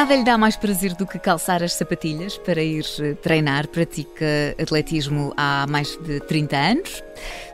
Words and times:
Nada 0.00 0.16
lhe 0.16 0.24
dá 0.24 0.38
mais 0.38 0.56
prazer 0.56 0.94
do 0.94 1.06
que 1.06 1.18
calçar 1.18 1.62
as 1.62 1.74
sapatilhas 1.74 2.38
para 2.38 2.62
ir 2.62 2.86
eh, 3.00 3.12
treinar. 3.16 3.68
Pratica 3.68 4.56
atletismo 4.58 5.34
há 5.36 5.66
mais 5.68 5.94
de 5.98 6.20
30 6.20 6.56
anos. 6.56 7.02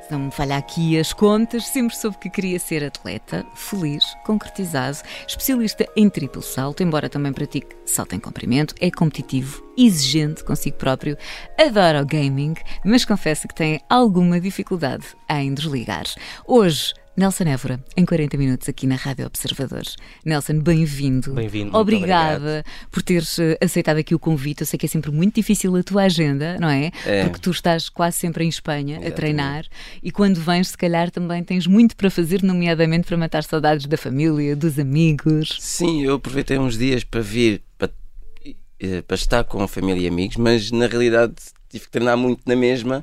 Se 0.06 0.12
não 0.12 0.20
me 0.20 0.30
falha 0.30 0.56
aqui 0.56 0.96
as 0.96 1.12
contas, 1.12 1.66
sempre 1.66 1.96
soube 1.96 2.18
que 2.18 2.30
queria 2.30 2.60
ser 2.60 2.84
atleta, 2.84 3.44
feliz, 3.56 4.04
concretizado, 4.24 4.98
especialista 5.26 5.88
em 5.96 6.08
triplo 6.08 6.40
salto, 6.40 6.84
embora 6.84 7.08
também 7.08 7.32
pratique 7.32 7.74
salto 7.84 8.14
em 8.14 8.20
comprimento, 8.20 8.76
é 8.80 8.92
competitivo, 8.92 9.64
exigente 9.76 10.44
consigo 10.44 10.76
próprio, 10.76 11.18
adora 11.58 12.00
o 12.00 12.06
gaming, 12.06 12.54
mas 12.84 13.04
confessa 13.04 13.48
que 13.48 13.54
tem 13.56 13.80
alguma 13.90 14.40
dificuldade 14.40 15.04
em 15.28 15.52
desligar. 15.52 16.04
Hoje, 16.46 16.94
Nelson 17.16 17.44
Évora, 17.44 17.82
em 17.96 18.04
40 18.04 18.36
minutos 18.36 18.68
aqui 18.68 18.86
na 18.86 18.94
Rádio 18.94 19.24
Observador. 19.24 19.84
Nelson, 20.22 20.58
bem-vindo. 20.58 21.32
Bem-vindo. 21.32 21.74
Obrigada 21.74 22.62
por 22.90 23.02
teres 23.02 23.38
eh, 23.38 23.56
aceitado 23.58 23.96
aqui 23.96 24.14
o 24.14 24.18
convite. 24.18 24.60
Eu 24.60 24.66
sei 24.66 24.78
que 24.78 24.84
é 24.84 24.88
sempre 24.88 25.10
muito 25.10 25.34
difícil 25.34 25.74
a 25.76 25.82
tua 25.82 26.02
agenda, 26.02 26.58
não 26.60 26.68
é? 26.68 26.90
É. 27.06 27.24
Porque 27.24 27.40
tu 27.40 27.50
estás 27.50 27.88
quase 27.88 28.18
sempre 28.18 28.44
em 28.44 28.48
Espanha 28.48 28.96
a 28.96 29.00
Exatamente. 29.00 29.16
treinar 29.16 29.64
e 30.02 30.12
quando 30.12 30.38
vens, 30.42 30.68
se 30.68 30.76
calhar, 30.76 31.10
também 31.10 31.42
tens 31.42 31.66
muito 31.66 31.96
para 31.96 32.10
fazer, 32.10 32.42
nomeadamente 32.42 33.06
para 33.06 33.16
matar 33.16 33.42
saudades 33.44 33.86
da 33.86 33.96
família, 33.96 34.54
dos 34.54 34.78
amigos. 34.78 35.56
Sim, 35.58 36.02
eu 36.02 36.16
aproveitei 36.16 36.58
uns 36.58 36.76
dias 36.76 37.02
para 37.02 37.22
vir 37.22 37.62
para, 37.78 37.90
eh, 38.78 39.00
para 39.00 39.14
estar 39.14 39.42
com 39.44 39.62
a 39.62 39.68
família 39.68 40.02
e 40.02 40.06
amigos, 40.06 40.36
mas 40.36 40.70
na 40.70 40.86
realidade 40.86 41.32
tive 41.70 41.86
que 41.86 41.90
treinar 41.90 42.18
muito 42.18 42.42
na 42.44 42.54
mesma. 42.54 43.02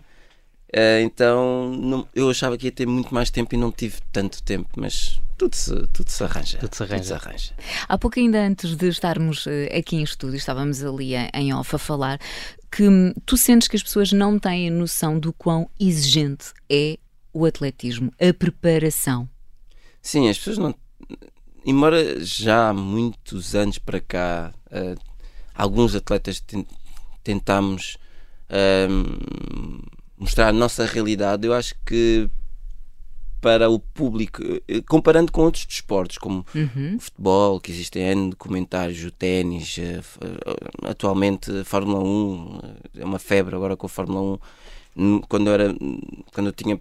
Eh, 0.74 1.02
Então 1.04 1.70
não- 1.70 2.08
eu 2.14 2.30
achava 2.30 2.58
que 2.58 2.66
ia 2.66 2.72
ter 2.72 2.86
muito 2.88 3.14
mais 3.14 3.30
tempo 3.30 3.54
e 3.56 3.58
não 3.58 3.72
tive 3.72 3.98
tanto 4.12 4.42
tempo, 4.44 4.70
mas 4.76 5.22
tudo 5.38 5.56
se, 5.56 5.88
tudo 5.94 6.10
se 6.10 6.24
arranja. 6.24 6.58
Tudo 6.58 6.76
se 6.76 6.84
arranja. 6.84 7.16
arranja. 7.16 7.54
Há 7.88 7.98
pouco 7.98 8.20
ainda 8.20 8.40
antes 8.46 8.76
de 8.76 8.88
estarmos 8.88 9.46
eh, 9.48 9.76
aqui 9.78 9.96
em 9.98 10.04
estúdio, 10.04 10.38
estávamos 10.38 10.84
ali 10.84 11.14
em- 11.34 11.54
off 11.54 11.76
a 11.76 11.80
falar, 11.80 12.20
que 12.72 12.88
hum, 12.88 13.14
tu 13.26 13.38
sentes 13.38 13.68
que 13.68 13.76
as 13.76 13.84
pessoas 13.84 14.12
não 14.12 14.40
têm 14.40 14.70
noção 14.70 15.20
do 15.20 15.32
quão 15.34 15.70
exigente 15.80 16.48
é 16.70 16.98
o 17.32 17.46
atletismo, 17.46 18.12
a 18.20 18.34
preparação. 18.34 19.28
Sim, 20.02 20.28
as 20.30 20.38
pessoas 20.38 20.58
não. 20.58 20.76
Embora 21.66 22.24
já 22.24 22.70
há 22.70 22.74
muitos 22.74 23.56
anos 23.56 23.78
para 23.78 24.00
cá, 24.02 24.54
eh, 24.70 24.96
alguns 25.56 25.96
atletas 25.96 26.40
ten- 26.42 26.66
tentámos 27.24 27.98
ahm, 28.50 29.80
mostrar 30.18 30.50
a 30.50 30.54
nossa 30.54 30.86
realidade, 30.86 31.48
eu 31.48 31.54
acho 31.54 31.76
que 31.86 32.30
para 33.42 33.70
o 33.70 33.78
público, 33.78 34.42
eh, 34.70 34.82
comparando 34.88 35.30
com 35.32 35.42
outros 35.42 35.66
desportos, 35.66 36.18
como 36.18 36.46
Uhum. 36.56 36.96
o 36.96 37.00
futebol, 37.00 37.60
que 37.60 37.72
existem 37.72 38.02
N 38.04 38.30
documentários, 38.30 39.04
o 39.04 39.12
ténis, 39.12 39.78
eh, 39.78 40.00
eh, 40.22 40.90
atualmente 40.90 41.52
a 41.60 41.66
Fórmula 41.66 42.00
1, 42.02 42.60
eh, 42.64 43.02
é 43.02 43.06
uma 43.06 43.20
febre 43.20 43.54
agora 43.54 43.76
com 43.76 43.86
a 43.86 43.90
Fórmula 43.90 44.22
1. 44.22 44.40
Hum, 44.96 45.22
Quando 45.28 45.48
eu, 45.48 45.54
era, 45.54 45.76
quando 46.34 46.48
eu 46.48 46.54
tinha 46.54 46.80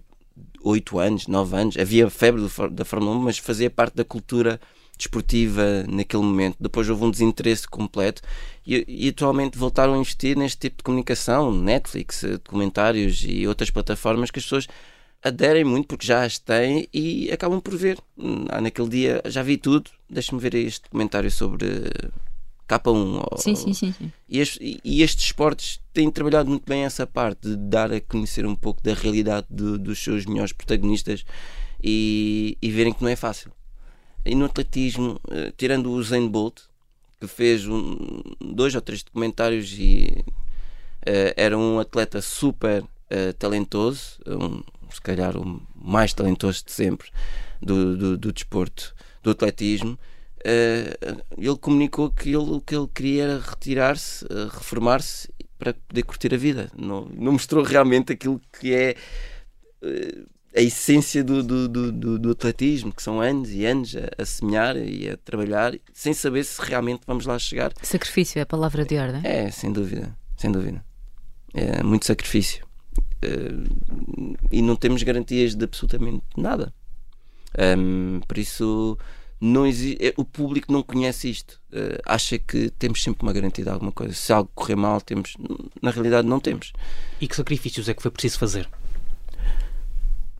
8 0.63 0.99
anos, 0.99 1.27
9 1.27 1.57
anos, 1.57 1.77
havia 1.77 2.09
febre 2.09 2.41
da 2.71 2.85
Fórmula 2.85 3.13
1, 3.17 3.19
mas 3.19 3.37
fazia 3.39 3.69
parte 3.69 3.95
da 3.95 4.05
cultura 4.05 4.57
desportiva 4.97 5.83
naquele 5.87 6.23
momento. 6.23 6.57
Depois 6.59 6.89
houve 6.89 7.03
um 7.03 7.11
desinteresse 7.11 7.67
completo 7.67 8.21
e, 8.65 8.85
e 8.87 9.09
atualmente 9.09 9.57
voltaram 9.57 9.93
a 9.93 9.97
investir 9.97 10.37
neste 10.37 10.57
tipo 10.59 10.77
de 10.77 10.83
comunicação, 10.83 11.51
Netflix, 11.51 12.23
eh, 12.23 12.31
documentários 12.37 13.23
e 13.27 13.47
outras 13.47 13.69
plataformas 13.69 14.31
que 14.31 14.39
as 14.39 14.45
pessoas 14.45 14.67
aderem 15.23 15.63
muito 15.63 15.87
porque 15.87 16.05
já 16.05 16.23
as 16.23 16.37
têm 16.37 16.87
e 16.93 17.31
acabam 17.31 17.59
por 17.61 17.75
ver. 17.75 17.97
Hum, 18.17 18.45
ah, 18.49 18.59
naquele 18.61 18.89
dia 18.89 19.21
já 19.25 19.41
vi 19.41 19.57
tudo, 19.57 19.89
deixa-me 20.09 20.41
ver 20.41 20.53
este 20.55 20.83
documentário 20.83 21.31
sobre 21.31 21.65
eh, 21.67 22.09
K1. 22.67 23.21
ou- 23.31 23.37
Sim, 23.37 23.55
sim, 23.55 23.73
sim, 23.73 23.91
sim. 23.93 24.11
E, 24.29 24.39
es- 24.39 24.57
e- 24.61 25.01
estes 25.01 25.25
esportes 25.25 25.79
têm 25.93 26.09
trabalhado 26.11 26.49
muito 26.49 26.65
bem 26.67 26.83
essa 26.83 27.05
parte 27.07 27.47
de 27.49 27.55
dar 27.55 27.91
a 27.91 27.99
conhecer 28.01 28.45
um 28.45 28.55
pouco 28.55 28.81
da 28.83 28.93
realidade 28.93 29.47
do- 29.49 29.77
dos 29.77 30.01
seus 30.03 30.25
melhores 30.25 30.53
protagonistas 30.53 31.23
e, 31.83 32.57
e 32.61 32.71
verem 32.71 32.93
que 32.93 33.01
não 33.01 33.09
é 33.09 33.15
fácil. 33.15 33.51
E 34.25 34.35
no 34.35 34.45
atletismo, 34.45 35.19
eh, 35.29 35.51
tirando 35.57 35.87
o 35.87 35.93
Usain 35.95 36.27
Bolt, 36.27 36.61
que 37.19 37.27
fez 37.27 37.67
um- 37.67 38.21
dois 38.41 38.73
ou 38.75 38.81
três 38.81 39.03
documentários 39.03 39.73
e 39.77 40.23
eh, 41.05 41.33
era 41.35 41.57
um 41.57 41.79
atleta 41.79 42.21
super 42.21 42.83
eh, 43.09 43.33
talentoso, 43.33 44.17
um, 44.25 44.63
se 44.89 45.01
calhar 45.01 45.35
o 45.37 45.61
mais 45.75 46.13
talentoso 46.13 46.63
de 46.65 46.71
sempre 46.71 47.09
do, 47.61 47.95
do, 47.97 48.17
do 48.17 48.31
desporto, 48.31 48.95
do 49.21 49.31
atletismo. 49.31 49.97
eh, 50.45 50.97
ele 51.37 51.57
comunicou 51.57 52.09
que 52.09 52.29
ele, 52.29 52.37
o 52.37 52.61
que 52.61 52.75
ele 52.75 52.87
queria 52.93 53.23
era 53.23 53.39
retirar-se, 53.39 54.25
reformar-se 54.51 55.29
para 55.59 55.73
poder 55.73 56.03
curtir 56.03 56.33
a 56.33 56.37
vida. 56.37 56.69
Não, 56.77 57.05
não 57.13 57.33
mostrou 57.33 57.63
realmente 57.63 58.11
aquilo 58.13 58.41
que 58.59 58.73
é 58.73 58.95
a 60.55 60.61
essência 60.61 61.23
do, 61.23 61.41
do, 61.43 61.67
do, 61.67 61.91
do- 61.91 62.19
do 62.19 62.31
atletismo, 62.31 62.93
que 62.93 63.01
são 63.01 63.19
anos 63.21 63.49
e 63.51 63.65
anos 63.65 63.95
a, 63.95 64.21
a 64.21 64.25
semear 64.25 64.77
e 64.77 65.09
a 65.09 65.17
trabalhar, 65.17 65.73
sem 65.93 66.13
saber 66.13 66.43
se 66.43 66.61
realmente 66.61 67.01
vamos 67.07 67.25
lá 67.25 67.37
chegar. 67.39 67.71
Sacrifício 67.81 68.39
é 68.39 68.41
a 68.43 68.45
palavra 68.45 68.85
de 68.85 68.95
ordem. 68.97 69.21
É, 69.23 69.49
sem 69.49 69.71
dúvida, 69.71 70.15
sem 70.37 70.51
dúvida. 70.51 70.83
É 71.53 71.81
muito 71.83 72.05
sacrifício. 72.05 72.65
Eh, 73.21 73.53
e 74.51 74.61
não 74.61 74.75
temos 74.75 75.01
garantias 75.03 75.55
de 75.55 75.63
absolutamente 75.63 76.23
nada. 76.37 76.73
Ahm, 77.57 78.19
por 78.27 78.37
isso, 78.37 78.97
não 79.39 79.65
exi- 79.65 79.97
eh, 79.99 80.13
o 80.17 80.25
público 80.25 80.71
não 80.71 80.81
conhece 80.83 81.29
isto. 81.29 81.59
Eh, 81.71 81.99
acha 82.05 82.37
que 82.39 82.69
temos 82.71 83.01
sempre 83.03 83.23
uma 83.23 83.33
garantia 83.33 83.63
de 83.63 83.69
alguma 83.69 83.91
coisa. 83.91 84.13
Se 84.13 84.31
algo 84.33 84.49
correr 84.55 84.75
mal, 84.75 84.99
temos. 85.01 85.35
Na 85.81 85.91
realidade, 85.91 86.27
não 86.27 86.39
temos. 86.39 86.73
E 87.21 87.27
que 87.27 87.35
sacrifícios 87.35 87.87
é 87.89 87.93
que 87.93 88.01
foi 88.01 88.11
preciso 88.11 88.39
fazer? 88.39 88.67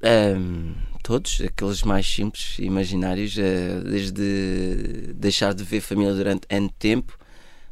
Ahm, 0.03 0.73
todos, 1.01 1.41
aqueles 1.41 1.81
mais 1.83 2.05
simples 2.05 2.57
e 2.59 2.65
imaginários, 2.65 3.37
eh, 3.37 3.79
desde 3.85 5.13
deixar 5.15 5.53
de 5.53 5.63
ver 5.63 5.79
família 5.81 6.13
durante 6.13 6.45
N 6.49 6.69
tempo, 6.77 7.17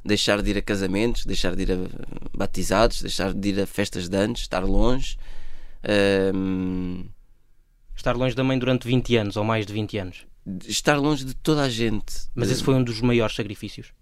deixar 0.03 0.41
de 0.41 0.49
ir 0.51 0.57
a 0.57 0.61
casamentos, 0.61 1.25
deixar 1.25 1.55
de 1.55 1.63
ir 1.63 1.71
a 1.73 1.77
batizados, 2.37 3.01
deixar 3.01 3.33
de 3.33 3.49
ir 3.49 3.59
a 3.59 3.67
festas 3.67 4.07
de 4.07 4.17
anos, 4.17 4.41
estar 4.41 4.63
longe. 4.63 5.17
Ahm, 5.83 7.05
Estar 7.95 8.15
longe 8.15 8.35
da 8.35 8.43
mãe 8.43 8.57
durante 8.57 8.87
20 8.87 9.15
anos 9.15 9.35
ou 9.37 9.43
mais 9.43 9.65
de 9.65 9.73
20 9.73 9.97
anos. 9.97 10.25
estar 10.67 10.95
longe 10.97 11.23
de 11.23 11.35
toda 11.35 11.61
a 11.63 11.69
gente. 11.69 12.13
Mas 12.33 12.49
esse 12.49 12.63
foi 12.63 12.73
um 12.73 12.83
dos 12.83 12.99
maiores 13.01 13.35
sacrifícios. 13.35 13.93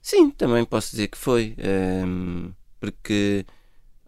Sim, 0.00 0.30
também 0.30 0.64
posso 0.64 0.92
dizer 0.92 1.08
que 1.08 1.18
foi. 1.18 1.54
ehm, 1.58 2.50
porque 2.78 3.44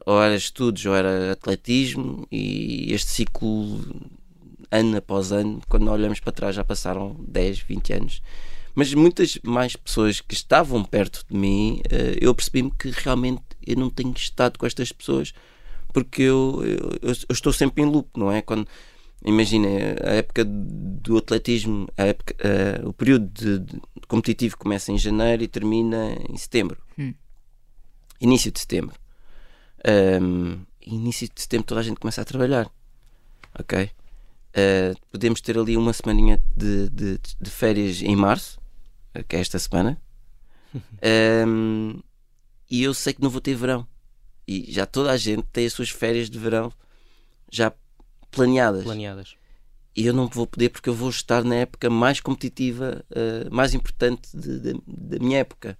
ou 0.06 0.20
era 0.22 0.34
estudos 0.34 0.84
ou 0.86 0.94
era 0.94 1.32
atletismo 1.32 2.26
e 2.30 2.92
este 2.92 3.10
ciclo, 3.10 3.80
ano 4.70 4.96
após 4.96 5.32
ano, 5.32 5.60
quando 5.68 5.90
olhamos 5.90 6.20
para 6.20 6.32
trás 6.32 6.56
já 6.56 6.64
passaram 6.64 7.16
10, 7.28 7.60
20 7.60 7.92
anos. 7.92 8.22
Mas 8.74 8.94
muitas 8.94 9.38
mais 9.42 9.76
pessoas 9.76 10.20
que 10.20 10.34
estavam 10.34 10.82
perto 10.82 11.24
de 11.30 11.36
mim, 11.36 11.82
eh, 11.90 12.16
eu 12.20 12.34
percebi-me 12.34 12.70
que 12.70 12.90
realmente 12.90 13.42
eu 13.66 13.76
não 13.76 13.90
tenho 13.90 14.14
estado 14.16 14.58
com 14.58 14.64
estas 14.66 14.90
pessoas 14.92 15.32
porque 15.92 16.22
eu, 16.22 16.62
eu, 16.64 16.98
eu 17.02 17.32
estou 17.32 17.52
sempre 17.52 17.82
em 17.82 17.86
loop, 17.86 18.08
não 18.16 18.32
é? 18.32 18.40
Quando 18.40 18.66
imagina 19.24 19.68
a 20.02 20.12
época 20.12 20.42
do 20.46 21.18
atletismo, 21.18 21.86
a 21.98 22.04
época, 22.04 22.34
eh, 22.38 22.80
o 22.82 22.94
período 22.94 23.28
de, 23.28 23.58
de 23.58 23.80
competitivo 24.08 24.56
começa 24.56 24.90
em 24.90 24.96
janeiro 24.96 25.42
e 25.42 25.48
termina 25.48 26.16
em 26.30 26.36
setembro, 26.38 26.78
Hum. 26.98 27.12
início 28.20 28.50
de 28.50 28.58
setembro. 28.58 28.96
Ahm, 29.84 30.64
início 30.80 31.28
de 31.32 31.40
setembro 31.40 31.66
toda 31.66 31.80
a 31.80 31.84
gente 31.84 31.98
começa 32.00 32.20
a 32.22 32.24
trabalhar, 32.24 32.70
ok? 33.58 33.90
Eh, 34.54 34.94
podemos 35.10 35.40
ter 35.40 35.58
ali 35.58 35.76
uma 35.76 35.92
semaninha 35.92 36.40
de, 36.56 36.88
de, 36.90 37.18
de 37.40 37.50
férias 37.50 38.02
em 38.02 38.14
março, 38.14 38.60
que 39.28 39.36
é 39.36 39.40
esta 39.40 39.58
semana, 39.58 40.00
Ahm, 41.02 42.00
e 42.70 42.82
eu 42.82 42.94
sei 42.94 43.12
que 43.12 43.22
não 43.22 43.28
vou 43.30 43.40
ter 43.40 43.54
verão. 43.54 43.86
E 44.48 44.72
já 44.72 44.86
toda 44.86 45.10
a 45.10 45.16
gente 45.16 45.44
tem 45.52 45.66
as 45.66 45.72
suas 45.72 45.90
férias 45.90 46.30
de 46.30 46.38
verão 46.38 46.72
já 47.50 47.72
planeadas. 48.30 48.84
Planeadas. 48.84 49.36
e 49.94 50.06
eu 50.06 50.14
não 50.14 50.26
vou 50.26 50.46
poder 50.46 50.70
porque 50.70 50.88
eu 50.88 50.94
vou 50.94 51.10
estar 51.10 51.44
na 51.44 51.56
época 51.56 51.90
mais 51.90 52.18
competitiva, 52.20 53.04
uh, 53.10 53.54
mais 53.54 53.74
importante 53.74 54.30
da 54.34 55.18
minha 55.18 55.38
época. 55.40 55.78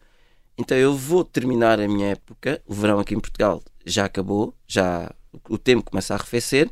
Então 0.56 0.76
eu 0.76 0.94
vou 0.94 1.24
terminar 1.24 1.80
a 1.80 1.88
minha 1.88 2.08
época, 2.08 2.62
o 2.66 2.74
verão 2.74 2.98
aqui 2.98 3.14
em 3.14 3.20
Portugal 3.20 3.62
já 3.84 4.04
acabou, 4.04 4.54
já 4.66 5.12
o 5.48 5.58
tempo 5.58 5.90
começa 5.90 6.14
a 6.14 6.16
arrefecer, 6.16 6.70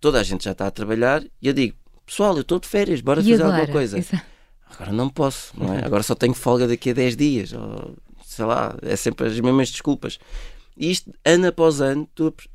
toda 0.00 0.18
a 0.18 0.22
gente 0.22 0.44
já 0.44 0.52
está 0.52 0.66
a 0.66 0.70
trabalhar 0.70 1.22
e 1.40 1.48
eu 1.48 1.52
digo, 1.52 1.76
pessoal, 2.04 2.34
eu 2.34 2.40
estou 2.40 2.58
de 2.58 2.66
férias, 2.66 3.00
bora 3.00 3.20
e 3.20 3.24
fazer 3.24 3.42
agora? 3.42 3.58
alguma 3.58 3.72
coisa. 3.72 3.98
Exato. 3.98 4.24
Agora 4.70 4.92
não 4.92 5.08
posso, 5.08 5.52
não 5.56 5.74
é? 5.74 5.84
Agora 5.84 6.02
só 6.02 6.14
tenho 6.14 6.34
folga 6.34 6.66
daqui 6.66 6.90
a 6.90 6.94
10 6.94 7.16
dias, 7.16 7.52
ou 7.52 7.96
sei 8.24 8.44
lá, 8.44 8.76
é 8.82 8.96
sempre 8.96 9.26
as 9.26 9.40
mesmas 9.40 9.70
desculpas. 9.70 10.18
E 10.76 10.90
isto, 10.90 11.12
ano 11.24 11.48
após 11.48 11.80
ano, 11.80 12.08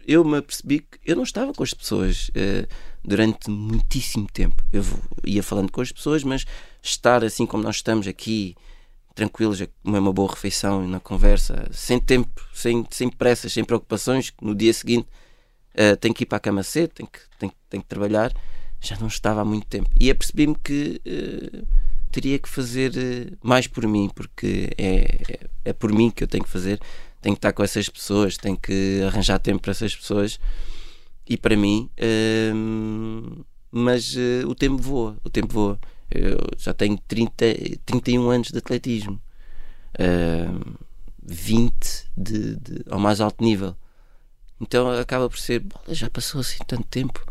eu 0.08 0.24
me 0.24 0.38
apercebi 0.38 0.80
que 0.80 1.00
eu 1.06 1.16
não 1.16 1.24
estava 1.24 1.54
com 1.54 1.62
as 1.62 1.74
pessoas 1.74 2.30
uh, 2.30 2.68
durante 3.04 3.50
muitíssimo 3.50 4.28
tempo. 4.32 4.64
Eu 4.72 4.86
ia 5.26 5.44
falando 5.44 5.72
com 5.72 5.82
as 5.82 5.92
pessoas, 5.92 6.24
mas 6.24 6.46
estar 6.82 7.24
assim 7.24 7.46
como 7.46 7.64
nós 7.64 7.78
estamos 7.78 8.08
aqui, 8.08 8.56
tranquilos, 9.14 9.62
comer 9.84 10.00
uma 10.00 10.14
boa 10.14 10.30
refeição 10.30 10.88
na 10.88 11.00
conversa, 11.00 11.68
sem 11.72 12.00
tempo, 12.00 12.42
sem, 12.54 12.86
sem 12.90 13.10
pressas, 13.10 13.54
sem 13.54 13.64
preocupações, 13.64 14.34
no 14.42 14.56
dia 14.56 14.74
seguinte 14.74 15.08
uh, 15.76 15.96
tenho 15.98 16.14
que 16.14 16.24
ir 16.24 16.26
para 16.26 16.38
a 16.38 16.42
cama 16.42 16.64
cedo, 16.64 16.92
tenho 16.96 17.10
que, 17.10 17.20
tenho, 17.38 17.54
tenho 17.70 17.84
que 17.84 17.90
trabalhar, 17.90 18.34
já 18.82 18.98
não 18.98 19.08
estava 19.08 19.42
há 19.42 19.46
muito 19.46 19.68
tempo. 19.68 19.90
E 20.00 20.10
apercebi-me 20.10 20.56
que 20.56 21.02
uh, 21.06 21.68
teria 22.12 22.40
que 22.40 22.50
fazer 22.50 23.38
mais 23.42 23.68
por 23.68 23.88
mim, 23.88 24.10
porque 24.14 24.70
é, 24.78 24.96
é, 25.30 25.40
é 25.66 25.74
por 25.74 25.92
mim 25.92 26.10
que 26.10 26.24
eu 26.24 26.28
tenho 26.28 26.44
que 26.44 26.50
fazer 26.50 26.80
tenho 27.24 27.36
que 27.36 27.40
estar 27.40 27.54
com 27.54 27.64
essas 27.64 27.88
pessoas, 27.88 28.36
tenho 28.36 28.58
que 28.58 29.02
arranjar 29.08 29.40
tempo 29.40 29.62
para 29.62 29.72
essas 29.72 29.96
pessoas 29.96 30.38
e 31.28 31.38
para 31.38 31.56
mim, 31.56 31.90
mas 33.72 34.14
o 34.46 34.54
tempo 34.54 34.76
voa, 34.78 35.16
o 35.24 35.30
tempo 35.30 35.54
voa. 35.54 35.80
Eu 36.14 36.38
já 36.58 36.74
tenho 36.74 36.98
30, 37.08 37.34
31 37.86 38.30
anos 38.30 38.50
de 38.50 38.58
atletismo, 38.58 39.20
uh, 40.00 40.78
20 41.24 42.06
de, 42.16 42.56
de, 42.56 42.86
ao 42.90 43.00
mais 43.00 43.20
alto 43.20 43.44
nível. 43.44 43.76
Então 44.62 44.90
acaba 44.92 45.28
por 45.30 45.40
ser, 45.40 45.64
já 45.90 46.10
passou 46.10 46.42
assim 46.42 46.60
tanto 46.68 46.84
tempo. 46.84 47.26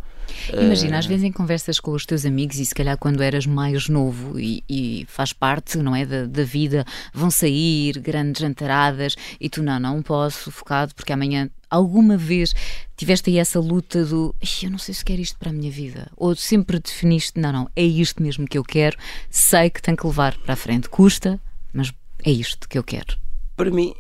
Imagina, 0.53 0.99
às 0.99 1.07
vezes 1.07 1.25
em 1.25 1.33
conversas 1.33 1.79
com 1.79 1.93
os 1.93 2.07
teus 2.07 2.25
amigos 2.25 2.59
e 2.59 2.65
se 2.65 2.75
calhar 2.75 2.97
quando 2.97 3.23
eras 3.23 3.47
mais 3.47 3.89
novo 3.89 4.39
e, 4.39 4.65
e 4.69 5.07
faz 5.09 5.33
parte, 5.33 5.79
não 5.79 5.95
é, 5.95 6.05
da, 6.05 6.27
da, 6.27 6.45
vida, 6.45 6.85
vão 7.13 7.31
sair 7.31 7.99
grandes 7.99 8.41
jantaradas 8.41 9.15
e 9.41 9.49
tu 9.49 9.63
não, 9.63 9.79
não 9.79 10.03
posso, 10.03 10.51
focado 10.51 10.95
porque 10.95 11.13
amanhã 11.13 11.51
alguma 11.73 12.17
vez 12.17 12.55
tiveste 12.97 13.31
aí 13.31 13.39
essa 13.39 13.59
luta 13.59 14.05
do 14.05 14.35
eu 14.63 14.71
não 14.71 14.79
sei 14.79 14.95
se 14.95 15.05
quero 15.05 15.21
isto 15.21 15.39
para 15.39 15.51
a 15.51 15.53
minha 15.53 15.71
vida 15.71 16.11
ou 16.17 16.37
sempre 16.37 16.79
definiste, 16.79 17.41
não, 17.41 17.53
não, 17.53 17.71
é 17.75 17.83
isto 17.83 18.23
mesmo 18.23 18.47
que 18.47 18.59
eu 18.59 18.65
quero, 18.65 18.97
sei 19.31 19.71
que 19.71 19.81
tenho 19.81 19.97
que 19.97 20.07
levar 20.07 20.37
para 20.39 20.55
a 20.55 20.57
frente, 20.57 20.89
custa, 20.89 21.41
mas 21.73 21.93
é 22.25 22.31
isto 22.31 22.69
que 22.69 22.79
eu 22.79 22.85
quero. 22.85 23.17
Para 23.57 23.71
mim, 23.71 23.95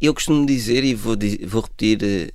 eu 0.00 0.12
costumo 0.12 0.44
dizer 0.44 0.84
e 0.84 0.94
vou, 0.94 1.16
vou 1.46 1.62
repetir, 1.62 1.98
eh, 2.02 2.32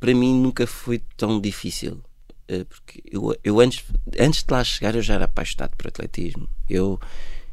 para 0.00 0.14
mim 0.14 0.40
nunca 0.40 0.66
foi 0.66 1.02
tão 1.16 1.40
difícil 1.40 2.00
eh, 2.48 2.64
porque 2.64 3.02
eu, 3.10 3.34
eu 3.42 3.60
antes, 3.60 3.84
antes 4.18 4.42
de 4.44 4.52
lá 4.52 4.62
chegar 4.62 4.94
eu 4.94 5.02
já 5.02 5.14
era 5.14 5.24
apaixonado 5.24 5.76
por 5.76 5.88
atletismo. 5.88 6.48
Eu, 6.68 7.00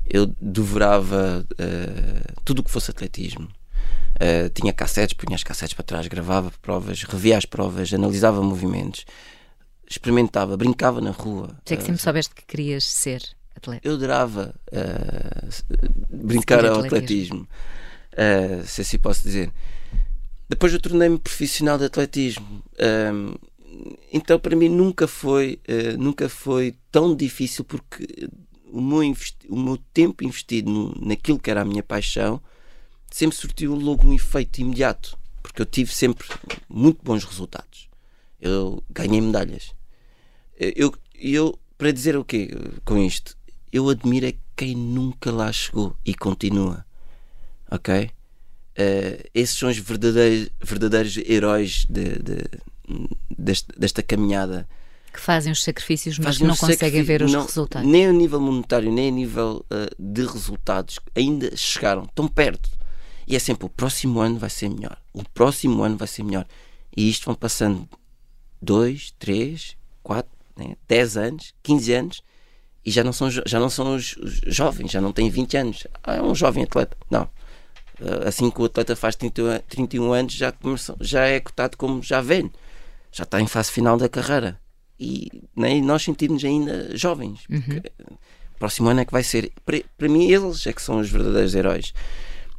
eu 0.10 0.27
devorava 0.42 1.45
uh, 1.54 2.42
tudo 2.44 2.60
o 2.60 2.63
que 2.63 2.71
fosse 2.71 2.92
atletismo. 2.92 3.48
Uh, 4.16 4.50
tinha 4.50 4.74
cassetes, 4.74 5.14
punha 5.14 5.36
as 5.36 5.44
cassetes 5.44 5.74
para 5.74 5.84
trás, 5.84 6.08
gravava 6.08 6.52
provas, 6.62 7.04
revia 7.04 7.38
as 7.38 7.46
provas, 7.46 7.94
analisava 7.94 8.42
movimentos, 8.42 9.06
experimentava, 9.90 10.58
brincava 10.58 11.00
na 11.00 11.12
rua. 11.12 11.58
Tu 11.64 11.74
é 11.74 11.78
que 11.78 11.84
sempre 11.84 12.02
soubeste 12.02 12.36
que 12.36 12.44
querias 12.44 12.84
ser 12.84 13.24
atleta? 13.56 13.88
Eu 13.88 13.94
adorava 13.94 14.54
brincar 16.10 16.66
ao 16.66 16.80
atletismo, 16.80 17.48
atletismo 18.12 18.68
se 18.68 18.81
assim 18.81 19.00
posso 19.00 19.24
dizer. 19.24 19.52
Depois 20.50 20.74
eu 20.74 20.81
tornei-me 20.81 21.18
profissional 21.18 21.78
de 21.78 21.86
atletismo 21.86 22.64
então 24.12 24.40
para 24.40 24.56
mim 24.56 24.70
nunca 24.70 25.08
foi, 25.08 25.60
uh, 25.68 25.98
nunca 25.98 26.28
foi 26.28 26.76
tão 26.92 27.16
difícil 27.16 27.64
porque 27.64 28.30
o 28.72 28.81
meu, 28.81 29.02
o 29.50 29.60
meu 29.60 29.78
tempo 29.94 30.24
investido 30.24 30.70
no, 30.70 30.96
naquilo 31.00 31.40
que 31.40 31.50
era 31.50 31.62
a 31.62 31.66
minha 31.66 31.84
paixão 31.84 32.42
sempre 33.11 33.38
surtiu 33.38 33.75
logo 33.75 34.07
um 34.07 34.13
efeito 34.13 34.61
imediato, 34.61 35.17
porque 35.41 35.61
eu 35.61 35.65
tive 35.65 35.94
sempre 35.94 36.27
muito 36.67 37.03
bons 37.03 37.23
resultados. 37.23 37.89
Eu 38.39 38.83
ganhei 38.89 39.19
medalhas. 39.19 39.73
Eh, 40.59 40.73
eu, 40.75 40.94
eu 41.15 41.59
para 41.77 41.91
dizer 41.91 42.17
o 42.17 42.25
quê 42.25 42.50
com 42.83 42.97
isto? 42.97 43.38
Eu 43.71 43.89
admiro 43.89 44.27
é 44.27 44.33
quem 44.56 44.75
nunca 44.75 45.31
lá 45.31 45.51
chegou 45.51 45.95
e 46.06 46.13
continua. 46.13 46.85
Ok? 47.71 48.06
Uh, 48.06 49.29
esses 49.33 49.57
são 49.57 49.69
os 49.69 49.77
verdadeiros, 49.77 50.50
verdadeiros 50.61 51.17
heróis 51.17 51.85
de, 51.89 52.19
de, 52.19 52.44
desta, 53.38 53.73
desta 53.77 54.03
caminhada. 54.03 54.67
Que 55.13 55.19
fazem 55.19 55.51
os 55.51 55.63
sacrifícios, 55.63 56.19
mas 56.19 56.39
não 56.39 56.56
conseguem 56.56 57.03
ver 57.03 57.21
os 57.21 57.31
não, 57.31 57.45
resultados. 57.45 57.89
Nem 57.89 58.07
a 58.07 58.13
nível 58.13 58.39
monetário, 58.39 58.91
nem 58.91 59.09
a 59.09 59.11
nível 59.11 59.65
uh, 59.71 59.95
de 59.97 60.25
resultados, 60.25 61.00
ainda 61.15 61.56
chegaram 61.56 62.06
tão 62.07 62.27
perto. 62.27 62.69
E 63.30 63.36
é 63.36 63.40
sempre 63.40 63.68
o 63.68 63.70
próximo 63.70 64.20
ano 64.20 64.40
vai 64.40 64.50
ser 64.50 64.70
melhor. 64.70 64.98
O 65.14 65.24
próximo 65.24 65.84
ano 65.84 65.96
vai 65.96 66.08
ser 66.08 66.24
melhor. 66.24 66.46
E 66.98 67.08
isto 67.08 67.26
vão 67.26 67.36
passando 67.36 67.88
2, 68.62 69.14
3, 69.20 69.78
4, 70.02 70.31
10 70.88 71.18
anos, 71.18 71.54
15 71.62 71.94
anos 71.94 72.24
e 72.84 72.92
já 72.92 73.04
não 73.04 73.14
são, 73.14 73.30
já 73.30 73.60
não 73.60 73.70
são 73.70 73.96
os, 73.96 74.18
os 74.18 74.42
jovens, 74.48 74.92
já 74.92 75.00
não 75.00 75.14
têm 75.14 75.30
20 75.30 75.58
anos. 75.58 75.88
Ah, 76.04 76.16
é 76.16 76.22
um 76.22 76.34
jovem 76.34 76.64
atleta. 76.64 76.98
Não. 77.10 77.30
Ah, 78.02 78.28
assim 78.30 78.50
que 78.50 78.60
o 78.62 78.66
atleta 78.66 78.96
faz 78.96 79.16
30, 79.16 79.64
31 79.70 80.12
anos, 80.12 80.34
já, 80.34 80.52
começou, 80.52 80.98
já 81.00 81.26
é 81.26 81.40
cotado 81.40 81.78
como 81.78 82.02
já 82.02 82.22
velho 82.22 82.52
já 83.12 83.24
está 83.24 83.42
em 83.42 83.48
fase 83.48 83.72
final 83.72 83.98
da 83.98 84.10
carreira. 84.10 84.60
E 85.00 85.30
nem 85.56 85.81
nós 85.81 86.04
sentimos 86.04 86.44
ainda 86.44 86.96
jovens. 86.98 87.42
Uhum. 87.50 87.81
Próximo 88.58 88.90
ano 88.90 89.00
é 89.00 89.06
que 89.06 89.12
vai 89.12 89.24
ser. 89.24 89.52
Para, 89.66 89.81
para 89.98 90.10
mim, 90.10 90.30
eles 90.30 90.68
é 90.68 90.74
que 90.74 90.81
são 90.81 91.00
os 91.00 91.10
verdadeiros 91.10 91.56
heróis. 91.56 91.94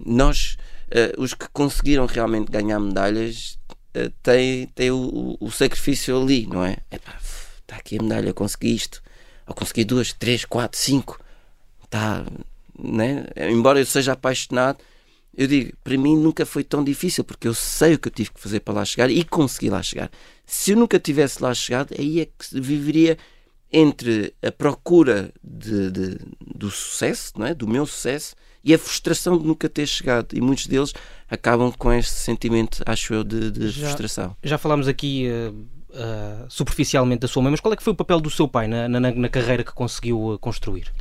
Nós, 0.04 0.56
uh, 0.88 1.20
os 1.20 1.34
que 1.34 1.48
conseguiram 1.52 2.06
realmente 2.06 2.50
ganhar 2.50 2.78
medalhas, 2.80 3.58
uh, 3.96 4.10
têm, 4.22 4.66
têm 4.68 4.90
o, 4.90 5.36
o, 5.40 5.50
sacrifício 5.50 6.20
ali, 6.20 6.46
não 6.46 6.64
é? 6.64 6.78
está 6.90 7.76
aqui 7.76 7.98
a 7.98 8.02
medalha, 8.02 8.32
consegui 8.32 8.74
isto. 8.74 9.02
Ou 9.46 9.54
consegui 9.54 9.84
duas, 9.84 10.12
três, 10.12 10.44
quatro, 10.44 10.78
cinco. 10.78 11.20
Tá, 11.88 12.24
né? 12.78 13.26
Embora 13.36 13.80
eu 13.80 13.86
seja 13.86 14.12
apaixonado, 14.12 14.78
eu 15.36 15.46
digo, 15.46 15.72
para 15.82 15.96
mim 15.96 16.16
nunca 16.16 16.44
foi 16.44 16.64
tão 16.64 16.82
difícil, 16.82 17.24
porque 17.24 17.46
eu 17.46 17.54
sei 17.54 17.94
o 17.94 17.98
que 17.98 18.08
eu 18.08 18.12
tive 18.12 18.30
que 18.30 18.40
fazer 18.40 18.60
para 18.60 18.74
lá 18.74 18.84
chegar 18.84 19.10
e 19.10 19.24
consegui 19.24 19.70
lá 19.70 19.82
chegar. 19.82 20.10
Se 20.44 20.72
eu 20.72 20.76
nunca 20.76 20.98
tivesse 20.98 21.42
lá 21.42 21.54
chegado, 21.54 21.94
aí 21.98 22.20
é 22.20 22.26
que 22.26 22.60
viveria 22.60 23.16
entre 23.72 24.34
a 24.42 24.50
procura 24.50 25.32
de, 25.42 25.90
de, 25.90 26.18
do 26.54 26.70
sucesso, 26.70 27.32
não 27.36 27.46
é? 27.46 27.54
do 27.54 27.68
meu 27.68 27.86
sucesso, 27.86 28.34
e 28.64 28.74
a 28.74 28.78
frustração 28.78 29.38
de 29.38 29.46
nunca 29.46 29.68
ter 29.68 29.86
chegado. 29.86 30.28
E 30.34 30.40
muitos 30.40 30.66
deles 30.66 30.92
acabam 31.28 31.72
com 31.72 31.92
este 31.92 32.12
sentimento, 32.12 32.82
acho 32.86 33.14
eu, 33.14 33.24
de, 33.24 33.50
de 33.50 33.70
já, 33.70 33.86
frustração. 33.86 34.36
Já 34.42 34.58
falámos 34.58 34.88
aqui 34.88 35.28
uh, 35.28 35.52
uh, 35.52 36.46
superficialmente 36.48 37.20
da 37.20 37.28
sua 37.28 37.42
mãe, 37.42 37.50
mas 37.50 37.60
qual 37.60 37.72
é 37.72 37.76
que 37.76 37.82
foi 37.82 37.92
o 37.92 37.96
papel 37.96 38.20
do 38.20 38.30
seu 38.30 38.46
pai 38.46 38.68
na, 38.68 38.88
na, 38.88 39.00
na 39.00 39.28
carreira 39.28 39.64
que 39.64 39.72
conseguiu 39.72 40.34
uh, 40.34 40.38
construir? 40.38 40.92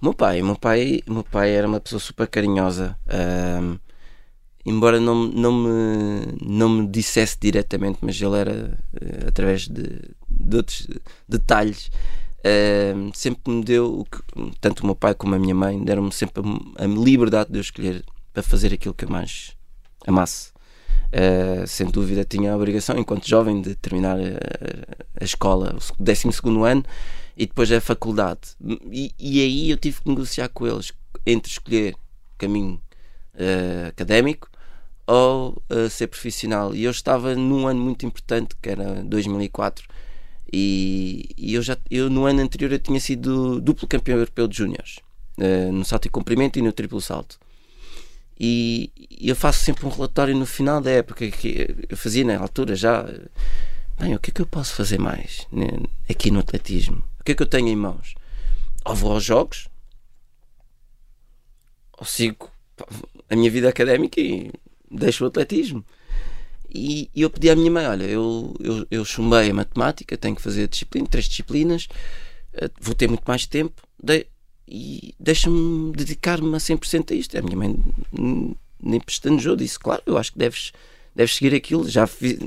Meu 0.00 0.12
pai, 0.12 0.42
meu 0.42 0.56
pai, 0.56 1.00
meu 1.08 1.24
pai 1.24 1.52
era 1.52 1.66
uma 1.66 1.80
pessoa 1.80 1.98
super 1.98 2.26
carinhosa. 2.26 2.98
Um, 3.62 3.78
embora 4.66 5.00
não, 5.00 5.26
não, 5.26 5.52
me, 5.52 6.38
não 6.42 6.68
me 6.68 6.86
dissesse 6.86 7.38
diretamente, 7.40 7.98
mas 8.02 8.20
ele 8.20 8.36
era 8.36 8.78
através 9.26 9.66
de, 9.66 10.02
de, 10.28 10.56
outros 10.56 10.86
detalhes. 11.26 11.90
Sempre 13.14 13.52
me 13.52 13.64
deu, 13.64 14.06
tanto 14.60 14.82
o 14.82 14.86
meu 14.86 14.94
pai 14.94 15.14
como 15.14 15.34
a 15.34 15.38
minha 15.38 15.54
mãe, 15.54 15.82
deram-me 15.82 16.12
sempre 16.12 16.42
a, 16.76 16.86
liberdade 16.86 17.50
de 17.50 17.58
eu 17.58 17.60
escolher 17.60 18.04
para 18.32 18.42
fazer 18.42 18.72
aquilo 18.72 18.94
que 18.94 19.04
eu 19.04 19.10
mais 19.10 19.56
amasse. 20.06 20.50
Uh, 21.06 21.66
sem 21.66 21.86
dúvida 21.86 22.24
tinha 22.24 22.52
a 22.52 22.56
obrigação, 22.56 22.98
enquanto 22.98 23.28
jovem, 23.28 23.62
de 23.62 23.74
terminar 23.76 24.18
a, 24.18 25.20
a 25.20 25.24
escola, 25.24 25.76
o 25.98 26.02
12 26.02 26.28
ano, 26.68 26.84
e 27.36 27.46
depois 27.46 27.70
a 27.70 27.80
faculdade. 27.80 28.40
E, 28.90 29.12
e, 29.18 29.40
aí 29.40 29.70
eu 29.70 29.76
tive 29.76 30.00
que 30.00 30.08
negociar 30.08 30.48
com 30.48 30.66
eles 30.66 30.92
entre 31.24 31.50
escolher 31.50 31.94
caminho 32.36 32.80
uh, 33.34 33.88
académico 33.88 34.50
ou 35.06 35.62
uh, 35.70 35.88
ser 35.88 36.08
profissional. 36.08 36.74
E 36.74 36.84
eu 36.84 36.90
estava 36.90 37.34
num 37.34 37.66
ano 37.66 37.80
muito 37.80 38.04
importante, 38.04 38.56
que 38.60 38.68
era 38.68 39.02
2004, 39.04 39.86
e, 40.52 41.30
e 41.36 41.54
eu 41.54 41.62
já 41.62 41.76
eu 41.90 42.08
no 42.08 42.26
ano 42.26 42.40
anterior 42.40 42.72
eu 42.72 42.78
tinha 42.78 43.00
sido 43.00 43.60
duplo 43.60 43.88
campeão 43.88 44.18
europeu 44.18 44.46
de 44.46 44.56
júniores, 44.56 44.98
uh, 45.38 45.72
no 45.72 45.84
salto 45.84 46.06
e 46.06 46.10
comprimento 46.10 46.58
e 46.58 46.62
no 46.62 46.72
triplo 46.72 47.00
salto. 47.00 47.38
E, 48.38 48.92
eu 49.20 49.34
faço 49.34 49.64
sempre 49.64 49.86
um 49.86 49.88
relatório 49.88 50.36
no 50.36 50.46
final 50.46 50.80
da 50.80 50.90
época 50.90 51.30
que 51.30 51.74
eu 51.88 51.96
fazia 51.96 52.24
na 52.24 52.38
altura 52.38 52.76
já. 52.76 53.04
Bem, 53.98 54.14
o 54.14 54.18
que 54.18 54.30
é 54.30 54.34
que 54.34 54.42
eu 54.42 54.46
posso 54.46 54.74
fazer 54.74 54.98
mais 54.98 55.46
né, 55.50 55.68
aqui 56.08 56.30
no 56.30 56.40
atletismo? 56.40 57.02
que 57.26 57.32
é 57.32 57.34
que 57.34 57.42
eu 57.42 57.46
tenho 57.46 57.68
em 57.68 57.76
mãos? 57.76 58.14
Ou 58.84 58.94
vou 58.94 59.12
aos 59.12 59.24
jogos, 59.24 59.68
ou 61.98 62.06
sigo 62.06 62.48
a 63.28 63.34
minha 63.34 63.50
vida 63.50 63.68
académica 63.68 64.20
e 64.20 64.52
deixo 64.88 65.24
o 65.24 65.26
atletismo. 65.26 65.84
E, 66.68 67.10
e 67.14 67.22
eu 67.22 67.30
pedi 67.30 67.50
à 67.50 67.56
minha 67.56 67.70
mãe: 67.70 67.86
olha, 67.86 68.04
eu, 68.04 68.54
eu, 68.60 68.86
eu 68.90 69.04
chumbei 69.04 69.50
a 69.50 69.54
matemática, 69.54 70.16
tenho 70.16 70.36
que 70.36 70.42
fazer 70.42 70.68
disciplina, 70.68 71.06
três 71.06 71.26
disciplinas, 71.26 71.88
uh, 72.54 72.70
vou 72.80 72.94
ter 72.94 73.08
muito 73.08 73.24
mais 73.26 73.46
tempo 73.46 73.82
de, 74.02 74.26
e 74.68 75.14
deixa-me 75.18 75.92
dedicar-me 75.92 76.54
a 76.54 76.58
100% 76.58 77.12
a 77.12 77.14
isto. 77.14 77.38
A 77.38 77.42
minha 77.42 77.56
mãe 77.56 77.76
nem 78.82 79.00
pestanejou, 79.00 79.56
disse: 79.56 79.78
claro, 79.78 80.02
eu 80.06 80.18
acho 80.18 80.32
que 80.32 80.38
deves, 80.38 80.72
deves 81.14 81.34
seguir 81.34 81.54
aquilo, 81.54 81.88
já 81.88 82.06
fiz, 82.06 82.38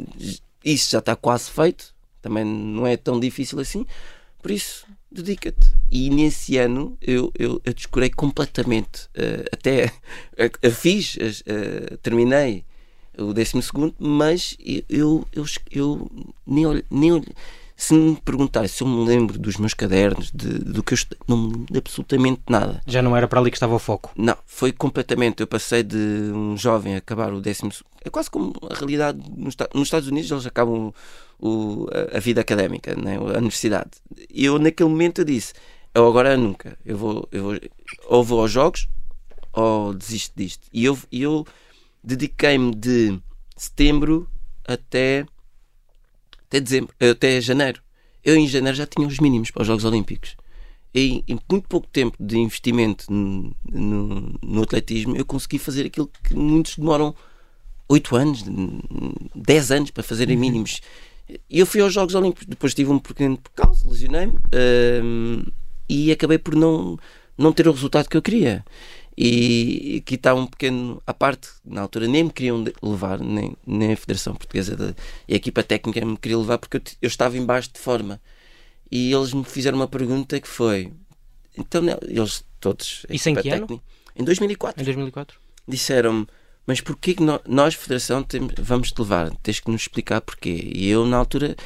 isso 0.63 0.91
já 0.91 0.99
está 0.99 1.15
quase 1.15 1.49
feito, 1.49 1.93
também 2.21 2.43
não 2.43 2.85
é 2.85 2.97
tão 2.97 3.19
difícil 3.19 3.59
assim, 3.59 3.85
por 4.41 4.51
isso 4.51 4.85
dedica-te. 5.11 5.71
E 5.89 6.09
nesse 6.09 6.57
ano 6.57 6.97
eu, 7.01 7.31
eu, 7.37 7.61
eu 7.63 7.73
descurei 7.73 8.09
completamente, 8.09 9.05
uh, 9.07 9.45
até 9.51 9.85
uh, 10.37 10.71
fiz, 10.71 11.15
uh, 11.15 11.97
terminei 11.97 12.65
o 13.19 13.33
décimo 13.33 13.61
segundo, 13.61 13.93
mas 13.99 14.57
eu, 14.89 15.25
eu, 15.33 15.45
eu, 15.71 16.11
nem, 16.45 16.83
nem 16.89 17.23
se 17.75 17.93
me 17.93 18.15
perguntar 18.17 18.67
se 18.67 18.83
eu 18.83 18.87
me 18.87 19.05
lembro 19.05 19.37
dos 19.37 19.57
meus 19.57 19.73
cadernos, 19.73 20.31
de, 20.33 20.59
do 20.59 20.83
que 20.83 20.93
eu 20.93 20.95
estudei, 20.95 21.19
não 21.27 21.37
me 21.37 21.47
lembro 21.47 21.73
de 21.73 21.77
absolutamente 21.77 22.41
nada. 22.49 22.81
Já 22.85 23.01
não 23.01 23.15
era 23.15 23.27
para 23.27 23.39
ali 23.39 23.49
que 23.49 23.57
estava 23.57 23.75
o 23.75 23.79
foco? 23.79 24.11
Não, 24.15 24.37
foi 24.45 24.71
completamente. 24.71 25.41
Eu 25.41 25.47
passei 25.47 25.83
de 25.83 25.97
um 26.33 26.57
jovem 26.57 26.95
a 26.95 26.97
acabar 26.97 27.33
o 27.33 27.39
décimo 27.39 27.71
É 28.03 28.09
quase 28.09 28.29
como 28.29 28.53
a 28.69 28.75
realidade 28.75 29.19
nos, 29.35 29.55
nos 29.73 29.87
Estados 29.87 30.09
Unidos, 30.09 30.29
eles 30.29 30.45
acabam 30.45 30.93
o, 31.39 31.87
a, 31.91 32.17
a, 32.17 32.19
vida 32.19 32.41
académica, 32.41 32.95
né? 32.95 33.15
a 33.15 33.37
universidade. 33.37 33.91
E 34.29 34.45
eu, 34.45 34.59
naquele 34.59 34.89
momento, 34.89 35.21
eu 35.21 35.25
disse: 35.25 35.53
eu 35.93 36.07
agora 36.07 36.35
nunca. 36.37 36.77
Eu 36.85 36.97
vou, 36.97 37.27
eu 37.31 37.43
vou, 37.43 37.59
ou 38.07 38.23
vou 38.23 38.41
aos 38.41 38.51
jogos 38.51 38.87
ou 39.53 39.93
desisto 39.93 40.33
disto. 40.35 40.67
E 40.71 40.85
eu, 40.85 40.97
eu 41.11 41.45
dediquei-me 42.03 42.73
de 42.73 43.19
setembro 43.55 44.29
até, 44.67 45.25
até 46.47 46.59
dezembro, 46.59 46.93
até 46.99 47.41
janeiro. 47.41 47.81
Eu 48.23 48.35
em 48.35 48.47
janeiro 48.47 48.77
já 48.77 48.85
tinha 48.85 49.07
os 49.07 49.19
mínimos 49.19 49.51
para 49.51 49.61
os 49.61 49.67
Jogos 49.67 49.85
Olímpicos. 49.85 50.35
E 50.93 51.23
em 51.27 51.39
muito 51.49 51.67
pouco 51.67 51.87
tempo 51.87 52.17
de 52.19 52.37
investimento 52.37 53.11
no, 53.11 53.55
no, 53.71 54.39
no 54.41 54.63
atletismo, 54.63 55.15
eu 55.15 55.25
consegui 55.25 55.59
fazer 55.59 55.85
aquilo 55.85 56.09
que 56.23 56.33
muitos 56.33 56.75
demoram 56.75 57.13
8 57.87 58.15
anos, 58.15 58.43
10 59.35 59.71
anos 59.71 59.91
para 59.91 60.03
fazerem 60.03 60.35
uhum. 60.35 60.41
mínimos. 60.41 60.81
E 61.49 61.59
eu 61.59 61.65
fui 61.65 61.81
aos 61.81 61.93
Jogos 61.93 62.15
Olímpicos, 62.15 62.47
depois 62.47 62.73
tive 62.73 62.91
um 62.91 62.99
pequeno 62.99 63.37
percalço, 63.37 63.87
lesionei-me 63.89 64.33
um, 65.03 65.43
e 65.87 66.11
acabei 66.11 66.39
por 66.39 66.55
não, 66.55 66.97
não 67.37 67.53
ter 67.53 67.67
o 67.67 67.71
resultado 67.71 68.09
que 68.09 68.17
eu 68.17 68.21
queria. 68.21 68.65
E 69.21 69.97
aqui 69.97 70.15
está 70.15 70.33
um 70.33 70.47
pequeno 70.47 71.03
à 71.05 71.13
parte, 71.13 71.49
na 71.65 71.81
altura 71.81 72.07
nem 72.07 72.23
me 72.23 72.31
queriam 72.31 72.63
levar, 72.81 73.19
nem, 73.19 73.53
nem 73.67 73.91
a 73.91 73.97
Federação 73.97 74.33
Portuguesa 74.33 74.95
e 75.27 75.33
a 75.33 75.35
equipa 75.35 75.61
técnica 75.61 76.05
me 76.05 76.15
queria 76.15 76.37
levar 76.37 76.57
porque 76.57 76.77
eu, 76.77 76.81
eu 77.01 77.07
estava 77.07 77.37
em 77.37 77.45
baixo 77.45 77.69
de 77.73 77.81
forma. 77.81 78.21
E 78.89 79.11
eles 79.11 79.33
me 79.33 79.43
fizeram 79.43 79.77
uma 79.77 79.89
pergunta 79.89 80.39
que 80.39 80.47
foi: 80.47 80.93
então, 81.57 81.81
não, 81.81 81.99
eles 82.03 82.45
todos. 82.61 83.05
Isso 83.09 83.29
em 83.29 83.35
que 83.35 83.41
técnica, 83.41 83.73
ano? 83.73 83.83
Em 84.15 84.23
2004. 84.23 84.81
Em 84.81 84.85
2004. 84.85 85.37
Disseram-me: 85.67 86.25
mas 86.65 86.79
porquê 86.79 87.13
que 87.13 87.23
nós, 87.45 87.75
Federação, 87.75 88.23
temos, 88.23 88.53
vamos 88.57 88.89
te 88.93 89.01
levar? 89.01 89.35
Tens 89.43 89.59
que 89.59 89.69
nos 89.69 89.81
explicar 89.81 90.21
porquê. 90.21 90.71
E 90.73 90.87
eu, 90.87 91.05
na 91.05 91.17
altura, 91.17 91.57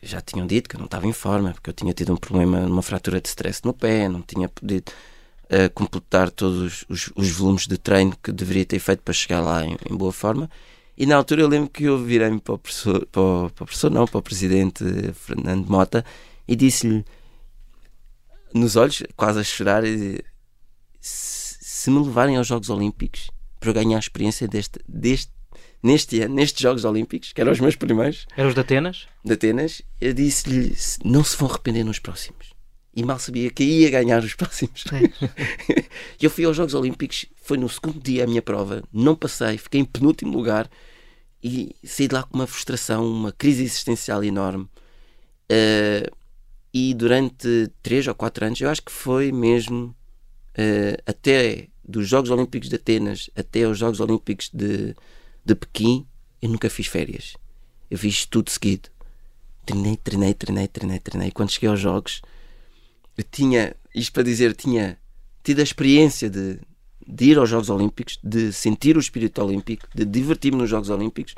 já 0.00 0.20
tinham 0.20 0.46
dito 0.46 0.68
que 0.68 0.76
eu 0.76 0.78
não 0.78 0.86
estava 0.86 1.08
em 1.08 1.12
forma, 1.12 1.52
porque 1.54 1.70
eu 1.70 1.74
tinha 1.74 1.92
tido 1.92 2.12
um 2.12 2.16
problema, 2.16 2.60
uma 2.60 2.82
fratura 2.82 3.20
de 3.20 3.26
stress 3.26 3.62
no 3.64 3.74
pé, 3.74 4.08
não 4.08 4.22
tinha 4.22 4.48
podido 4.48 4.92
a 5.50 5.68
completar 5.68 6.30
todos 6.30 6.84
os, 6.88 7.10
os, 7.14 7.30
volumes 7.30 7.66
de 7.66 7.76
treino 7.76 8.16
que 8.22 8.32
deveria 8.32 8.64
ter 8.64 8.78
feito 8.78 9.02
para 9.02 9.14
chegar 9.14 9.40
lá 9.40 9.64
em, 9.64 9.76
em 9.90 9.96
boa 9.96 10.12
forma. 10.12 10.50
E 10.96 11.06
na 11.06 11.16
altura 11.16 11.42
eu 11.42 11.48
lembro 11.48 11.68
que 11.68 11.84
eu 11.84 12.02
virei-me 12.02 12.40
para 12.40 12.58
para 12.58 12.92
o, 12.92 13.06
para 13.06 13.22
o 13.22 13.50
professor, 13.50 13.90
não, 13.90 14.06
para 14.06 14.18
o 14.18 14.22
presidente 14.22 14.84
Fernando 15.14 15.68
Mota 15.68 16.04
e 16.46 16.54
disse-lhe 16.54 17.04
nos 18.54 18.76
olhos, 18.76 19.02
quase 19.16 19.40
a 19.40 19.42
chorar, 19.42 19.82
se, 19.84 20.22
se 21.00 21.90
me 21.90 21.98
levarem 21.98 22.36
aos 22.36 22.46
Jogos 22.46 22.70
Olímpicos 22.70 23.28
para 23.58 23.72
ganhar 23.72 23.96
a 23.96 24.00
experiência 24.00 24.46
deste, 24.46 24.78
deste, 24.88 25.32
neste 25.82 26.20
ano, 26.20 26.36
nestes 26.36 26.62
Jogos 26.62 26.84
Olímpicos, 26.84 27.32
que 27.32 27.40
eram 27.40 27.50
os 27.50 27.58
meus 27.58 27.74
primeiros. 27.74 28.26
Eram 28.36 28.48
os 28.48 28.54
de 28.54 28.60
Atenas? 28.60 29.08
De 29.24 29.32
Atenas, 29.32 29.82
eu 30.00 30.14
disse-lhe: 30.14 30.76
não 31.04 31.24
se 31.24 31.36
vão 31.36 31.50
arrepender 31.50 31.84
nos 31.84 31.98
próximos 31.98 32.53
e 32.94 33.02
mal 33.04 33.18
sabia 33.18 33.50
que 33.50 33.64
ia 33.64 33.90
ganhar 33.90 34.22
os 34.22 34.34
próximos. 34.36 34.84
eu 36.20 36.30
fui 36.30 36.44
aos 36.44 36.56
Jogos 36.56 36.74
Olímpicos, 36.74 37.26
foi 37.36 37.56
no 37.56 37.68
segundo 37.68 38.00
dia 38.00 38.24
a 38.24 38.26
minha 38.26 38.42
prova, 38.42 38.82
não 38.92 39.16
passei, 39.16 39.58
fiquei 39.58 39.80
em 39.80 39.84
penúltimo 39.84 40.36
lugar 40.36 40.70
e 41.42 41.74
saí 41.84 42.08
de 42.08 42.14
lá 42.14 42.22
com 42.22 42.34
uma 42.36 42.46
frustração, 42.46 43.06
uma 43.06 43.32
crise 43.32 43.64
existencial 43.64 44.24
enorme. 44.24 44.64
Uh, 45.44 46.10
e 46.72 46.94
durante 46.94 47.70
três 47.82 48.06
ou 48.08 48.14
quatro 48.14 48.46
anos, 48.46 48.60
eu 48.60 48.68
acho 48.70 48.82
que 48.82 48.90
foi 48.90 49.30
mesmo 49.30 49.94
uh, 50.58 51.02
até 51.06 51.68
dos 51.86 52.08
Jogos 52.08 52.30
Olímpicos 52.30 52.68
de 52.68 52.76
Atenas 52.76 53.28
até 53.36 53.64
aos 53.64 53.78
Jogos 53.78 54.00
Olímpicos 54.00 54.50
de, 54.52 54.94
de 55.44 55.54
Pequim, 55.54 56.06
eu 56.40 56.48
nunca 56.48 56.70
fiz 56.70 56.86
férias. 56.86 57.36
Eu 57.90 57.98
fiz 57.98 58.24
tudo 58.24 58.50
seguido. 58.50 58.88
Treinei, 59.66 59.96
treinei, 59.96 60.34
treinei, 60.34 60.66
treinei, 60.66 60.98
treinei. 60.98 61.30
Quando 61.30 61.50
cheguei 61.50 61.68
aos 61.68 61.80
Jogos, 61.80 62.22
eu 63.16 63.24
tinha, 63.30 63.74
isto 63.94 64.12
para 64.12 64.22
dizer, 64.22 64.54
tinha 64.54 64.98
tido 65.42 65.60
a 65.60 65.62
experiência 65.62 66.28
de, 66.28 66.58
de 67.06 67.24
ir 67.24 67.38
aos 67.38 67.48
Jogos 67.48 67.70
Olímpicos, 67.70 68.18
de 68.22 68.52
sentir 68.52 68.96
o 68.96 69.00
espírito 69.00 69.42
olímpico, 69.42 69.86
de 69.94 70.04
divertir-me 70.04 70.58
nos 70.58 70.70
Jogos 70.70 70.90
Olímpicos. 70.90 71.34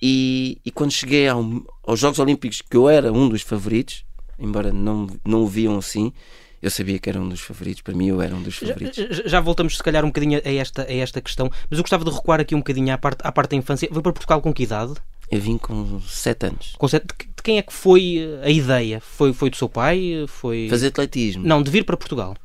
E, 0.00 0.60
e 0.64 0.70
quando 0.70 0.92
cheguei 0.92 1.26
ao, 1.26 1.44
aos 1.82 1.98
Jogos 1.98 2.18
Olímpicos, 2.18 2.60
que 2.62 2.76
eu 2.76 2.88
era 2.88 3.12
um 3.12 3.28
dos 3.28 3.42
favoritos, 3.42 4.04
embora 4.38 4.72
não, 4.72 5.06
não 5.24 5.42
o 5.42 5.46
viam 5.46 5.78
assim, 5.78 6.12
eu 6.60 6.70
sabia 6.70 6.98
que 6.98 7.08
era 7.08 7.20
um 7.20 7.28
dos 7.28 7.40
favoritos, 7.40 7.82
para 7.82 7.94
mim 7.94 8.08
eu 8.08 8.20
era 8.20 8.34
um 8.34 8.42
dos 8.42 8.56
favoritos. 8.56 8.96
Já, 8.96 9.22
já, 9.28 9.40
voltamos 9.40 9.76
se 9.76 9.82
calhar 9.82 10.04
um 10.04 10.08
bocadinho 10.08 10.40
a 10.44 10.52
esta, 10.52 10.82
a 10.82 10.92
esta 10.92 11.20
questão, 11.20 11.50
mas 11.70 11.78
eu 11.78 11.82
gostava 11.82 12.04
de 12.04 12.10
recuar 12.10 12.40
aqui 12.40 12.54
um 12.54 12.58
bocadinho 12.58 12.92
à 12.92 12.98
parte, 12.98 13.20
à 13.22 13.32
parte 13.32 13.50
da 13.50 13.56
infância. 13.56 13.88
Veio 13.90 14.02
para 14.02 14.12
Portugal 14.12 14.40
com 14.40 14.52
que 14.52 14.64
idade? 14.64 14.94
Eu 15.30 15.40
vim 15.40 15.58
com 15.58 16.00
7 16.00 16.46
anos. 16.46 16.74
Com 16.78 16.86
sete, 16.86 17.06
de, 17.06 17.26
de 17.26 17.42
quem 17.42 17.58
é 17.58 17.62
que 17.62 17.72
foi 17.72 18.18
a 18.42 18.50
ideia? 18.50 19.00
Foi, 19.00 19.32
foi 19.32 19.50
do 19.50 19.56
seu 19.56 19.68
pai? 19.68 20.24
Foi... 20.28 20.68
Fazer 20.70 20.88
atletismo? 20.88 21.44
Não, 21.44 21.62
de 21.62 21.70
vir 21.70 21.84
para 21.84 21.96
Portugal. 21.96 22.36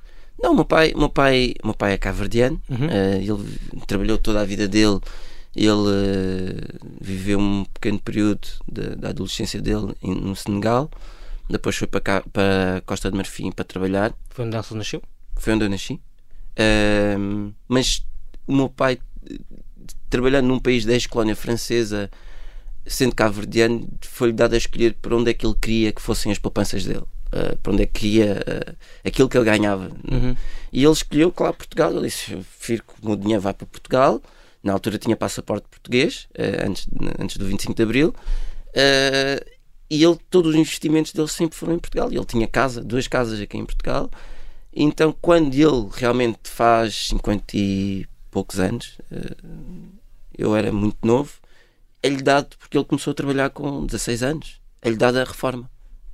Não, 0.42 0.56
meu 0.56 0.66
pai, 0.66 0.94
meu 0.96 1.10
pai, 1.10 1.54
meu 1.64 1.74
pai 1.74 1.94
é 1.94 1.98
caverdiano, 1.98 2.60
uhum. 2.68 2.88
uh, 2.88 3.22
ele 3.22 3.86
trabalhou 3.86 4.18
toda 4.18 4.42
a 4.42 4.46
vida 4.46 4.68
dele, 4.68 5.00
ele 5.56 5.72
uh, 5.72 6.90
viveu 7.00 7.38
um 7.38 7.64
pequeno 7.66 8.00
período 8.00 8.48
da 8.68 9.10
adolescência 9.10 9.62
dele 9.62 9.94
em, 10.02 10.16
no 10.16 10.36
Senegal, 10.36 10.90
depois 11.48 11.76
foi 11.76 11.88
para, 11.88 12.02
cá, 12.02 12.24
para 12.34 12.82
Costa 12.88 13.12
de 13.12 13.18
Marfim 13.18 13.52
para 13.52 13.66
trabalhar. 13.66 14.14
Foi 14.30 14.46
onde 14.46 14.56
ele 14.56 14.66
nasceu? 14.72 15.02
Foi 15.36 15.54
onde 15.54 15.66
eu 15.66 15.70
nasci. 15.70 15.94
Uh, 16.58 17.54
mas 17.68 18.04
o 18.48 18.56
meu 18.56 18.70
pai, 18.70 18.98
trabalhando 20.10 20.48
num 20.48 20.60
país 20.60 20.86
da 20.86 20.94
ex-colónia 20.94 21.36
francesa, 21.36 22.10
sendo 22.86 23.16
cabo-verdiano, 23.16 23.88
foi-lhe 24.02 24.34
dado 24.34 24.54
a 24.54 24.58
escolher 24.58 24.96
para 25.02 25.16
onde 25.16 25.32
é 25.32 25.34
que 25.34 25.46
ele 25.46 25.56
queria 25.60 25.92
que 25.92 26.02
fossem 26.02 26.32
as 26.32 26.40
poupanças 26.40 26.86
dele. 26.86 27.04
Uh, 27.34 27.56
para 27.60 27.72
onde 27.72 27.84
é 27.84 27.86
que 27.86 28.08
ia 28.08 28.34
uh, 28.34 28.76
aquilo 29.06 29.30
que 29.30 29.38
ele 29.38 29.46
ganhava. 29.46 29.90
Uhum. 30.12 30.36
E 30.74 30.84
ele 30.84 30.92
escolheu, 30.92 31.32
claro, 31.32 31.54
Portugal. 31.54 31.92
Ele 31.92 32.08
disse: 32.08 32.36
prefiro 32.36 32.84
que 32.84 32.94
o 33.02 33.08
meu 33.08 33.16
dinheiro 33.16 33.42
vá 33.42 33.54
para 33.54 33.66
Portugal. 33.66 34.22
Na 34.62 34.74
altura 34.74 34.98
tinha 34.98 35.16
passaporte 35.16 35.66
português, 35.70 36.28
uh, 36.38 36.68
antes, 36.68 36.88
antes 37.18 37.38
do 37.38 37.46
25 37.46 37.74
de 37.74 37.84
Abril. 37.84 38.14
e 39.90 40.04
ele, 40.04 40.18
todos 40.30 40.52
os 40.52 40.58
investimentos 40.58 41.14
dele 41.14 41.30
sempre 41.30 41.58
foram 41.58 41.76
em 41.76 41.80
Portugal. 41.80 42.12
Ele 42.12 42.26
tinha 42.26 42.48
casa, 42.48 42.84
duas 42.84 43.08
casas 43.08 43.40
aqui 43.40 43.58
em 43.58 43.66
Portugal. 43.66 44.10
Então, 44.74 45.16
quando 45.22 45.54
ele 45.54 45.90
realmente 45.94 46.40
faz 46.44 47.08
50 47.10 47.46
e 47.54 48.06
poucos 48.30 48.60
anos, 48.60 48.98
eu 50.38 50.56
era 50.56 50.72
muito 50.72 51.06
novo, 51.06 51.41
é-lhe 52.04 52.22
dado, 52.22 52.56
porque 52.58 52.78
ele 52.78 52.86
começou 52.86 53.12
a 53.12 53.14
trabalhar 53.14 53.50
com 53.50 53.86
16 53.86 54.24
anos, 54.24 54.62
é-lhe 54.82 54.98
dada 54.98 55.22
a 55.22 55.26
reforma. 55.26 55.70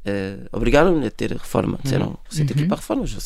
Uh, 0.05 0.47
Obrigaram-lhe 0.51 1.05
a 1.05 1.11
ter 1.11 1.33
a 1.33 1.37
reforma. 1.37 1.79
Disseram: 1.83 2.07
uhum. 2.07 2.17
você 2.29 2.45
tem 2.45 2.55
que 2.55 2.59
ir 2.59 2.61
uhum. 2.63 2.67
para 2.69 2.77
a 2.77 2.79
reforma. 2.79 3.05
Já, 3.05 3.19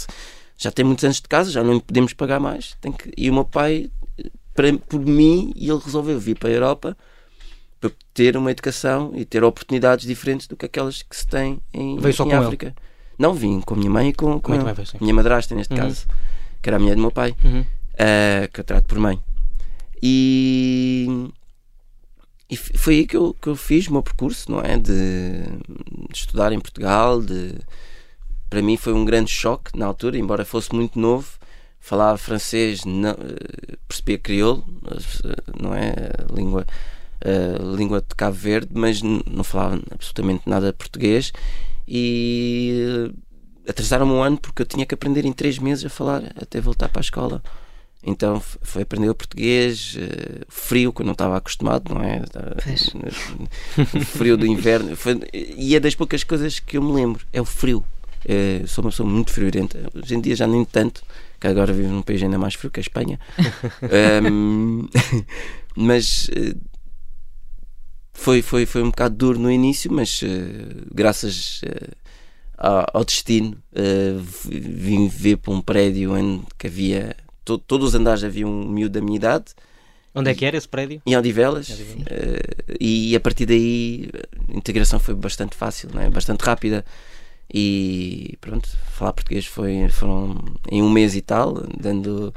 já 0.57 0.71
tem 0.71 0.85
muitos 0.85 1.03
anos 1.03 1.17
de 1.17 1.27
casa, 1.27 1.51
já 1.51 1.63
não 1.63 1.79
podemos 1.79 2.13
pagar 2.13 2.39
mais. 2.39 2.75
Tem 2.81 2.91
que... 2.91 3.11
E 3.17 3.29
o 3.29 3.33
meu 3.33 3.45
pai, 3.45 3.89
para, 4.53 4.73
por 4.77 4.99
mim, 4.99 5.53
ele 5.55 5.79
resolveu 5.83 6.19
vir 6.19 6.37
para 6.37 6.49
a 6.49 6.51
Europa 6.51 6.97
para 7.79 7.91
ter 8.13 8.37
uma 8.37 8.51
educação 8.51 9.11
e 9.15 9.25
ter 9.25 9.43
oportunidades 9.43 10.05
diferentes 10.05 10.45
do 10.45 10.55
que 10.55 10.67
aquelas 10.67 11.01
que 11.01 11.15
se 11.15 11.25
tem 11.25 11.59
em, 11.73 11.97
Veio 11.97 12.13
só 12.13 12.25
em 12.25 12.29
com 12.29 12.35
África. 12.35 12.67
Ele. 12.67 12.75
Não, 13.17 13.33
vim 13.33 13.59
com 13.61 13.73
a 13.73 13.77
minha 13.77 13.89
mãe 13.89 14.09
e 14.09 14.13
com, 14.13 14.39
com 14.39 14.53
a 14.53 14.55
minha 14.99 15.13
madrasta, 15.13 15.55
neste 15.55 15.73
uhum. 15.73 15.79
caso, 15.79 16.05
que 16.61 16.69
era 16.69 16.77
a 16.77 16.79
mulher 16.79 16.95
do 16.95 17.01
meu 17.01 17.11
pai, 17.11 17.35
uhum. 17.43 17.61
uh, 17.61 18.51
que 18.51 18.59
eu 18.59 18.63
trato 18.63 18.85
por 18.85 18.99
mãe. 18.99 19.19
E 20.01 20.90
e 22.51 22.57
foi 22.57 22.95
aí 22.95 23.07
que 23.07 23.15
eu, 23.15 23.33
que 23.33 23.47
eu 23.47 23.55
fiz 23.55 23.87
o 23.87 23.93
meu 23.93 24.03
percurso, 24.03 24.51
não 24.51 24.59
é? 24.59 24.77
De, 24.77 25.41
de 26.09 26.13
estudar 26.13 26.51
em 26.51 26.59
Portugal, 26.59 27.21
de 27.21 27.55
para 28.49 28.61
mim 28.61 28.75
foi 28.75 28.91
um 28.91 29.05
grande 29.05 29.31
choque 29.31 29.79
na 29.79 29.85
altura, 29.85 30.17
embora 30.17 30.43
fosse 30.43 30.75
muito 30.75 30.99
novo. 30.99 31.39
Falava 31.79 32.17
francês, 32.17 32.83
não, 32.83 33.11
uh, 33.11 33.77
percebia 33.87 34.17
crioulo, 34.17 34.65
não 35.59 35.73
é? 35.73 35.93
Língua, 36.35 36.67
língua 37.77 38.01
de 38.01 38.13
Cabo 38.15 38.35
Verde, 38.35 38.71
mas 38.73 39.01
não 39.01 39.43
falava 39.43 39.81
absolutamente 39.89 40.43
nada 40.45 40.73
português. 40.73 41.31
E 41.87 43.09
atrasaram-me 43.65 44.11
um 44.11 44.21
ano 44.21 44.37
porque 44.37 44.61
eu 44.61 44.65
tinha 44.65 44.85
que 44.85 44.93
aprender 44.93 45.25
em 45.25 45.31
três 45.31 45.57
meses 45.57 45.85
a 45.85 45.89
falar 45.89 46.33
até 46.35 46.59
voltar 46.59 46.89
para 46.89 46.99
a 46.99 47.01
escola. 47.01 47.41
Então 48.03 48.41
foi 48.61 48.81
aprender 48.81 49.09
o 49.09 49.15
português, 49.15 49.95
uh, 49.95 50.45
frio, 50.49 50.91
que 50.91 51.01
eu 51.01 51.05
não 51.05 51.13
estava 51.13 51.37
acostumado, 51.37 51.93
não 51.93 52.01
é? 52.01 52.23
frio 54.05 54.35
do 54.35 54.45
inverno. 54.45 54.95
Foi, 54.95 55.19
e 55.33 55.75
é 55.75 55.79
das 55.79 55.93
poucas 55.93 56.23
coisas 56.23 56.59
que 56.59 56.77
eu 56.77 56.81
me 56.81 56.93
lembro, 56.93 57.25
é 57.31 57.39
o 57.39 57.45
frio. 57.45 57.85
Uh, 58.25 58.67
sou 58.67 58.83
uma 58.83 58.89
pessoa 58.89 59.07
muito 59.07 59.31
friorenta. 59.31 59.87
Hoje 59.93 60.15
em 60.15 60.21
dia 60.21 60.35
já 60.35 60.47
nem 60.47 60.65
tanto, 60.65 61.03
que 61.39 61.45
agora 61.45 61.71
vivo 61.73 61.89
num 61.89 62.01
país 62.01 62.21
ainda 62.23 62.39
mais 62.39 62.55
frio 62.55 62.71
que 62.71 62.79
a 62.79 62.81
Espanha. 62.81 63.19
um, 64.31 64.87
mas 65.75 66.27
uh, 66.29 66.59
foi, 68.13 68.41
foi, 68.41 68.65
foi 68.65 68.81
um 68.81 68.89
bocado 68.89 69.15
duro 69.15 69.37
no 69.37 69.51
início, 69.51 69.91
mas 69.91 70.21
graças 70.93 71.61
ao 72.55 73.03
destino 73.03 73.57
vim 74.45 75.07
ver 75.07 75.37
para 75.37 75.53
um 75.53 75.61
prédio 75.61 76.13
onde 76.13 76.43
que 76.59 76.67
havia 76.67 77.15
to, 77.43 77.57
todos 77.57 77.89
os 77.89 77.95
andares 77.95 78.23
havia 78.23 78.47
um 78.47 78.67
miúdo 78.67 78.99
da 78.99 79.01
minha 79.01 79.17
idade. 79.17 79.45
Onde 80.13 80.29
é 80.29 80.35
que 80.35 80.45
era 80.45 80.57
esse 80.57 80.67
prédio? 80.67 81.01
Em 81.05 81.15
Odivelas. 81.15 81.69
Uh, 81.69 82.75
e 82.79 83.15
a 83.15 83.19
partir 83.19 83.45
daí 83.45 84.09
a 84.49 84.57
integração 84.57 84.99
foi 84.99 85.15
bastante 85.15 85.55
fácil, 85.55 85.89
é? 85.99 86.09
bastante 86.09 86.41
rápida. 86.41 86.83
E 87.53 88.37
pronto, 88.39 88.69
falar 88.91 89.13
português 89.13 89.45
foi, 89.45 89.87
foram 89.89 90.37
em 90.69 90.81
um 90.81 90.89
mês 90.89 91.15
e 91.15 91.21
tal, 91.21 91.65
dando 91.77 92.33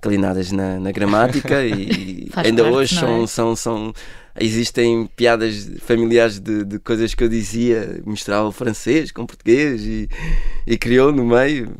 calinadas 0.00 0.50
na, 0.50 0.80
na 0.80 0.90
gramática 0.90 1.64
e 1.64 2.28
ainda 2.34 2.62
parte, 2.64 2.76
hoje 2.76 2.94
são, 2.96 3.22
é? 3.22 3.26
são, 3.26 3.56
são, 3.56 3.94
existem 4.38 5.08
piadas 5.16 5.70
familiares 5.80 6.40
de, 6.40 6.64
de 6.64 6.78
coisas 6.80 7.14
que 7.14 7.22
eu 7.22 7.28
dizia, 7.28 8.02
misturava 8.04 8.48
o 8.48 8.52
francês 8.52 9.12
com 9.12 9.22
o 9.22 9.26
português 9.26 9.82
e, 9.82 10.08
e 10.66 10.76
criou 10.76 11.12
no 11.12 11.24
meio 11.24 11.72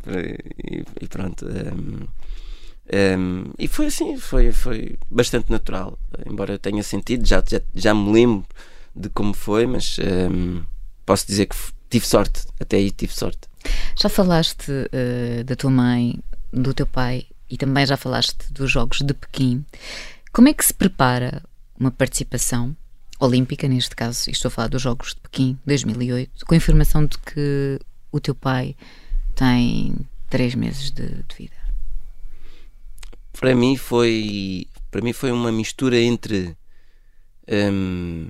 e, 0.65 0.85
e 1.01 1.09
pronto. 1.09 1.47
Um, 1.47 1.51
ehm, 1.51 2.22
um, 3.19 3.45
e 3.59 3.69
foi 3.69 3.87
assim, 3.87 4.19
foi, 4.19 4.53
foi 4.53 4.99
bastante 5.11 5.51
natural, 5.51 5.99
embora 6.27 6.55
eu 6.55 6.59
tenha 6.59 6.83
sentido, 6.83 7.27
já, 7.27 7.43
já, 7.49 7.61
já 7.75 7.95
me 7.95 8.13
lembro 8.13 8.45
de 8.95 9.09
como 9.09 9.33
foi, 9.33 9.67
mas 9.67 9.97
um, 10.31 10.63
posso 11.07 11.27
dizer 11.27 11.47
que 11.47 11.57
tive 11.89 12.07
sorte, 12.07 12.45
até 12.61 12.77
aí 12.77 12.91
tive 12.91 13.13
sorte. 13.13 13.41
Já 13.97 14.09
falaste 14.09 14.71
uh, 14.71 15.45
da 15.45 15.55
tua 15.55 15.71
mãe, 15.71 16.19
do 16.53 16.75
teu 16.75 16.87
pai 16.87 17.27
e 17.49 17.57
também 17.57 17.87
já 17.87 17.97
falaste 17.97 18.53
dos 18.53 18.71
Jogos 18.71 18.99
de 19.01 19.15
Pequim. 19.15 19.65
Como 20.33 20.49
é 20.49 20.55
que 20.55 20.65
se 20.65 20.75
prepara 20.75 21.43
uma 21.79 21.91
participação 21.91 22.77
olímpica, 23.21 23.69
neste 23.69 23.95
caso, 23.95 24.31
estou 24.31 24.49
a 24.49 24.51
falar 24.51 24.69
dos 24.69 24.83
Jogos 24.83 25.15
de 25.15 25.21
Pequim 25.21 25.59
2008, 25.65 26.45
com 26.45 26.55
a 26.55 26.57
informação 26.57 27.07
de 27.07 27.19
que 27.19 27.79
o 28.11 28.19
teu 28.19 28.35
pai 28.35 28.75
tem 29.35 29.95
três 30.29 30.55
meses 30.55 30.91
de, 30.91 31.07
de 31.07 31.37
vida? 31.39 31.62
Para 33.33 33.55
mim 33.55 33.77
foi 33.77 34.67
para 34.91 35.01
mim 35.01 35.13
foi 35.13 35.33
uma 35.33 35.51
mistura 35.51 35.99
entre 35.99 36.57
um, 37.49 38.29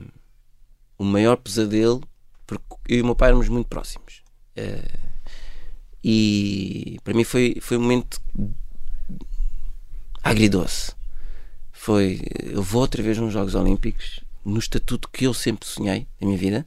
o 0.96 1.04
maior 1.04 1.36
pesadelo 1.36 2.00
porque 2.46 2.64
eu 2.88 2.98
e 2.98 3.02
o 3.02 3.04
meu 3.04 3.16
pai 3.16 3.28
éramos 3.28 3.48
muito 3.48 3.66
próximos. 3.68 4.22
Uh, 4.56 5.12
e 6.04 6.98
para 7.04 7.14
mim 7.14 7.24
foi 7.24 7.56
foi 7.60 7.76
um 7.76 7.82
momento 7.82 8.20
agridoce. 10.22 10.92
Foi 11.72 12.20
eu 12.42 12.62
vou 12.62 12.82
outra 12.82 13.02
vez 13.02 13.18
nos 13.18 13.32
Jogos 13.32 13.54
Olímpicos 13.54 14.20
no 14.44 14.58
estatuto 14.58 15.08
que 15.08 15.26
eu 15.26 15.34
sempre 15.34 15.66
sonhei 15.66 16.06
na 16.20 16.26
minha 16.26 16.38
vida. 16.38 16.66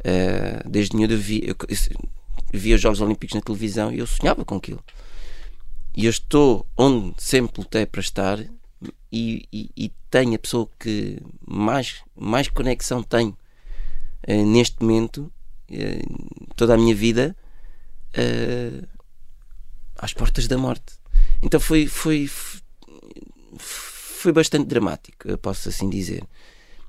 Uh, 0.00 0.68
desde 0.68 0.96
miúdo 0.96 1.14
eu 1.14 1.18
vi 1.18 1.42
eu, 1.44 1.56
eu 2.52 2.58
via 2.58 2.74
os 2.74 2.80
Jogos 2.80 3.00
Olímpicos 3.00 3.34
na 3.34 3.42
televisão 3.42 3.92
e 3.92 3.98
eu 3.98 4.06
sonhava 4.06 4.44
com 4.44 4.56
aquilo 4.56 4.82
e 5.94 6.06
eu 6.06 6.10
estou 6.10 6.66
onde 6.76 7.14
sempre 7.22 7.60
lutei 7.60 7.84
para 7.86 8.00
estar 8.00 8.38
e, 9.12 9.48
e, 9.52 9.70
e 9.76 9.92
tenho 10.10 10.34
a 10.34 10.38
pessoa 10.38 10.68
que 10.78 11.18
mais, 11.46 12.02
mais 12.16 12.48
conexão 12.48 13.02
tenho 13.02 13.36
uh, 14.28 14.46
neste 14.46 14.82
momento, 14.82 15.32
uh, 15.70 16.54
toda 16.56 16.74
a 16.74 16.78
minha 16.78 16.94
vida, 16.94 17.36
uh, 18.16 18.88
às 19.96 20.12
portas 20.12 20.46
da 20.46 20.56
morte. 20.56 20.94
Então 21.42 21.58
foi, 21.60 21.86
foi, 21.86 22.30
foi 23.56 24.32
bastante 24.32 24.66
dramático, 24.66 25.28
eu 25.28 25.38
posso 25.38 25.68
assim 25.68 25.88
dizer. 25.90 26.24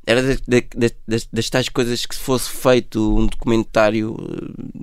Era 0.05 0.21
de, 0.21 0.41
de, 0.47 0.67
de, 1.07 1.27
das 1.31 1.49
tais 1.49 1.69
coisas 1.69 2.05
que 2.05 2.15
se 2.15 2.21
fosse 2.21 2.49
feito 2.49 3.17
um 3.17 3.27
documentário 3.27 4.15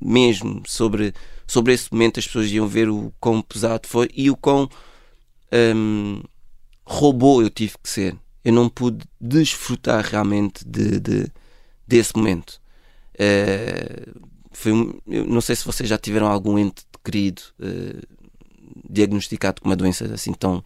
mesmo 0.01 0.63
sobre 0.67 1.13
sobre 1.49 1.73
esse 1.73 1.91
momento 1.91 2.21
as 2.21 2.27
pessoas 2.27 2.51
iam 2.53 2.69
ver 2.69 2.89
o 2.89 3.13
quão 3.19 3.41
pesado 3.41 3.89
foi 3.89 4.09
e 4.15 4.31
o 4.31 4.37
quão 4.37 4.69
um, 5.75 6.23
robô 6.85 7.43
eu 7.43 7.51
tive 7.51 7.75
que 7.83 7.89
ser. 7.89 8.17
Eu 8.45 8.53
não 8.53 8.69
pude 8.69 9.05
desfrutar 9.21 10.05
realmente 10.05 10.65
de, 10.67 11.01
de 11.01 11.27
desse 11.87 12.15
momento. 12.15 12.61
Uh, 13.15 14.29
foi 14.53 14.73
não 15.07 15.41
sei 15.41 15.57
se 15.57 15.65
vocês 15.65 15.89
já 15.89 15.99
tiveram 15.99 16.27
algum 16.27 16.59
ente 16.59 16.85
querido 17.03 17.43
uh, 17.61 18.07
diagnosticado 18.89 19.61
com 19.61 19.69
uma 19.69 19.77
doença 19.77 20.05
assim 20.13 20.33
tão, 20.33 20.63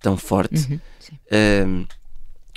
tão 0.00 0.16
forte. 0.16 0.54
Uhum, 0.70 1.84
uh, 1.84 1.88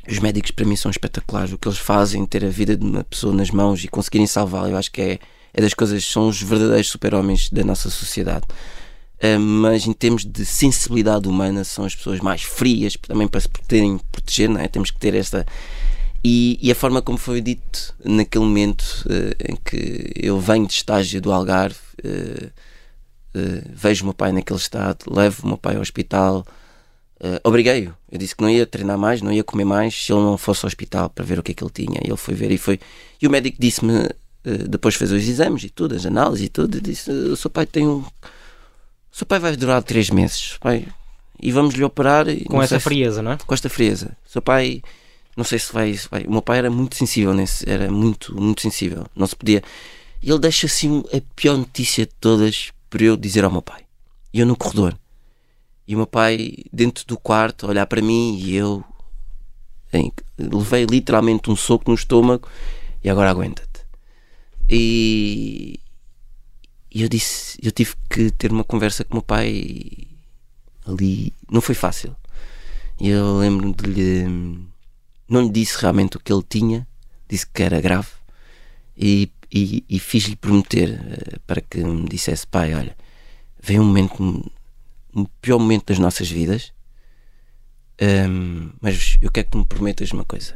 os 0.08 0.20
médicos 0.20 0.52
para 0.52 0.66
mim 0.66 0.76
são 0.76 0.92
espetaculares. 0.92 1.54
O 1.54 1.58
que 1.58 1.68
eles 1.68 1.80
fazem, 1.80 2.26
ter 2.26 2.46
a 2.46 2.50
vida 2.50 2.76
de 2.76 2.86
uma 2.86 3.04
pessoa 3.04 3.34
nas 3.34 3.50
mãos 3.50 3.84
e 3.84 3.88
conseguirem 3.88 4.28
salvá-la, 4.28 4.70
eu 4.70 4.78
acho 4.78 4.92
que 4.92 5.02
é, 5.02 5.20
é 5.54 5.62
das 5.62 5.74
coisas, 5.74 6.04
são 6.04 6.28
os 6.28 6.42
verdadeiros 6.42 6.88
super-homens 6.88 7.50
da 7.50 7.64
nossa 7.64 7.90
sociedade. 7.90 8.46
Uh, 9.24 9.40
mas 9.40 9.86
em 9.86 9.94
termos 9.94 10.26
de 10.26 10.46
sensibilidade 10.46 11.28
humana, 11.28 11.64
são 11.64 11.86
as 11.86 11.96
pessoas 11.96 12.20
mais 12.20 12.42
frias, 12.42 12.98
também 13.08 13.28
para 13.28 13.40
se 13.40 13.48
poderem 13.48 14.00
proteger, 14.12 14.50
não 14.50 14.60
é? 14.60 14.68
temos 14.68 14.90
que 14.90 15.00
ter 15.00 15.14
esta. 15.14 15.46
E, 16.24 16.58
e 16.62 16.72
a 16.72 16.76
forma 16.76 17.02
como 17.02 17.18
foi 17.18 17.40
dito 17.40 17.94
naquele 18.04 18.46
momento 18.46 19.06
uh, 19.06 19.52
em 19.52 19.56
que 19.56 20.12
eu 20.16 20.40
venho 20.40 20.66
de 20.66 20.74
estágio 20.74 21.22
do 21.22 21.32
Algarve, 21.32 21.78
uh, 22.04 22.52
vejo 23.74 24.04
o 24.04 24.08
meu 24.08 24.14
pai 24.14 24.32
naquele 24.32 24.60
estado, 24.60 25.06
levo 25.10 25.44
o 25.44 25.48
meu 25.48 25.58
pai 25.58 25.76
ao 25.76 25.82
hospital, 25.82 26.46
obriguei-o. 27.44 27.96
Eu 28.12 28.20
disse 28.20 28.36
que 28.36 28.44
não 28.44 28.50
ia 28.50 28.64
treinar 28.64 28.96
mais, 28.96 29.24
não 29.24 29.32
ia 29.32 29.44
comer 29.44 29.66
mais 29.66 30.06
se 30.06 30.14
ele 30.14 30.22
não 30.22 30.38
fosse 30.38 30.64
ao 30.64 30.68
hospital 30.68 31.10
para 31.10 31.26
ver 31.26 31.40
o 31.40 31.44
que 31.44 31.52
é 31.52 31.56
que 31.56 31.64
ele 31.64 31.72
tinha. 31.72 32.00
E 32.04 32.10
ele 32.10 32.18
foi 32.18 32.36
ver 32.36 32.52
e 32.52 32.60
foi. 32.60 32.80
E 33.20 33.26
o 33.26 33.32
médico 33.32 33.58
disse-me 33.60 34.08
depois 34.44 34.96
fez 34.96 35.12
os 35.12 35.28
exames 35.28 35.64
e 35.64 35.70
tudo, 35.70 35.96
as 35.96 36.06
análises 36.06 36.48
e 36.48 36.50
tudo, 36.50 36.78
e 36.78 36.82
disse: 36.82 37.10
O 37.10 37.36
seu 37.36 37.50
pai 37.50 37.66
tem 37.66 37.88
um. 37.88 38.00
O 38.00 39.16
seu 39.16 39.26
pai 39.26 39.40
vai 39.40 39.56
durar 39.56 39.82
três 39.84 40.10
meses, 40.10 40.58
pai, 40.60 40.88
e 41.42 41.52
vamos 41.52 41.76
lhe 41.76 41.84
operar. 41.84 42.26
Com 42.48 42.62
essa 42.62 42.80
frieza, 42.80 43.22
não 43.22 43.34
é? 43.34 43.38
Com 43.38 43.54
esta 43.54 43.70
frieza. 43.70 44.18
O 44.28 44.32
seu 44.32 44.42
pai, 44.42 44.82
não 45.38 45.44
sei 45.44 45.60
se 45.60 45.72
vai, 45.72 45.94
se 45.94 46.10
vai. 46.10 46.24
O 46.24 46.32
meu 46.32 46.42
pai 46.42 46.58
era 46.58 46.70
muito 46.70 46.96
sensível 46.96 47.34
nesse, 47.34 47.70
era 47.70 47.90
muito, 47.90 48.36
muito 48.40 48.62
sensível, 48.62 49.06
não 49.16 49.28
se 49.28 49.36
podia. 49.36 49.64
E 50.22 50.30
ele 50.30 50.40
deixa 50.40 50.68
assim 50.68 51.04
a 51.14 51.22
pior 51.36 51.58
notícia 51.58 52.06
de 52.06 52.14
todas 52.20 52.72
para 52.90 53.04
eu 53.04 53.18
dizer 53.18 53.44
ao 53.44 53.52
meu 53.52 53.62
pai. 53.62 53.82
E 54.34 54.40
eu 54.40 54.46
no 54.46 54.56
corredor. 54.56 54.98
E 55.88 55.96
o 55.96 55.98
meu 55.98 56.08
pai 56.08 56.56
dentro 56.72 57.06
do 57.06 57.18
quarto, 57.18 57.68
olhar 57.68 57.86
para 57.86 58.02
mim 58.02 58.38
e 58.38 58.56
eu. 58.56 58.84
Em, 59.92 60.12
levei 60.38 60.86
literalmente 60.86 61.52
um 61.52 61.56
soco 61.56 61.92
no 61.92 61.96
estômago 61.96 62.48
e 63.04 63.10
agora 63.10 63.30
aguenta-te. 63.30 63.73
E, 64.70 65.80
eu 66.92 67.10
disse, 67.10 67.58
eu 67.62 67.72
tive 67.72 67.96
que 68.10 68.32
ter 68.32 68.52
uma 68.52 68.64
conversa 68.64 69.04
com 69.04 69.14
o 69.14 69.16
meu 69.18 69.24
pai 69.24 70.08
ali. 70.86 71.34
Não 71.52 71.62
foi 71.62 71.76
fácil. 71.76 72.16
Eu 73.00 73.40
lembro-me 73.40 73.74
de 73.74 73.86
lhe. 73.86 74.24
Não 75.28 75.42
lhe 75.42 75.50
disse 75.50 75.80
realmente 75.80 76.18
o 76.18 76.20
que 76.20 76.32
ele 76.32 76.44
tinha, 76.48 76.88
disse 77.28 77.48
que 77.48 77.64
era 77.64 77.82
grave 77.82 78.10
e, 78.96 79.32
e, 79.52 79.84
e 79.90 80.00
fiz-lhe 80.00 80.36
prometer 80.36 81.00
uh, 81.00 81.40
para 81.48 81.62
que 81.62 81.84
me 81.84 82.08
dissesse: 82.08 82.46
pai, 82.46 82.74
olha, 82.74 82.96
vem 83.62 83.80
um 83.80 83.86
momento, 83.86 84.52
um, 85.16 85.26
pior 85.42 85.60
momento 85.60 85.88
das 85.88 86.00
nossas 86.00 86.30
vidas, 86.30 86.72
um, 88.00 88.06
ehm, 88.06 88.70
mas 88.82 89.18
eu 89.22 89.32
quero 89.32 89.46
que 89.46 89.52
tu 89.52 89.58
me 89.58 89.66
prometas 89.66 90.12
uma 90.12 90.26
coisa. 90.26 90.56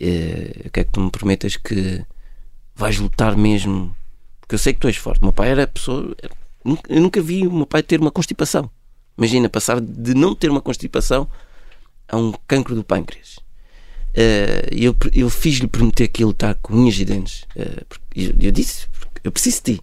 Uh, 0.00 0.64
eu 0.64 0.70
quero 0.70 0.86
que 0.86 0.92
tu 0.92 1.00
me 1.00 1.10
prometas 1.10 1.56
que 1.56 2.04
vais 2.74 2.98
lutar 2.98 3.36
mesmo. 3.36 3.94
Porque 4.40 4.54
eu 4.54 4.58
sei 4.58 4.74
que 4.74 4.80
tu 4.80 4.88
és 4.88 4.96
forte. 4.96 5.20
O 5.20 5.24
meu 5.24 5.32
pai 5.32 5.50
era 5.50 5.66
pessoa. 5.66 6.14
Eu 6.88 7.00
nunca 7.00 7.20
vi 7.20 7.46
o 7.46 7.52
meu 7.52 7.66
pai 7.66 7.82
ter 7.82 8.00
uma 8.00 8.10
constipação. 8.10 8.70
Imagina, 9.16 9.48
passar 9.48 9.80
de 9.80 10.14
não 10.14 10.34
ter 10.34 10.50
uma 10.50 10.60
constipação 10.60 11.28
a 12.08 12.16
um 12.16 12.32
cancro 12.46 12.74
do 12.74 12.84
pâncreas. 12.84 13.38
Uh, 14.16 14.68
eu 14.70 14.94
eu 15.12 15.28
fiz-lhe 15.28 15.66
prometer 15.66 16.06
que 16.08 16.22
ia 16.22 16.26
lutar 16.26 16.54
com 16.56 16.74
unhas 16.74 16.98
e 16.98 17.04
dentes. 17.04 17.42
Uh, 17.56 17.84
eu, 18.14 18.52
disse: 18.52 18.86
eu 19.22 19.32
preciso 19.32 19.62
de 19.62 19.74
ti. 19.74 19.82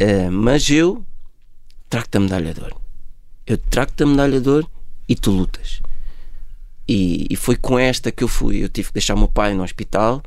Uh, 0.00 0.30
mas 0.30 0.68
eu 0.70 1.04
trago-te 1.88 2.16
a 2.16 2.20
medalha 2.20 2.54
de 2.54 2.60
ouro. 2.60 2.80
Eu 3.46 3.58
trago-te 3.58 4.02
a 4.02 4.06
medalha 4.06 4.40
de 4.40 4.48
ouro 4.48 4.70
e 5.08 5.14
tu 5.14 5.30
lutas. 5.30 5.80
E, 6.86 7.26
e, 7.30 7.36
foi 7.36 7.56
com 7.56 7.78
esta 7.78 8.12
que 8.12 8.22
eu 8.22 8.28
fui. 8.28 8.62
Eu 8.62 8.68
tive 8.68 8.88
que 8.88 8.94
deixar 8.94 9.14
o 9.14 9.18
meu 9.18 9.28
pai 9.28 9.54
no 9.54 9.62
hospital. 9.62 10.22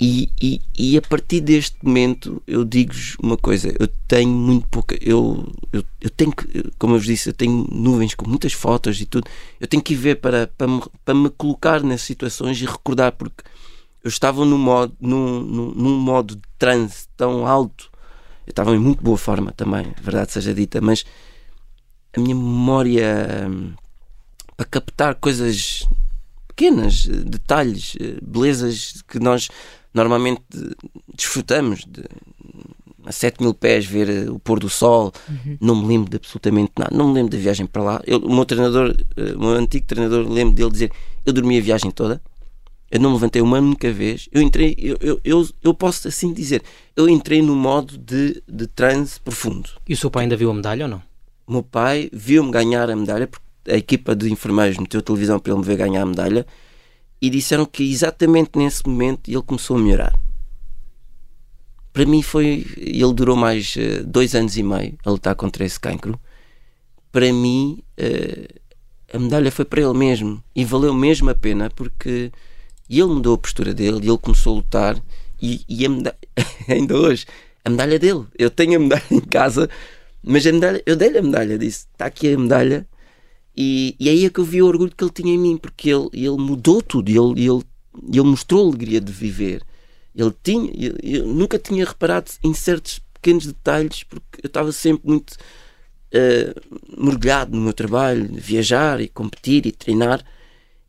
E, 0.00 0.30
e, 0.40 0.62
e 0.78 0.96
a 0.96 1.02
partir 1.02 1.40
deste 1.40 1.76
momento 1.82 2.40
eu 2.46 2.64
digo-vos 2.64 3.16
uma 3.20 3.36
coisa: 3.36 3.74
eu 3.80 3.88
tenho 4.06 4.30
muito 4.30 4.68
pouca. 4.68 4.96
Eu, 5.00 5.52
eu, 5.72 5.82
eu 6.00 6.10
tenho 6.10 6.30
que, 6.32 6.70
como 6.78 6.94
eu 6.94 6.98
vos 6.98 7.06
disse, 7.06 7.30
eu 7.30 7.34
tenho 7.34 7.66
nuvens 7.70 8.14
com 8.14 8.28
muitas 8.28 8.52
fotos 8.52 9.00
e 9.00 9.06
tudo. 9.06 9.28
Eu 9.58 9.66
tenho 9.66 9.82
que 9.82 9.94
ir 9.94 9.96
ver 9.96 10.16
para, 10.16 10.46
para, 10.46 10.68
me, 10.68 10.82
para 11.04 11.14
me 11.14 11.30
colocar 11.30 11.82
nessas 11.82 12.06
situações 12.06 12.60
e 12.60 12.64
recordar, 12.64 13.12
porque 13.12 13.42
eu 14.04 14.08
estava 14.08 14.44
num 14.44 14.58
modo, 14.58 14.94
num, 15.00 15.40
num, 15.40 15.70
num 15.72 15.98
modo 15.98 16.36
de 16.36 16.42
transe 16.56 17.08
tão 17.16 17.44
alto. 17.44 17.90
Eu 18.46 18.50
estava 18.50 18.74
em 18.74 18.78
muito 18.78 19.02
boa 19.02 19.18
forma 19.18 19.50
também, 19.52 19.92
verdade 20.00 20.32
seja 20.32 20.54
dita, 20.54 20.80
mas 20.80 21.04
a 22.16 22.20
minha 22.20 22.34
memória 22.34 23.48
hum, 23.50 23.72
para 24.56 24.64
captar 24.64 25.14
coisas 25.16 25.86
pequenas, 26.48 27.06
detalhes, 27.06 27.94
eh, 28.00 28.16
belezas 28.22 29.02
que 29.06 29.20
nós 29.20 29.48
normalmente 29.94 30.42
desfrutamos 31.14 31.84
de 31.84 32.04
a 33.08 33.12
7 33.12 33.40
mil 33.40 33.54
pés 33.54 33.86
ver 33.86 34.08
eh, 34.10 34.30
o 34.30 34.38
pôr 34.38 34.60
do 34.60 34.68
sol, 34.68 35.12
uhum. 35.28 35.56
não 35.60 35.76
me 35.76 35.86
lembro 35.86 36.10
de 36.10 36.16
absolutamente 36.16 36.72
nada, 36.78 36.94
não 36.94 37.08
me 37.08 37.14
lembro 37.14 37.32
da 37.32 37.38
viagem 37.38 37.64
para 37.64 37.82
lá. 37.82 38.02
Eu, 38.06 38.18
o 38.18 38.34
meu 38.34 38.44
treinador, 38.44 38.94
eh, 39.16 39.32
o 39.34 39.38
meu 39.38 39.50
antigo 39.50 39.86
treinador, 39.86 40.28
lembro 40.30 40.54
dele 40.54 40.70
dizer: 40.70 40.92
Eu 41.24 41.32
dormi 41.32 41.56
a 41.58 41.62
viagem 41.62 41.90
toda, 41.90 42.20
eu 42.90 43.00
não 43.00 43.10
me 43.10 43.16
levantei 43.16 43.40
uma 43.40 43.58
única 43.58 43.90
vez. 43.90 44.28
Eu 44.30 44.42
entrei, 44.42 44.76
eu, 44.78 44.98
eu, 45.00 45.20
eu, 45.24 45.48
eu 45.62 45.72
posso 45.72 46.06
assim 46.06 46.32
dizer, 46.34 46.62
eu 46.94 47.08
entrei 47.08 47.40
no 47.40 47.56
modo 47.56 47.96
de, 47.96 48.42
de 48.46 48.66
transe 48.66 49.18
profundo. 49.20 49.70
E 49.88 49.94
o 49.94 49.96
seu 49.96 50.10
pai 50.10 50.24
ainda 50.24 50.36
viu 50.36 50.50
a 50.50 50.54
medalha 50.54 50.84
ou 50.84 50.90
não? 50.90 51.02
O 51.46 51.52
meu 51.52 51.62
pai 51.62 52.10
viu-me 52.12 52.50
ganhar 52.50 52.90
a 52.90 52.96
medalha, 52.96 53.26
porque 53.26 53.46
a 53.70 53.76
equipa 53.76 54.14
de 54.14 54.30
enfermeiros 54.30 54.76
meteu 54.76 55.00
a 55.00 55.02
televisão 55.02 55.38
para 55.38 55.52
ele 55.52 55.60
me 55.60 55.66
ver 55.66 55.76
ganhar 55.76 56.02
a 56.02 56.06
medalha 56.06 56.46
e 57.20 57.30
disseram 57.30 57.64
que 57.64 57.90
exatamente 57.90 58.50
nesse 58.56 58.86
momento 58.86 59.28
ele 59.28 59.42
começou 59.42 59.76
a 59.76 59.80
melhorar. 59.80 60.18
Para 61.92 62.06
mim 62.06 62.22
foi. 62.22 62.66
Ele 62.76 63.12
durou 63.12 63.36
mais 63.36 63.74
uh, 63.76 64.04
dois 64.06 64.34
anos 64.34 64.56
e 64.56 64.62
meio 64.62 64.96
a 65.04 65.10
lutar 65.10 65.34
contra 65.34 65.64
esse 65.64 65.80
cancro. 65.80 66.18
Para 67.10 67.32
mim, 67.32 67.82
uh, 67.98 68.60
a 69.12 69.18
medalha 69.18 69.50
foi 69.50 69.64
para 69.64 69.80
ele 69.80 69.94
mesmo 69.94 70.42
e 70.54 70.64
valeu 70.64 70.94
mesmo 70.94 71.30
a 71.30 71.34
pena 71.34 71.70
porque 71.70 72.30
ele 72.88 73.04
mudou 73.04 73.34
a 73.34 73.38
postura 73.38 73.74
dele 73.74 73.98
e 74.02 74.08
ele 74.08 74.18
começou 74.18 74.52
a 74.52 74.56
lutar. 74.56 75.02
E, 75.40 75.62
e 75.68 75.86
a 75.86 75.88
medalha, 75.88 76.18
ainda 76.68 76.96
hoje, 76.96 77.26
a 77.64 77.70
medalha 77.70 77.98
dele. 77.98 78.26
Eu 78.38 78.50
tenho 78.50 78.76
a 78.76 78.78
medalha 78.78 79.04
em 79.10 79.20
casa, 79.20 79.68
mas 80.22 80.46
a 80.46 80.52
medalha, 80.52 80.82
eu 80.86 80.94
dei-lhe 80.94 81.18
a 81.18 81.22
medalha. 81.22 81.58
Disse: 81.58 81.86
está 81.92 82.06
aqui 82.06 82.32
a 82.32 82.38
medalha 82.38 82.86
e, 83.60 83.96
e 83.98 84.08
aí 84.08 84.24
é 84.24 84.30
que 84.30 84.38
eu 84.38 84.44
vi 84.44 84.62
o 84.62 84.68
orgulho 84.68 84.94
que 84.96 85.02
ele 85.02 85.10
tinha 85.10 85.34
em 85.34 85.38
mim, 85.38 85.56
porque 85.56 85.90
ele, 85.90 86.08
ele 86.12 86.36
mudou 86.36 86.80
tudo, 86.80 87.08
ele, 87.10 87.44
ele, 87.44 87.64
ele 88.08 88.22
mostrou 88.22 88.68
alegria 88.68 89.00
de 89.00 89.10
viver. 89.10 89.64
Ele 90.14 90.32
tinha, 90.44 90.70
eu 91.02 91.26
nunca 91.26 91.58
tinha 91.58 91.84
reparado 91.84 92.30
em 92.44 92.54
certos 92.54 93.00
pequenos 93.14 93.46
detalhes, 93.46 94.04
porque 94.04 94.42
eu 94.44 94.46
estava 94.46 94.70
sempre 94.70 95.08
muito 95.08 95.32
uh, 95.32 97.02
mergulhado 97.04 97.56
no 97.56 97.60
meu 97.60 97.72
trabalho, 97.72 98.28
viajar 98.32 99.00
e 99.00 99.08
competir 99.08 99.66
e 99.66 99.72
treinar. 99.72 100.24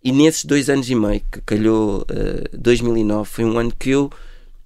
E 0.03 0.11
nesses 0.11 0.45
dois 0.45 0.69
anos 0.69 0.87
e 0.91 0.93
meio 0.93 1.23
que 1.31 1.41
calhou 1.41 2.01
uh, 2.01 2.55
2009, 2.55 3.27
foi 3.27 3.45
um 3.45 3.57
ano 3.57 3.73
que 3.79 3.89
eu 3.89 4.11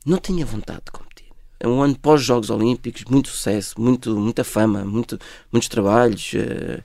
não 0.06 0.18
tinha 0.18 0.46
vontade 0.46 0.82
de 0.88 0.92
competir. 0.92 1.28
É 1.58 1.70
um 1.70 1.82
ano 1.82 1.98
pós-Jogos 1.98 2.50
Olímpicos, 2.50 3.06
muito 3.06 3.30
sucesso, 3.30 3.80
muito, 3.80 4.14
muita 4.20 4.44
fama, 4.44 4.84
muito, 4.84 5.18
muitos 5.50 5.70
trabalhos. 5.70 6.34
Uh, 6.34 6.84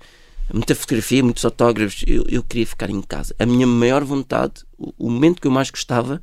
muita 0.52 0.74
fotografia, 0.74 1.22
muitos 1.22 1.44
autógrafos. 1.44 2.04
Eu, 2.06 2.24
eu 2.28 2.42
queria 2.42 2.66
ficar 2.66 2.90
em 2.90 3.00
casa. 3.02 3.34
A 3.38 3.46
minha 3.46 3.66
maior 3.66 4.04
vontade, 4.04 4.64
o, 4.76 4.92
o, 4.98 5.10
momento 5.10 5.40
que 5.40 5.46
eu 5.46 5.50
mais 5.50 5.70
gostava, 5.70 6.20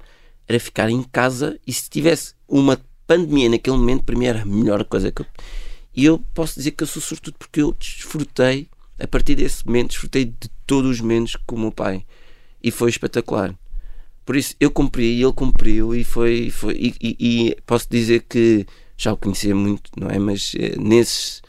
era 0.47 0.59
ficar 0.59 0.89
em 0.89 1.03
casa 1.03 1.59
e 1.65 1.73
se 1.73 1.89
tivesse 1.89 2.33
uma 2.47 2.79
pandemia 3.07 3.49
naquele 3.49 3.77
momento, 3.77 4.03
para 4.03 4.17
mim 4.17 4.25
era 4.25 4.41
a 4.41 4.45
melhor 4.45 4.83
coisa 4.85 5.11
que 5.11 5.21
eu. 5.21 5.25
E 5.95 6.05
eu 6.05 6.19
posso 6.33 6.55
dizer 6.55 6.71
que 6.71 6.83
eu 6.83 6.87
sou 6.87 7.01
sortudo 7.01 7.35
porque 7.39 7.61
eu 7.61 7.71
desfrutei, 7.73 8.67
a 8.99 9.07
partir 9.07 9.35
desse 9.35 9.65
momento, 9.65 9.89
desfrutei 9.89 10.25
de 10.25 10.49
todos 10.65 10.91
os 10.91 11.01
momentos 11.01 11.35
com 11.45 11.55
o 11.55 11.59
meu 11.59 11.71
pai. 11.71 12.05
E 12.61 12.71
foi 12.71 12.89
espetacular. 12.89 13.55
Por 14.25 14.35
isso 14.35 14.55
eu 14.59 14.71
cumpri 14.71 15.17
e 15.17 15.23
ele 15.23 15.33
cumpriu 15.33 15.93
e 15.93 16.03
foi. 16.03 16.49
foi 16.49 16.73
e, 16.73 16.95
e, 16.99 17.15
e 17.19 17.57
posso 17.65 17.87
dizer 17.89 18.25
que 18.27 18.65
já 18.97 19.13
o 19.13 19.17
conhecia 19.17 19.53
muito, 19.53 19.91
não 19.97 20.09
é? 20.09 20.17
Mas 20.17 20.53
eh, 20.57 20.75
nesses 20.79 21.43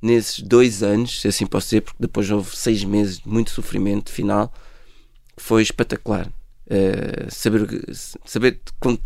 nesses 0.00 0.40
dois 0.40 0.82
anos, 0.82 1.20
se 1.20 1.28
assim 1.28 1.46
posso 1.46 1.66
dizer, 1.66 1.82
porque 1.82 1.98
depois 2.00 2.30
houve 2.30 2.56
seis 2.56 2.84
meses 2.84 3.18
de 3.18 3.28
muito 3.28 3.50
sofrimento 3.50 4.10
final, 4.10 4.52
foi 5.36 5.62
espetacular. 5.62 6.28
Uh, 6.66 7.28
saber, 7.28 7.66
saber 8.24 8.60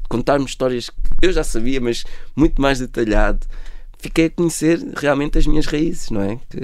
contar-me 0.09 0.45
histórias 0.45 0.91
que 0.91 0.97
eu 1.23 1.33
já 1.33 1.43
sabia, 1.43 1.81
mas 1.81 2.05
muito 2.37 2.61
mais 2.61 2.79
detalhado. 2.79 3.47
Fiquei 3.99 4.27
a 4.27 4.31
conhecer 4.31 4.79
realmente 4.99 5.39
as 5.39 5.47
minhas 5.47 5.65
raízes, 5.65 6.11
não 6.11 6.21
é? 6.21 6.39
Que 6.51 6.61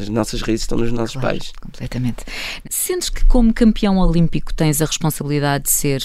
as 0.00 0.08
nossas 0.08 0.40
raízes 0.40 0.62
estão 0.62 0.78
nos 0.78 0.90
nossos 0.90 1.12
claro, 1.12 1.36
pais. 1.36 1.52
Completamente. 1.60 2.24
Sentes 2.70 3.10
que, 3.10 3.22
como 3.26 3.52
campeão 3.52 3.98
olímpico, 3.98 4.54
tens 4.54 4.80
a 4.80 4.86
responsabilidade 4.86 5.64
de 5.64 5.70
ser 5.70 6.02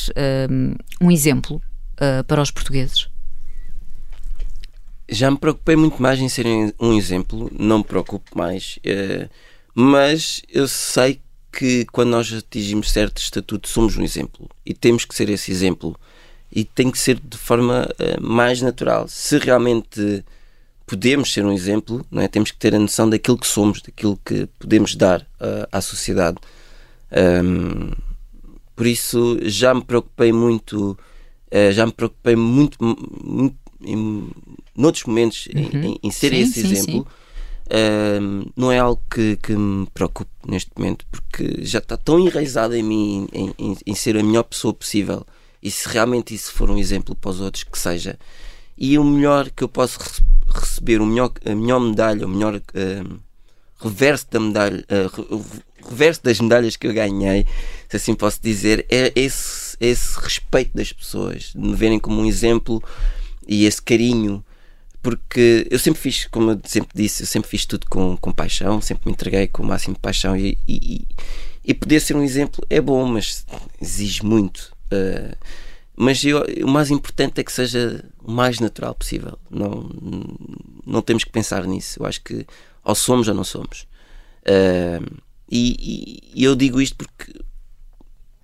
um, 0.51 0.75
um 0.99 1.09
exemplo 1.09 1.61
uh, 1.95 2.23
para 2.25 2.41
os 2.41 2.51
portugueses? 2.51 3.07
Já 5.11 5.29
me 5.29 5.37
preocupei 5.37 5.75
muito 5.75 6.01
mais 6.01 6.19
em 6.19 6.29
ser 6.29 6.45
um 6.79 6.93
exemplo, 6.93 7.51
não 7.57 7.79
me 7.79 7.83
preocupo 7.83 8.37
mais, 8.37 8.77
uh, 8.77 9.29
mas 9.73 10.41
eu 10.49 10.67
sei 10.67 11.21
que 11.51 11.85
quando 11.85 12.09
nós 12.09 12.31
atingimos 12.31 12.91
certo 12.91 13.17
estatuto 13.17 13.67
somos 13.67 13.97
um 13.97 14.03
exemplo 14.03 14.47
e 14.65 14.73
temos 14.73 15.05
que 15.05 15.15
ser 15.15 15.29
esse 15.29 15.51
exemplo 15.51 15.99
e 16.51 16.63
tem 16.63 16.91
que 16.91 16.97
ser 16.97 17.19
de 17.19 17.37
forma 17.37 17.87
uh, 17.87 18.21
mais 18.21 18.61
natural. 18.61 19.07
Se 19.07 19.37
realmente 19.37 20.23
podemos 20.85 21.31
ser 21.31 21.45
um 21.45 21.51
exemplo, 21.51 22.05
não 22.09 22.21
é? 22.21 22.27
temos 22.27 22.51
que 22.51 22.57
ter 22.57 22.73
a 22.73 22.79
noção 22.79 23.09
daquilo 23.09 23.37
que 23.37 23.47
somos, 23.47 23.81
daquilo 23.81 24.19
que 24.25 24.47
podemos 24.57 24.95
dar 24.95 25.21
uh, 25.21 25.67
à 25.71 25.81
sociedade. 25.81 26.37
Por 28.75 28.85
isso 28.85 29.39
já 29.41 29.73
me 29.73 29.83
preocupei 29.83 30.31
muito, 30.31 30.97
já 31.71 31.85
me 31.85 31.91
preocupei 31.91 32.35
muito, 32.35 32.77
muito 32.79 33.57
em, 33.83 34.29
noutros 34.75 35.05
momentos 35.05 35.47
uhum. 35.47 35.83
em, 35.83 35.99
em, 36.03 36.11
ser 36.11 36.29
sim, 36.29 36.39
esse 36.39 36.61
sim, 36.61 36.71
exemplo. 36.71 37.07
Sim. 37.07 38.51
Não 38.55 38.71
é 38.71 38.79
algo 38.79 39.01
que, 39.11 39.37
que, 39.37 39.55
me 39.55 39.85
preocupe 39.93 40.31
neste 40.47 40.71
momento, 40.75 41.05
porque 41.11 41.63
já 41.63 41.79
está 41.79 41.95
tão 41.95 42.19
enraizado 42.19 42.75
em 42.75 42.81
mim 42.81 43.27
em, 43.31 43.53
em, 43.59 43.77
em, 43.85 43.95
ser 43.95 44.17
a 44.17 44.23
melhor 44.23 44.43
pessoa 44.43 44.73
possível. 44.73 45.25
E 45.61 45.69
se 45.69 45.87
realmente 45.87 46.33
isso 46.33 46.51
for 46.51 46.69
um 46.69 46.77
exemplo 46.77 47.13
para 47.15 47.31
os 47.31 47.41
outros, 47.41 47.63
que 47.63 47.77
seja. 47.77 48.17
E 48.77 48.97
o 48.97 49.03
melhor 49.03 49.49
que 49.51 49.63
eu 49.63 49.67
posso 49.67 49.99
receber, 50.47 51.01
o 51.01 51.05
melhor, 51.05 51.31
a 51.45 51.53
melhor 51.53 51.79
medalha, 51.79 52.25
o 52.25 52.29
melhor 52.29 52.59
reverso 53.79 54.27
da 54.29 54.39
medalha, 54.39 54.85
uh, 54.89 55.45
reverso 55.87 56.21
das 56.23 56.39
medalhas 56.39 56.75
que 56.75 56.87
eu 56.87 56.93
ganhei, 56.93 57.45
se 57.87 57.95
assim 57.95 58.13
posso 58.13 58.39
dizer, 58.41 58.85
é 58.89 59.11
esse, 59.15 59.77
esse 59.79 60.19
respeito 60.19 60.75
das 60.75 60.91
pessoas, 60.91 61.53
de 61.55 61.59
me 61.59 61.75
verem 61.75 61.99
como 61.99 62.21
um 62.21 62.25
exemplo 62.25 62.83
e 63.49 63.65
esse 63.65 63.81
carinho 63.81 64.45
porque 65.01 65.67
eu 65.71 65.79
sempre 65.79 65.99
fiz, 65.99 66.25
como 66.25 66.51
eu 66.51 66.61
sempre 66.65 66.91
disse, 66.93 67.23
eu 67.23 67.27
sempre 67.27 67.49
fiz 67.49 67.65
tudo 67.65 67.87
com, 67.89 68.15
com 68.17 68.31
paixão, 68.31 68.81
sempre 68.81 69.07
me 69.07 69.13
entreguei 69.13 69.47
com 69.47 69.63
o 69.63 69.65
máximo 69.65 69.95
de 69.95 69.99
paixão 70.01 70.35
e, 70.35 70.57
e, 70.67 71.07
e 71.63 71.73
poder 71.73 71.99
ser 72.01 72.15
um 72.15 72.21
exemplo 72.21 72.63
é 72.69 72.81
bom, 72.81 73.05
mas 73.05 73.45
exige 73.81 74.23
muito. 74.23 74.73
Uh, 74.91 75.35
mas 75.95 76.23
eu, 76.23 76.43
o 76.63 76.69
mais 76.69 76.91
importante 76.91 77.39
é 77.39 77.43
que 77.43 77.51
seja 77.51 78.03
o 78.21 78.31
mais 78.31 78.59
natural 78.59 78.93
possível. 78.93 79.39
Não, 79.49 79.89
não 80.85 81.01
temos 81.01 81.23
que 81.23 81.31
pensar 81.31 81.65
nisso. 81.65 82.01
Eu 82.01 82.05
acho 82.05 82.21
que 82.21 82.45
ou 82.83 82.95
somos 82.95 83.27
ou 83.27 83.33
não 83.33 83.43
somos. 83.43 83.87
Uh, 84.43 85.21
e, 85.49 86.21
e, 86.35 86.43
eu 86.43 86.55
digo 86.55 86.81
isto 86.81 86.95
porque 86.97 87.33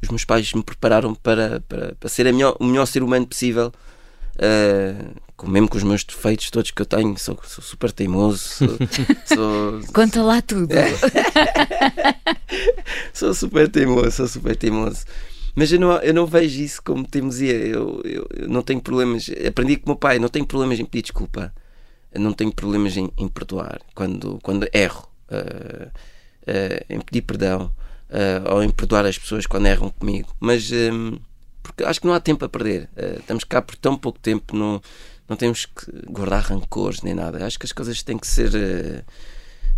os 0.01 0.09
meus 0.09 0.25
pais 0.25 0.53
me 0.53 0.63
prepararam 0.63 1.13
para, 1.13 1.61
para, 1.61 1.95
para 1.95 2.09
ser 2.09 2.31
melhor, 2.33 2.55
o 2.59 2.65
melhor 2.65 2.85
ser 2.85 3.03
humano 3.03 3.27
possível 3.27 3.73
Uh, 4.35 5.15
mesmo 5.49 5.67
com 5.67 5.77
os 5.77 5.83
meus 5.83 6.03
defeitos 6.03 6.49
todos 6.49 6.71
que 6.71 6.81
eu 6.81 6.85
tenho, 6.85 7.17
sou, 7.17 7.37
sou 7.43 7.63
super 7.63 7.91
teimoso. 7.91 8.39
Sou, 8.39 8.69
sou, 9.25 9.93
Conta 9.93 10.23
lá 10.23 10.41
tudo. 10.41 10.73
sou 13.13 13.33
super 13.33 13.69
teimoso, 13.69 14.11
sou 14.11 14.27
super 14.27 14.55
teimoso. 14.55 15.05
Mas 15.53 15.71
eu 15.71 15.79
não, 15.79 15.97
eu 15.99 16.13
não 16.13 16.25
vejo 16.25 16.61
isso 16.61 16.81
como 16.83 17.07
teimosia. 17.07 17.53
Eu, 17.53 18.01
eu, 18.03 18.27
eu 18.35 18.49
não 18.49 18.61
tenho 18.61 18.81
problemas. 18.81 19.29
Aprendi 19.47 19.77
com 19.77 19.85
o 19.85 19.89
meu 19.89 19.95
pai, 19.95 20.19
não 20.19 20.29
tenho 20.29 20.45
problemas 20.45 20.79
em 20.79 20.85
pedir 20.85 21.03
desculpa. 21.03 21.53
Eu 22.11 22.21
não 22.21 22.33
tenho 22.33 22.51
problemas 22.51 22.97
em, 22.97 23.09
em 23.17 23.27
perdoar 23.27 23.79
quando, 23.93 24.39
quando 24.41 24.67
erro. 24.73 25.07
Uh, 25.29 25.87
uh, 25.87 26.85
em 26.89 26.99
pedir 26.99 27.21
perdão. 27.21 27.71
ou 28.51 28.63
em 28.63 28.69
perdoar 28.69 29.05
as 29.05 29.17
pessoas 29.17 29.45
quando 29.45 29.67
erram 29.67 29.89
comigo. 29.89 30.33
Mas. 30.39 30.71
Um, 30.71 31.17
porque 31.65 31.83
acho 31.83 31.99
que 31.99 32.07
não 32.07 32.13
há 32.13 32.19
tempo 32.19 32.45
a 32.45 32.49
perder. 32.49 32.89
Uh, 32.95 33.19
estamos 33.19 33.43
cá 33.43 33.61
por 33.61 33.75
tão 33.75 33.97
pouco 33.97 34.19
tempo, 34.19 34.55
não, 34.55 34.81
não 35.27 35.35
temos 35.35 35.65
que 35.65 35.91
guardar 36.07 36.43
rancores 36.43 37.01
nem 37.01 37.13
nada. 37.13 37.45
Acho 37.45 37.57
que 37.57 37.65
as 37.65 37.71
coisas 37.71 38.03
têm 38.03 38.17
que 38.17 38.27
ser. 38.27 38.49
Uh, 38.53 39.03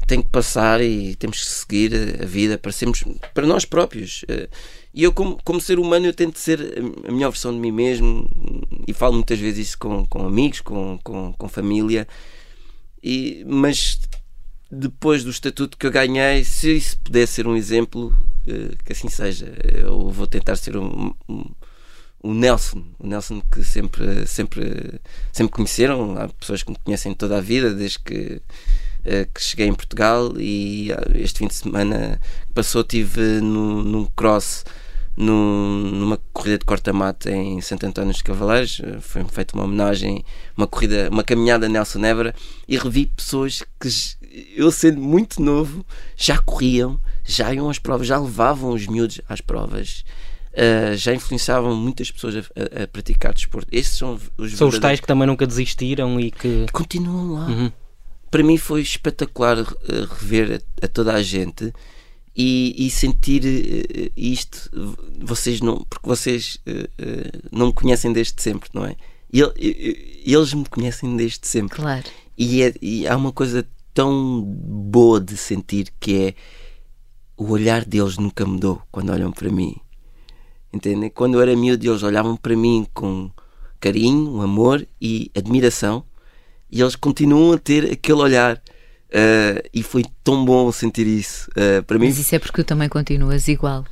têm 0.06 0.22
que 0.22 0.30
passar 0.30 0.82
e 0.82 1.16
temos 1.16 1.40
que 1.40 1.46
seguir 1.46 1.92
a 2.22 2.26
vida 2.26 2.58
para 2.58 2.72
sermos. 2.72 3.04
para 3.34 3.46
nós 3.46 3.66
próprios. 3.66 4.24
E 4.94 5.04
eu, 5.04 5.12
como, 5.12 5.38
como 5.44 5.60
ser 5.60 5.80
humano, 5.80 6.06
eu 6.06 6.14
tento 6.14 6.40
ser 6.40 6.60
a 7.06 7.12
melhor 7.12 7.30
versão 7.32 7.52
de 7.52 7.60
mim 7.60 7.72
mesmo 7.72 8.30
e 8.88 8.94
falo 8.94 9.16
muitas 9.16 9.38
vezes 9.38 9.70
isso 9.70 9.78
com, 9.78 10.06
com 10.06 10.26
amigos, 10.26 10.62
com, 10.62 10.98
com, 11.04 11.34
com 11.34 11.50
família. 11.50 12.08
E, 13.04 13.44
mas 13.46 14.00
depois 14.72 15.26
do 15.26 15.30
estatuto 15.30 15.78
que 15.78 15.86
eu 15.86 15.92
ganhei, 15.92 16.44
se 16.44 16.78
isso 16.78 16.98
pudesse 17.00 17.34
ser 17.34 17.48
um 17.48 17.56
exemplo, 17.56 18.16
que 18.86 18.94
assim 18.94 19.10
seja. 19.10 19.54
Eu 19.64 20.10
vou 20.10 20.28
tentar 20.28 20.56
ser 20.56 20.78
um 20.78 21.14
o 22.28 22.34
Nelson, 22.34 22.84
o 23.00 23.08
Nelson 23.08 23.42
que 23.50 23.64
sempre, 23.64 24.28
sempre, 24.28 25.00
sempre 25.32 25.54
conheceram, 25.54 26.18
há 26.18 26.28
pessoas 26.28 26.62
que 26.62 26.72
me 26.72 26.78
conhecem 26.84 27.14
toda 27.14 27.38
a 27.38 27.42
vida, 27.42 27.74
desde 27.74 28.00
que, 28.00 28.42
uh, 29.06 29.32
que 29.34 29.42
cheguei 29.42 29.68
em 29.68 29.74
Portugal 29.74 30.34
e 30.38 30.92
uh, 30.92 31.18
este 31.18 31.40
fim 31.40 31.48
de 31.48 31.54
semana 31.54 32.20
que 32.48 32.54
passou 32.54 32.84
tive 32.84 33.40
num 33.40 34.06
cross 34.14 34.66
num, 35.16 35.90
numa 35.94 36.20
corrida 36.34 36.58
de 36.58 36.66
corta-mate 36.66 37.30
em 37.30 37.62
Santo 37.62 37.86
António 37.86 38.12
dos 38.12 38.22
Cavaleiros, 38.22 38.82
foi 39.00 39.24
feita 39.24 39.56
uma 39.56 39.64
homenagem, 39.64 40.24
uma 40.56 40.68
corrida, 40.68 41.10
uma 41.10 41.24
caminhada 41.24 41.70
Nelson 41.70 42.04
Évora 42.04 42.36
e 42.68 42.78
revi 42.78 43.06
pessoas 43.06 43.64
que 43.80 43.90
eu 44.56 44.70
sendo 44.70 45.00
muito 45.00 45.42
novo 45.42 45.86
já 46.18 46.38
corriam, 46.40 47.00
já 47.24 47.54
iam 47.54 47.70
às 47.70 47.80
provas, 47.80 48.06
já 48.06 48.20
levavam 48.20 48.72
os 48.74 48.86
miúdos 48.86 49.22
às 49.30 49.40
provas 49.40 50.04
uh, 50.58 50.96
já 50.96 51.14
influenciavam 51.14 51.76
muitas 51.76 52.10
pessoas 52.10 52.36
a, 52.36 52.40
a, 52.40 52.84
a, 52.84 52.88
praticar 52.88 53.34
desporto. 53.34 53.68
Esses 53.72 53.98
são 53.98 54.20
os 54.38 54.58
São 54.58 54.68
os 54.68 54.80
tais 54.80 55.00
que 55.00 55.08
também 55.08 55.28
nunca 55.28 55.46
desistiram 55.46 56.20
e 56.20 56.32
que. 56.32 56.66
Continuam 56.72 57.34
lá. 57.34 57.48
Uhum. 57.48 57.72
Para 58.32 58.44
mim 58.44 58.58
foi 58.58 58.82
espetacular 58.82 59.60
uh, 59.60 59.66
rever 60.20 60.62
a, 60.82 60.86
a, 60.86 60.88
toda 60.90 61.14
a 61.14 61.22
gente 61.22 61.72
e, 62.36 62.76
e 62.78 62.90
sentir 62.90 63.44
uh, 63.44 64.12
isto. 64.18 64.70
Vocês 65.20 65.62
não. 65.62 65.86
Porque 65.90 66.08
vocês 66.08 66.60
não 67.52 67.68
me 67.68 67.74
conhecem 67.74 68.12
desde 68.12 68.42
sempre, 68.42 68.70
não 68.74 68.86
é? 68.86 68.96
Eles 69.32 70.54
me 70.54 70.66
conhecem 70.66 71.16
desde 71.16 71.48
sempre. 71.48 71.78
Claro. 71.78 72.06
E, 72.38 72.62
é, 72.64 72.74
e 72.82 73.08
há 73.08 73.16
uma 73.16 73.32
coisa 73.32 73.68
tão 73.94 74.42
boa 74.42 75.20
de 75.20 75.36
sentir 75.36 75.92
que 76.00 76.28
é 76.28 76.34
o 77.36 77.52
olhar 77.52 77.84
deles 77.84 78.18
nunca 78.18 78.46
mudou 78.46 78.82
quando 78.92 79.12
olham 79.12 79.32
para 79.32 79.50
mim. 79.50 79.76
Entendem? 80.72 81.10
Quando 81.10 81.36
eu 81.36 81.42
era 81.42 81.56
miúdo, 81.56 81.90
eles 81.90 82.04
olhavam 82.04 82.36
para 82.36 82.56
mim 82.56 82.86
com 82.94 83.32
carinho, 83.80 84.42
amor 84.42 84.86
e 85.02 85.32
admiração, 85.36 86.04
e 86.70 86.82
eles 86.82 86.96
continuam 86.96 87.54
a 87.54 87.58
ter 87.58 87.92
aquele 87.92 88.20
olhar. 88.20 88.62
Uh, 89.08 89.64
e 89.74 89.82
foi 89.82 90.04
tão 90.22 90.44
bom 90.44 90.70
sentir 90.72 91.08
isso. 91.08 91.50
Uh, 91.52 91.82
para 91.84 91.98
mim... 91.98 92.08
Mas 92.08 92.18
isso 92.20 92.36
é 92.36 92.40
porque 92.40 92.62
tu 92.62 92.68
também 92.68 92.90
continuas 92.90 93.48
igual. 93.48 93.86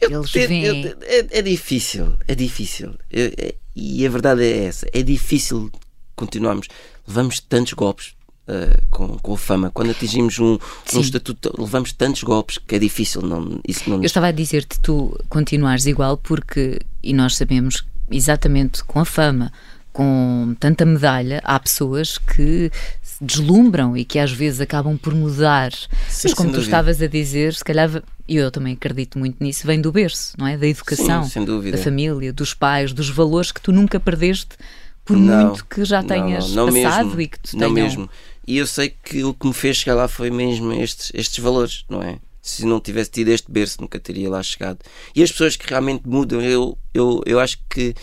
Eu, 0.00 0.20
eles 0.20 0.34
eu, 0.34 0.48
veem... 0.48 0.84
eu, 0.84 0.96
é, 1.02 1.38
é, 1.38 1.42
difícil, 1.42 2.16
é 2.26 2.34
difícil. 2.34 2.94
É, 3.10 3.54
e 3.74 4.06
a 4.06 4.10
verdade 4.10 4.42
é 4.44 4.64
essa: 4.64 4.86
é 4.92 5.02
difícil 5.02 5.70
continuarmos. 6.14 6.68
Levamos 7.06 7.40
tantos 7.40 7.72
golpes, 7.72 8.14
Uh, 8.42 8.86
com, 8.90 9.06
com 9.18 9.34
a 9.34 9.38
fama. 9.38 9.70
Quando 9.70 9.92
atingimos 9.92 10.36
um, 10.40 10.58
um, 10.94 11.00
estatuto, 11.00 11.54
levamos 11.56 11.92
tantos 11.92 12.24
golpes 12.24 12.58
que 12.58 12.74
é 12.74 12.78
difícil. 12.78 13.22
Não, 13.22 13.60
isso 13.66 13.88
não 13.88 13.98
Eu 13.98 14.04
estava 14.04 14.26
a 14.26 14.32
dizer-te, 14.32 14.80
tu 14.80 15.16
continuares 15.28 15.86
igual 15.86 16.16
porque, 16.16 16.80
e 17.00 17.14
nós 17.14 17.36
sabemos 17.36 17.84
exatamente 18.10 18.82
com 18.82 18.98
a 18.98 19.04
fama, 19.04 19.52
com 19.92 20.56
tanta 20.58 20.86
medalha, 20.86 21.40
há 21.44 21.58
pessoas 21.60 22.16
que 22.18 22.70
se 23.02 23.24
deslumbram 23.24 23.96
e 23.96 24.04
que 24.04 24.18
às 24.18 24.32
vezes 24.32 24.60
acabam 24.60 24.96
por 24.96 25.14
mudar. 25.14 25.72
Sim, 25.72 25.88
Mas 26.24 26.34
como 26.34 26.48
tu 26.48 26.54
dúvida. 26.54 26.66
estavas 26.66 27.02
a 27.02 27.06
dizer, 27.06 27.54
se 27.54 27.64
calhar, 27.64 28.02
e 28.26 28.36
eu 28.36 28.50
também 28.50 28.72
acredito 28.72 29.18
muito 29.18 29.42
nisso, 29.42 29.66
vem 29.66 29.80
do 29.80 29.92
berço, 29.92 30.34
não 30.38 30.46
é? 30.46 30.56
Da 30.56 30.66
educação, 30.66 31.24
Sim, 31.24 31.44
da 31.44 31.78
família, 31.78 32.32
dos 32.32 32.54
pais, 32.54 32.92
dos 32.92 33.10
valores 33.10 33.52
que 33.52 33.60
tu 33.60 33.70
nunca 33.70 34.00
perdeste 34.00 34.56
por 35.04 35.16
não, 35.16 35.46
muito 35.46 35.64
que 35.66 35.84
já 35.84 36.02
tenhas 36.02 36.52
não, 36.52 36.66
não 36.66 36.72
passado 36.72 37.06
mesmo, 37.06 37.20
e 37.20 37.28
que 37.28 37.38
tu 37.38 37.56
não 37.58 37.74
tenham... 37.74 37.88
mesmo 37.88 38.10
e 38.46 38.58
eu 38.58 38.66
sei 38.66 38.90
que 38.90 39.24
o 39.24 39.32
que 39.32 39.46
me 39.46 39.54
fez 39.54 39.78
chegar 39.78 39.94
lá 39.94 40.08
foi 40.08 40.30
mesmo 40.30 40.72
estes, 40.72 41.12
estes 41.14 41.38
valores, 41.38 41.84
não 41.88 42.02
é? 42.02 42.18
Se 42.40 42.66
não 42.66 42.80
tivesse 42.80 43.10
tido 43.10 43.28
este 43.28 43.50
berço, 43.50 43.80
nunca 43.80 44.00
teria 44.00 44.28
lá 44.28 44.42
chegado. 44.42 44.80
E 45.14 45.22
as 45.22 45.30
pessoas 45.30 45.56
que 45.56 45.68
realmente 45.68 46.08
mudam, 46.08 46.40
eu, 46.40 46.76
eu, 46.92 47.22
eu 47.24 47.38
acho 47.38 47.58
que 47.70 47.94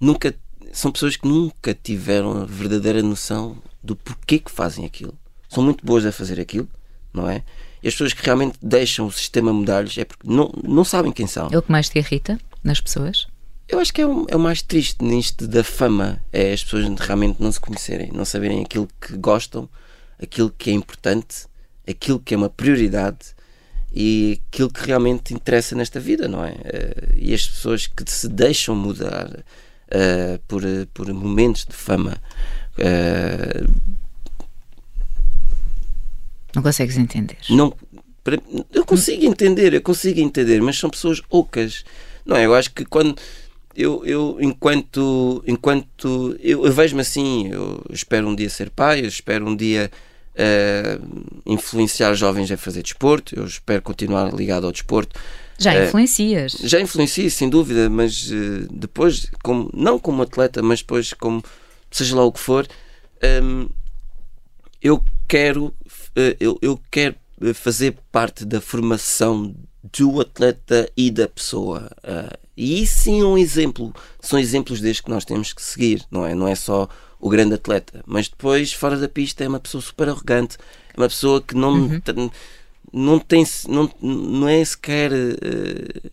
nunca 0.00 0.34
são 0.72 0.90
pessoas 0.90 1.16
que 1.16 1.28
nunca 1.28 1.74
tiveram 1.74 2.42
a 2.42 2.44
verdadeira 2.46 3.02
noção 3.02 3.56
do 3.82 3.94
porquê 3.94 4.38
que 4.38 4.50
fazem 4.50 4.86
aquilo. 4.86 5.14
São 5.48 5.62
muito 5.62 5.84
boas 5.84 6.06
a 6.06 6.12
fazer 6.12 6.40
aquilo, 6.40 6.68
não 7.12 7.28
é? 7.28 7.44
E 7.82 7.88
as 7.88 7.94
pessoas 7.94 8.14
que 8.14 8.24
realmente 8.24 8.56
deixam 8.62 9.06
o 9.06 9.12
sistema 9.12 9.52
mudar-lhes 9.52 9.98
é 9.98 10.04
porque 10.04 10.26
não, 10.26 10.50
não 10.62 10.84
sabem 10.84 11.12
quem 11.12 11.26
são. 11.26 11.50
É 11.52 11.58
o 11.58 11.62
que 11.62 11.70
mais 11.70 11.90
te 11.90 11.98
irrita 11.98 12.38
nas 12.64 12.80
pessoas? 12.80 13.26
Eu 13.72 13.80
acho 13.80 13.90
que 13.90 14.02
é 14.02 14.06
o, 14.06 14.26
é 14.28 14.36
o 14.36 14.38
mais 14.38 14.60
triste 14.60 15.02
nisto 15.02 15.48
da 15.48 15.64
fama, 15.64 16.22
é 16.30 16.52
as 16.52 16.62
pessoas 16.62 16.86
realmente 17.00 17.40
não 17.40 17.50
se 17.50 17.58
conhecerem, 17.58 18.10
não 18.12 18.22
saberem 18.22 18.62
aquilo 18.62 18.86
que 19.00 19.16
gostam 19.16 19.66
aquilo 20.22 20.50
que 20.50 20.68
é 20.68 20.74
importante, 20.74 21.46
aquilo 21.88 22.20
que 22.20 22.34
é 22.34 22.36
uma 22.36 22.50
prioridade 22.50 23.34
e 23.90 24.38
aquilo 24.50 24.70
que 24.70 24.86
realmente 24.86 25.32
interessa 25.32 25.74
nesta 25.74 25.98
vida, 25.98 26.28
não 26.28 26.44
é? 26.44 26.50
Uh, 26.50 27.14
e 27.16 27.32
as 27.32 27.46
pessoas 27.46 27.86
que 27.86 28.04
se 28.10 28.28
deixam 28.28 28.76
mudar 28.76 29.30
uh, 29.30 30.38
por, 30.46 30.62
por 30.92 31.10
momentos 31.14 31.64
de 31.64 31.74
fama. 31.74 32.20
Uh, 32.78 33.70
não 36.54 36.62
consegues 36.62 36.98
entender? 36.98 37.38
Não, 37.48 37.74
eu 38.70 38.84
consigo 38.84 39.24
entender, 39.24 39.72
eu 39.72 39.80
consigo 39.80 40.20
entender, 40.20 40.60
mas 40.60 40.78
são 40.78 40.90
pessoas 40.90 41.22
ocas. 41.30 41.84
Não 42.24 42.36
é? 42.36 42.46
Eu 42.46 42.54
acho 42.54 42.70
que 42.70 42.84
quando 42.84 43.16
eu, 43.76 44.04
eu 44.04 44.38
enquanto 44.40 45.42
enquanto 45.46 46.36
eu, 46.40 46.64
eu 46.66 46.72
vejo-me 46.72 47.00
assim, 47.00 47.48
eu 47.48 47.82
espero 47.90 48.28
um 48.28 48.34
dia 48.34 48.50
ser 48.50 48.70
pai, 48.70 49.00
eu 49.00 49.08
espero 49.08 49.46
um 49.46 49.56
dia 49.56 49.90
uh, 50.34 51.42
influenciar 51.46 52.14
jovens 52.14 52.50
a 52.50 52.56
fazer 52.56 52.82
desporto. 52.82 53.38
Eu 53.38 53.44
espero 53.44 53.82
continuar 53.82 54.32
ligado 54.32 54.66
ao 54.66 54.72
desporto. 54.72 55.18
Já 55.58 55.74
uh, 55.74 55.84
influencias? 55.84 56.52
Já 56.52 56.80
influencio, 56.80 57.30
sem 57.30 57.48
dúvida, 57.48 57.88
mas 57.88 58.30
uh, 58.30 58.66
depois, 58.70 59.30
como, 59.42 59.70
não 59.72 59.98
como 59.98 60.22
atleta, 60.22 60.62
mas 60.62 60.80
depois 60.80 61.12
como 61.12 61.42
seja 61.90 62.16
lá 62.16 62.24
o 62.24 62.32
que 62.32 62.40
for, 62.40 62.66
um, 63.42 63.68
eu 64.80 65.02
quero 65.28 65.74
eu, 66.38 66.58
eu 66.60 66.78
quero 66.90 67.16
fazer 67.54 67.96
parte 68.10 68.44
da 68.44 68.60
formação 68.60 69.54
do 69.82 70.20
atleta 70.20 70.90
e 70.96 71.10
da 71.10 71.26
pessoa. 71.26 71.90
Uh, 72.04 72.36
e 72.56 72.82
isso 72.82 73.00
sim 73.00 73.20
é 73.20 73.24
um 73.24 73.38
exemplo. 73.38 73.94
São 74.20 74.38
exemplos 74.38 74.80
destes 74.80 75.00
que 75.00 75.10
nós 75.10 75.24
temos 75.24 75.52
que 75.52 75.62
seguir, 75.62 76.04
não 76.10 76.24
é? 76.24 76.34
Não 76.34 76.46
é 76.46 76.54
só 76.54 76.88
o 77.18 77.28
grande 77.28 77.54
atleta. 77.54 78.02
Mas 78.06 78.28
depois, 78.28 78.72
fora 78.72 78.96
da 78.96 79.08
pista, 79.08 79.42
é 79.44 79.48
uma 79.48 79.60
pessoa 79.60 79.80
super 79.80 80.08
arrogante, 80.08 80.56
é 80.94 81.00
uma 81.00 81.08
pessoa 81.08 81.40
que 81.40 81.54
não, 81.54 81.72
uhum. 81.72 82.00
não 82.92 83.18
tem, 83.18 83.44
não, 83.68 83.90
não 84.00 84.48
é 84.48 84.64
sequer. 84.64 85.12
Uh, 85.12 86.10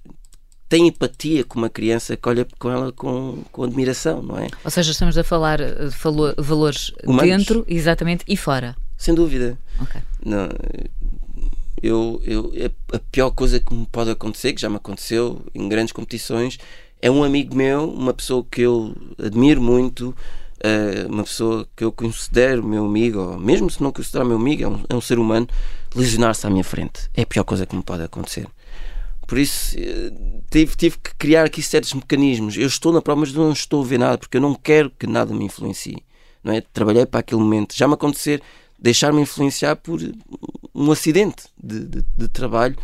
tem 0.69 0.87
empatia 0.87 1.43
com 1.43 1.57
uma 1.57 1.69
criança 1.69 2.15
que 2.15 2.29
olha 2.29 2.45
com 2.59 2.69
ela 2.69 2.91
com, 2.91 3.43
com 3.51 3.63
admiração, 3.63 4.21
não 4.21 4.37
é? 4.37 4.47
Ou 4.63 4.69
seja, 4.69 4.91
estamos 4.91 5.17
a 5.17 5.23
falar 5.23 5.57
de 5.57 5.95
valores 6.37 6.93
Humanos. 7.03 7.23
dentro, 7.23 7.65
exatamente, 7.67 8.23
e 8.27 8.37
fora. 8.37 8.75
Sem 8.95 9.15
dúvida. 9.15 9.57
Okay. 9.81 10.01
Não, 10.23 10.47
eu, 11.81 12.21
eu, 12.23 12.53
a 12.93 12.99
pior 13.11 13.31
coisa 13.31 13.59
que 13.59 13.73
me 13.73 13.85
pode 13.85 14.09
acontecer, 14.09 14.53
que 14.53 14.61
já 14.61 14.69
me 14.69 14.75
aconteceu 14.75 15.41
em 15.53 15.67
grandes 15.67 15.91
competições, 15.91 16.57
é 17.01 17.09
um 17.09 17.23
amigo 17.23 17.55
meu, 17.55 17.89
uma 17.89 18.13
pessoa 18.13 18.45
que 18.49 18.61
eu 18.61 18.95
admiro 19.17 19.61
muito, 19.61 20.15
uh, 20.59 21.11
uma 21.11 21.23
pessoa 21.23 21.67
que 21.75 21.83
eu 21.83 21.91
considero 21.91 22.63
meu 22.63 22.85
amigo, 22.85 23.19
ou 23.19 23.39
mesmo 23.39 23.69
se 23.69 23.81
não 23.81 23.91
considerar 23.91 24.25
meu 24.25 24.37
amigo, 24.37 24.63
é 24.63 24.67
um, 24.67 24.83
é 24.89 24.95
um 24.95 25.01
ser 25.01 25.19
humano, 25.19 25.47
lesionar-se 25.95 26.45
à 26.45 26.49
minha 26.49 26.63
frente. 26.63 27.09
É 27.13 27.21
a 27.21 27.25
pior 27.25 27.43
coisa 27.43 27.65
que 27.65 27.75
me 27.75 27.83
pode 27.83 28.03
acontecer. 28.03 28.47
Por 29.25 29.37
isso 29.37 29.77
uh, 29.77 30.43
tive, 30.49 30.75
tive 30.75 30.97
que 30.97 31.15
criar 31.15 31.45
aqui 31.45 31.61
certos 31.61 31.93
mecanismos. 31.93 32.57
Eu 32.57 32.67
estou 32.67 32.91
na 32.91 33.01
prova, 33.01 33.21
mas 33.21 33.33
não 33.33 33.51
estou 33.51 33.83
a 33.83 33.85
ver 33.85 33.99
nada, 33.99 34.17
porque 34.17 34.37
eu 34.37 34.41
não 34.41 34.55
quero 34.55 34.89
que 34.89 35.07
nada 35.07 35.33
me 35.33 35.45
influencie. 35.45 36.03
Não 36.43 36.53
é? 36.53 36.61
Trabalhei 36.61 37.05
para 37.05 37.19
aquele 37.19 37.41
momento. 37.41 37.75
Já 37.75 37.87
me 37.87 37.93
acontecer 37.93 38.41
deixar-me 38.81 39.21
influenciar 39.21 39.75
por 39.75 39.99
um 40.73 40.91
acidente 40.91 41.43
de, 41.61 41.79
de, 41.85 42.05
de 42.17 42.27
trabalho 42.27 42.77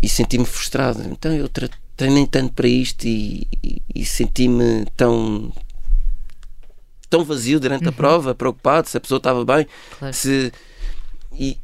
e 0.00 0.08
senti-me 0.08 0.44
frustrado. 0.44 1.02
Então 1.10 1.32
eu 1.32 1.48
treinei 1.96 2.26
tanto 2.26 2.52
para 2.52 2.68
isto 2.68 3.06
e, 3.06 3.46
e, 3.62 3.82
e 3.94 4.04
senti-me 4.04 4.84
tão 4.96 5.52
tão 7.08 7.24
vazio 7.24 7.60
durante 7.60 7.84
uhum. 7.84 7.90
a 7.90 7.92
prova, 7.92 8.34
preocupado 8.34 8.88
se 8.88 8.96
a 8.96 9.00
pessoa 9.00 9.18
estava 9.18 9.44
bem. 9.44 9.66
Claro. 9.98 10.14
Se, 10.14 10.50
e 11.32 11.58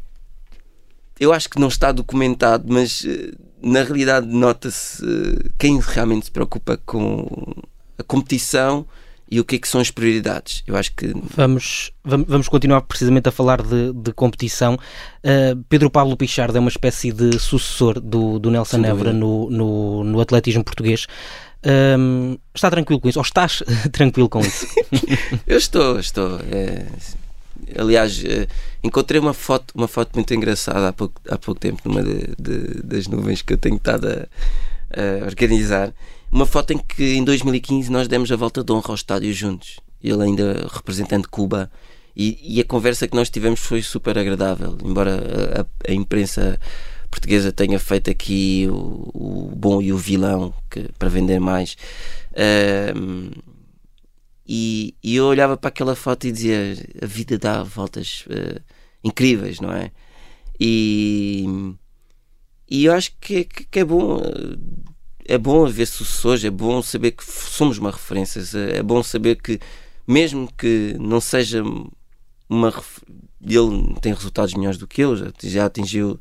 eu 1.19 1.33
acho 1.33 1.49
que 1.49 1.59
não 1.59 1.69
está 1.69 1.91
documentado, 1.91 2.71
mas 2.71 3.05
eh, 3.07 3.33
na 3.62 3.83
realidade 3.83 4.27
nota-se 4.27 5.03
eh, 5.03 5.49
quem 5.59 5.81
realmente 5.81 6.27
se 6.27 6.31
preocupa 6.31 6.79
com 6.85 7.27
a 7.97 8.03
competição 8.03 8.87
e 9.31 9.38
o 9.41 9.45
que 9.45 9.57
é 9.57 9.59
que 9.59 9.69
são 9.69 9.81
as 9.81 9.91
prioridades. 9.91 10.62
Eu 10.67 10.77
acho 10.77 10.93
que. 10.95 11.12
Vamos, 11.37 11.93
vamos 12.03 12.49
continuar 12.49 12.81
precisamente 12.83 13.29
a 13.29 13.33
falar 13.33 13.62
de, 13.62 13.93
de 13.93 14.12
competição. 14.12 14.75
Uh, 14.75 15.62
Pedro 15.69 15.91
Pablo 15.91 16.17
Pichardo 16.17 16.57
é 16.57 16.61
uma 16.61 16.71
espécie 16.71 17.12
de 17.12 17.38
sucessor 17.38 18.01
do, 18.01 18.38
do 18.38 18.51
Nelson 18.51 18.85
Évora 18.85 19.12
no, 19.12 19.51
no, 19.51 20.05
no, 20.05 20.21
atletismo 20.21 20.64
português. 20.64 21.07
Está 22.55 22.71
tranquilo 22.71 23.01
com 23.01 23.09
isso? 23.09 23.19
Ou 23.19 23.23
estás 23.23 23.62
tranquilo 23.93 24.29
com 24.29 24.41
isso? 24.41 24.67
eu 25.47 25.59
estou, 25.59 25.99
estou. 25.99 26.41
É, 26.51 26.87
aliás, 27.77 28.25
é, 28.25 28.47
encontrei 28.83 29.21
uma 29.21 29.35
foto, 29.35 29.75
uma 29.75 29.88
foto 29.88 30.11
muito 30.14 30.33
engraçada 30.33 30.88
há 30.88 30.93
pouco, 30.93 31.21
há 31.29 31.37
pouco 31.37 31.61
tempo 31.61 31.83
numa 31.85 32.03
de, 32.03 32.35
de, 32.38 32.83
das 32.83 33.07
nuvens 33.09 33.43
que 33.43 33.53
eu 33.53 33.59
tenho 33.59 33.77
estado 33.77 34.09
a, 34.09 35.23
a 35.23 35.27
organizar 35.27 35.93
uma 36.31 36.47
foto 36.47 36.73
em 36.73 36.79
que 36.79 37.17
em 37.17 37.25
2015 37.25 37.91
nós 37.91 38.09
demos 38.09 38.31
a 38.31 38.37
volta 38.37 38.62
de 38.62 38.73
honra 38.73 38.88
ao 38.88 38.95
estádio 38.95 39.33
juntos. 39.33 39.81
Ele 40.03 40.23
ainda 40.23 40.69
representante 40.71 41.23
de 41.23 41.29
Cuba. 41.29 41.71
E, 42.14 42.57
e, 42.57 42.61
a 42.61 42.64
conversa 42.64 43.07
que 43.07 43.14
nós 43.14 43.31
tivemos 43.31 43.61
foi 43.61 43.81
super 43.81 44.19
agradável, 44.19 44.77
embora 44.85 45.23
a, 45.87 45.91
a 45.91 45.95
imprensa 45.95 46.59
portuguesa 47.09 47.53
tenha 47.53 47.79
feito 47.79 48.11
aqui 48.11 48.67
o, 48.69 49.11
o, 49.14 49.53
bom 49.55 49.81
e 49.81 49.93
o 49.93 49.97
vilão 49.97 50.53
que, 50.69 50.88
para 50.99 51.09
vender 51.09 51.38
mais. 51.38 51.77
Uh, 52.33 53.31
e, 54.47 54.97
e, 55.03 55.14
eu 55.14 55.27
olhava 55.27 55.57
para 55.57 55.69
aquela 55.69 55.95
foto 55.95 56.27
e 56.27 56.33
dizia: 56.33 56.75
a 57.01 57.07
vida 57.07 57.38
dá 57.38 57.62
voltas 57.62 58.25
uh, 58.27 58.61
incríveis, 59.05 59.61
não 59.61 59.73
é? 59.73 59.93
E, 60.59 61.47
e 62.69 62.87
eu 62.87 62.95
acho 62.95 63.12
que, 63.21 63.45
que, 63.45 63.64
que 63.64 63.79
é 63.79 63.85
bom 63.85 64.17
uh, 64.17 64.88
é 65.29 65.37
bom 65.37 65.67
haver 65.67 65.87
sucessores, 65.87 66.43
é 66.43 66.51
bom 66.51 66.83
saber 66.83 67.12
que 67.12 67.23
somos 67.25 67.77
uma 67.77 67.91
referência, 67.91 68.41
é 68.59 68.83
bom 68.83 69.03
saber 69.03 69.37
que, 69.37 69.61
mesmo 70.07 70.51
que 70.57 70.97
não 70.99 71.21
seja 71.21 71.62
uma. 72.49 72.73
Ele 73.41 73.95
tem 74.01 74.12
resultados 74.14 74.55
melhores 74.55 74.79
do 74.79 74.87
que 74.87 75.03
eu, 75.03 75.14
já, 75.14 75.31
já 75.45 75.67
atingiu, 75.67 76.19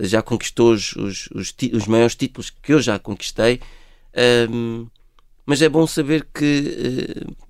já 0.00 0.20
conquistou 0.20 0.72
os, 0.72 0.94
os, 0.96 1.28
os, 1.32 1.54
os, 1.72 1.86
maiores 1.86 2.16
títulos 2.16 2.50
que 2.50 2.74
eu 2.74 2.82
já 2.82 2.98
conquistei, 2.98 3.60
um, 4.50 4.86
mas 5.46 5.62
é 5.62 5.68
bom 5.68 5.86
saber 5.86 6.26
que. 6.34 7.24
Uh, 7.26 7.47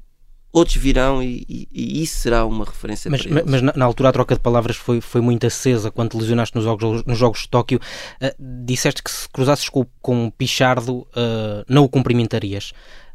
outros 0.52 0.76
virão 0.76 1.22
e, 1.22 1.44
e, 1.48 1.68
e, 1.72 2.02
isso 2.02 2.18
será 2.18 2.44
uma 2.44 2.64
referência 2.64 3.11
mas. 3.11 3.24
Mas 3.26 3.62
na, 3.62 3.72
na, 3.74 3.84
altura 3.84 4.08
a 4.08 4.12
troca 4.12 4.34
de 4.34 4.40
palavras 4.40 4.76
foi, 4.76 5.00
foi 5.00 5.20
muito 5.20 5.46
acesa 5.46 5.90
quando 5.90 6.11
te 6.11 6.16
lesionaste 6.16 6.56
nos 6.56 6.64
Jogos, 6.64 7.04
nos 7.04 7.18
jogos 7.18 7.40
de 7.40 7.48
Tóquio. 7.48 7.80
Uh, 8.20 8.64
disseste 8.64 9.02
que 9.02 9.11
se 9.11 9.28
cruzasses 9.28 9.68
com, 9.68 9.87
com 10.00 10.30
Pichardo 10.30 10.98
uh, 10.98 11.64
não 11.68 11.84
o 11.84 11.88
cumprimentarias. 11.88 12.72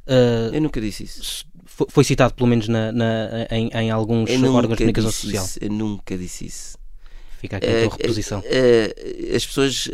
Uh, 0.07 0.53
eu 0.53 0.61
nunca 0.61 0.79
disse 0.79 1.03
isso. 1.03 1.45
Foi, 1.65 1.87
foi 1.89 2.03
citado 2.03 2.33
pelo 2.33 2.47
menos 2.47 2.67
na, 2.67 2.91
na 2.91 3.47
em, 3.49 3.69
em, 3.73 3.89
alguns 3.89 4.29
órgãos 4.29 4.77
de 4.77 4.77
comunicação 4.77 5.11
social. 5.11 5.43
Isso, 5.43 5.59
eu 5.61 5.69
nunca 5.69 6.17
disse 6.17 6.45
isso. 6.45 6.77
Fica 7.39 7.57
aqui 7.57 7.67
a 7.67 7.89
tua 7.89 7.97
reposição. 7.97 8.43
as 9.35 9.45
pessoas. 9.45 9.89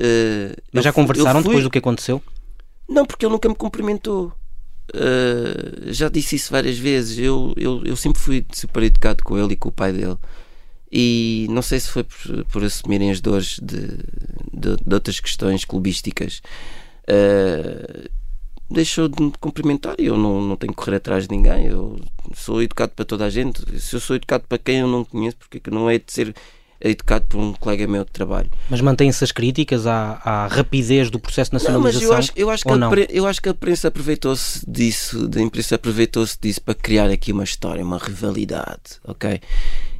mas 0.71 0.83
já 0.83 0.91
conversaram 0.91 1.41
fui... 1.41 1.49
depois 1.49 1.63
do 1.63 1.69
que 1.69 1.77
aconteceu? 1.77 2.21
Não, 2.87 3.05
porque 3.05 3.25
ele 3.25 3.33
nunca 3.33 3.47
me 3.47 3.55
cumprimentou. 3.55 4.33
Uh, 4.95 5.93
já 5.93 6.09
disse 6.09 6.35
isso 6.35 6.51
várias 6.51 6.77
vezes. 6.77 7.17
Eu, 7.17 7.53
eu, 7.57 7.83
eu 7.85 7.95
sempre 7.95 8.19
fui 8.19 8.45
super 8.53 8.83
educado 8.83 9.23
com 9.23 9.37
ele 9.37 9.53
e 9.53 9.57
com 9.57 9.69
o 9.69 9.71
pai 9.71 9.93
dele. 9.93 10.17
E 10.91 11.47
não 11.49 11.61
sei 11.61 11.79
se 11.79 11.89
foi 11.89 12.03
por, 12.03 12.45
por 12.45 12.63
assumirem 12.63 13.11
as 13.11 13.21
dores 13.21 13.59
de, 13.61 13.87
de, 14.51 14.75
de 14.85 14.93
outras 14.93 15.19
questões 15.19 15.63
clubísticas. 15.63 16.41
Uh, 17.03 18.09
deixou 18.69 19.07
de 19.07 19.21
me 19.21 19.31
cumprimentar 19.39 19.95
e 19.97 20.05
eu 20.05 20.17
não, 20.17 20.41
não 20.41 20.55
tenho 20.55 20.73
que 20.73 20.77
correr 20.77 20.97
atrás 20.97 21.27
de 21.27 21.35
ninguém. 21.35 21.67
Eu 21.67 21.99
sou 22.35 22.61
educado 22.61 22.91
para 22.95 23.05
toda 23.05 23.25
a 23.25 23.29
gente. 23.29 23.63
Se 23.79 23.95
eu 23.95 23.99
sou 23.99 24.15
educado 24.15 24.45
para 24.47 24.57
quem 24.57 24.79
eu 24.79 24.87
não 24.87 25.03
conheço, 25.03 25.37
porque 25.37 25.59
que 25.59 25.71
não 25.71 25.89
é 25.89 25.97
de 25.97 26.11
ser 26.11 26.35
educado 26.81 27.25
por 27.27 27.39
um 27.39 27.53
colega 27.53 27.85
meu 27.87 28.05
de 28.05 28.11
trabalho. 28.11 28.49
Mas 28.69 28.81
mantém-se 28.81 29.23
as 29.23 29.31
críticas 29.31 29.85
à, 29.85 30.21
à, 30.23 30.47
rapidez 30.47 31.09
do 31.09 31.19
processo 31.19 31.51
de 31.51 31.55
nacionalização? 31.55 32.01
Não, 32.01 32.15
mas 32.15 32.27
eu 32.27 32.31
acho, 32.31 32.31
eu 32.35 32.49
acho 32.49 32.63
que, 32.63 32.71
a, 32.71 33.05
eu 33.09 33.27
acho 33.27 33.41
que 33.41 33.49
a 33.49 33.51
imprensa 33.51 33.87
aproveitou-se 33.89 34.69
disso, 34.69 35.27
da 35.27 35.41
imprensa 35.41 35.75
aproveitou-se 35.75 36.37
disso 36.39 36.61
para 36.61 36.73
criar 36.73 37.09
aqui 37.09 37.31
uma 37.31 37.43
história, 37.43 37.83
uma 37.83 37.97
rivalidade, 37.97 38.99
ok? 39.03 39.41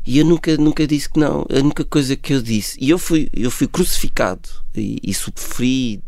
E 0.06 0.18
eu 0.18 0.26
nunca, 0.26 0.56
nunca 0.58 0.88
disse 0.88 1.10
que 1.10 1.20
não. 1.20 1.46
A 1.52 1.60
única 1.60 1.84
coisa 1.84 2.16
que 2.16 2.34
eu 2.34 2.42
disse, 2.42 2.78
e 2.82 2.90
eu 2.90 2.98
fui, 2.98 3.30
eu 3.34 3.52
fui 3.52 3.68
crucificado 3.68 4.50
e, 4.74 5.00
e 5.04 5.14
sofri 5.14 6.02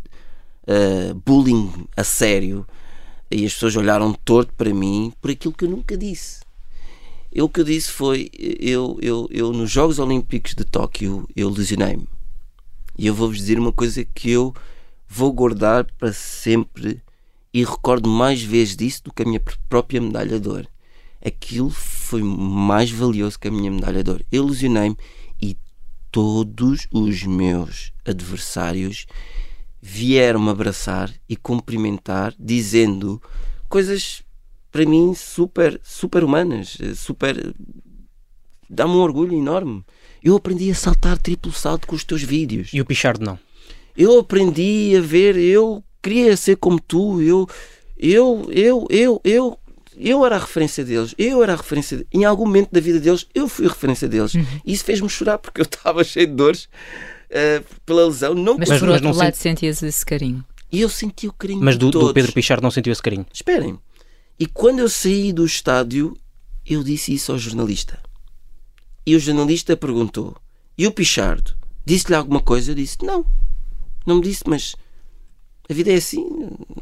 uh, 0.66 1.14
bullying 1.24 1.86
a 1.96 2.02
sério, 2.02 2.66
e 3.30 3.44
as 3.44 3.54
pessoas 3.54 3.76
olharam 3.76 4.12
torto 4.12 4.52
para 4.54 4.72
mim 4.72 5.12
por 5.20 5.30
aquilo 5.30 5.54
que 5.54 5.64
eu 5.64 5.70
nunca 5.70 5.96
disse. 5.96 6.40
Eu, 7.32 7.46
o 7.46 7.48
que 7.48 7.60
eu 7.60 7.64
disse 7.64 7.90
foi: 7.90 8.30
eu, 8.34 8.98
eu, 9.00 9.26
eu 9.30 9.52
nos 9.52 9.70
Jogos 9.70 9.98
Olímpicos 9.98 10.54
de 10.54 10.64
Tóquio, 10.64 11.26
eu 11.34 11.48
lesionei-me. 11.48 12.06
E 12.98 13.06
eu 13.06 13.14
vou-vos 13.14 13.38
dizer 13.38 13.58
uma 13.58 13.72
coisa 13.72 14.04
que 14.04 14.30
eu 14.30 14.54
vou 15.08 15.32
guardar 15.32 15.84
para 15.98 16.12
sempre 16.12 17.00
e 17.52 17.64
recordo 17.64 18.08
mais 18.08 18.42
vezes 18.42 18.76
disso 18.76 19.04
do 19.04 19.12
que 19.12 19.22
a 19.22 19.26
minha 19.26 19.42
própria 19.68 20.00
medalha 20.00 20.38
de 20.38 20.48
ouro. 20.48 20.68
Aquilo 21.24 21.70
foi 21.70 22.22
mais 22.22 22.90
valioso 22.90 23.38
que 23.38 23.48
a 23.48 23.50
minha 23.50 23.70
medalha 23.70 24.02
de 24.02 24.10
ouro. 24.10 24.24
Eu 24.30 24.44
lesionei-me 24.44 24.96
e 25.40 25.56
todos 26.10 26.86
os 26.92 27.22
meus 27.22 27.92
adversários 28.04 29.06
vieram-me 29.80 30.50
abraçar 30.50 31.12
e 31.28 31.34
cumprimentar, 31.34 32.34
dizendo 32.38 33.20
coisas 33.68 34.22
para 34.72 34.86
mim, 34.86 35.14
super, 35.14 35.78
super 35.84 36.24
humanas, 36.24 36.78
super. 36.96 37.54
dá-me 38.68 38.94
um 38.94 39.00
orgulho 39.00 39.36
enorme. 39.36 39.84
Eu 40.24 40.34
aprendi 40.36 40.70
a 40.70 40.74
saltar 40.74 41.18
triplo 41.18 41.52
salto 41.52 41.86
com 41.86 41.94
os 41.94 42.02
teus 42.02 42.22
vídeos. 42.22 42.70
E 42.72 42.80
o 42.80 42.84
Pichardo 42.84 43.24
não? 43.24 43.38
Eu 43.96 44.20
aprendi 44.20 44.94
a 44.96 45.00
ver, 45.00 45.36
eu 45.36 45.84
queria 46.02 46.36
ser 46.36 46.56
como 46.56 46.80
tu, 46.80 47.20
eu, 47.20 47.46
eu, 47.98 48.48
eu, 48.50 48.86
eu, 48.88 49.20
eu, 49.22 49.58
eu 49.96 50.24
era 50.24 50.36
a 50.36 50.38
referência 50.38 50.82
deles, 50.82 51.14
eu 51.18 51.42
era 51.42 51.52
a 51.52 51.56
referência, 51.56 51.98
de... 51.98 52.06
em 52.12 52.24
algum 52.24 52.46
momento 52.46 52.70
da 52.72 52.80
vida 52.80 52.98
deles, 52.98 53.26
eu 53.34 53.46
fui 53.46 53.66
a 53.66 53.68
referência 53.68 54.08
deles. 54.08 54.34
Uhum. 54.34 54.46
E 54.64 54.72
isso 54.72 54.84
fez-me 54.84 55.08
chorar 55.10 55.38
porque 55.38 55.60
eu 55.60 55.64
estava 55.64 56.02
cheio 56.04 56.26
de 56.26 56.32
dores 56.32 56.64
uh, 57.30 57.64
pela 57.84 58.06
lesão. 58.06 58.34
Não 58.34 58.56
mas, 58.56 58.68
por 58.70 58.88
outro 58.88 59.14
lado, 59.14 59.34
senti... 59.34 59.38
sentias 59.38 59.82
esse 59.82 60.06
carinho. 60.06 60.42
E 60.72 60.80
eu 60.80 60.88
senti 60.88 61.28
o 61.28 61.32
carinho 61.32 61.62
Mas 61.62 61.76
do, 61.76 61.90
do 61.90 62.14
Pedro 62.14 62.32
Pichardo 62.32 62.62
não 62.62 62.70
sentiu 62.70 62.92
esse 62.92 63.02
carinho? 63.02 63.26
Esperem. 63.30 63.78
E 64.42 64.46
quando 64.46 64.80
eu 64.80 64.88
saí 64.88 65.32
do 65.32 65.46
estádio, 65.46 66.18
eu 66.66 66.82
disse 66.82 67.14
isso 67.14 67.30
ao 67.30 67.38
jornalista. 67.38 68.02
E 69.06 69.14
o 69.14 69.20
jornalista 69.20 69.76
perguntou: 69.76 70.36
E 70.76 70.84
o 70.84 70.90
Pichardo? 70.90 71.56
Disse-lhe 71.84 72.16
alguma 72.16 72.40
coisa? 72.40 72.72
Eu 72.72 72.74
disse: 72.74 72.98
Não, 73.04 73.24
não 74.04 74.16
me 74.16 74.22
disse, 74.22 74.42
mas 74.44 74.74
a 75.70 75.72
vida 75.72 75.92
é 75.92 75.94
assim. 75.94 76.26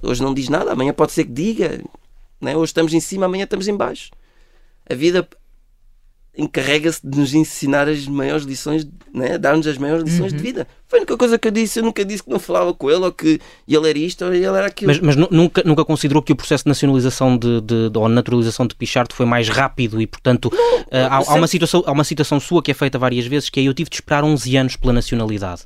Hoje 0.00 0.22
não 0.22 0.32
diz 0.32 0.48
nada, 0.48 0.72
amanhã 0.72 0.94
pode 0.94 1.12
ser 1.12 1.24
que 1.24 1.32
diga. 1.32 1.84
Né? 2.40 2.56
Hoje 2.56 2.70
estamos 2.70 2.94
em 2.94 3.00
cima, 3.00 3.26
amanhã 3.26 3.44
estamos 3.44 3.68
em 3.68 3.76
baixo. 3.76 4.10
A 4.88 4.94
vida 4.94 5.28
encarrega-se 6.36 7.00
de 7.04 7.18
nos 7.18 7.34
ensinar 7.34 7.88
as 7.88 8.06
maiores 8.06 8.44
lições, 8.44 8.86
né? 9.12 9.36
dar-nos 9.36 9.66
as 9.66 9.76
maiores 9.76 10.04
lições 10.04 10.32
uhum. 10.32 10.38
de 10.38 10.42
vida. 10.42 10.66
Foi 10.86 10.98
a 10.98 11.02
única 11.02 11.16
coisa 11.16 11.38
que 11.38 11.48
eu 11.48 11.52
disse. 11.52 11.80
Eu 11.80 11.84
nunca 11.84 12.04
disse 12.04 12.22
que 12.22 12.30
não 12.30 12.38
falava 12.38 12.72
com 12.72 12.90
ele 12.90 13.04
ou 13.04 13.12
que 13.12 13.40
ele 13.66 13.90
era 13.90 13.98
isto 13.98 14.24
ou 14.24 14.32
ele 14.32 14.44
era 14.44 14.66
aquilo. 14.66 14.88
Mas, 14.88 15.00
mas 15.00 15.16
nunca, 15.16 15.62
nunca 15.64 15.84
considerou 15.84 16.22
que 16.22 16.32
o 16.32 16.36
processo 16.36 16.64
de 16.64 16.68
nacionalização 16.68 17.36
de, 17.36 17.60
de, 17.60 17.90
de 17.90 17.98
ou 17.98 18.08
naturalização 18.08 18.66
de 18.66 18.74
Pichard 18.74 19.12
foi 19.14 19.26
mais 19.26 19.48
rápido 19.48 20.00
e, 20.00 20.06
portanto, 20.06 20.50
não, 20.52 20.80
uh, 20.80 20.86
há, 20.90 21.16
há, 21.16 21.34
uma 21.34 21.46
situação, 21.48 21.82
há 21.84 21.92
uma 21.92 22.04
situação 22.04 22.38
sua 22.38 22.62
que 22.62 22.70
é 22.70 22.74
feita 22.74 22.98
várias 22.98 23.26
vezes 23.26 23.50
que 23.50 23.58
é 23.58 23.64
eu 23.64 23.74
tive 23.74 23.90
de 23.90 23.96
esperar 23.96 24.22
11 24.22 24.56
anos 24.56 24.76
pela 24.76 24.92
nacionalidade. 24.92 25.62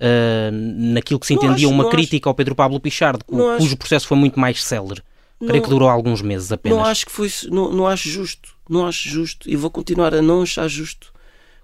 Uh, 0.00 0.50
naquilo 0.94 1.20
que 1.20 1.26
se 1.26 1.34
entendia 1.34 1.66
acho, 1.66 1.74
uma 1.74 1.90
crítica 1.90 2.24
acho, 2.24 2.30
ao 2.30 2.34
Pedro 2.34 2.54
Pablo 2.54 2.80
Pichard, 2.80 3.22
cujo 3.24 3.50
acho, 3.50 3.76
processo 3.76 4.06
foi 4.06 4.16
muito 4.16 4.40
mais 4.40 4.62
célere. 4.64 5.02
Creio 5.46 5.62
que 5.62 5.70
durou 5.70 5.88
alguns 5.88 6.20
meses 6.20 6.52
apenas. 6.52 6.76
Não 6.76 6.84
acho 6.84 7.06
que 7.06 7.12
foi, 7.12 7.30
não, 7.50 7.72
não 7.72 7.86
acho 7.86 8.08
justo 8.08 8.59
não 8.70 8.86
acho 8.86 9.08
justo 9.08 9.50
e 9.50 9.56
vou 9.56 9.70
continuar 9.70 10.14
a 10.14 10.22
não 10.22 10.42
achar 10.42 10.68
justo. 10.68 11.12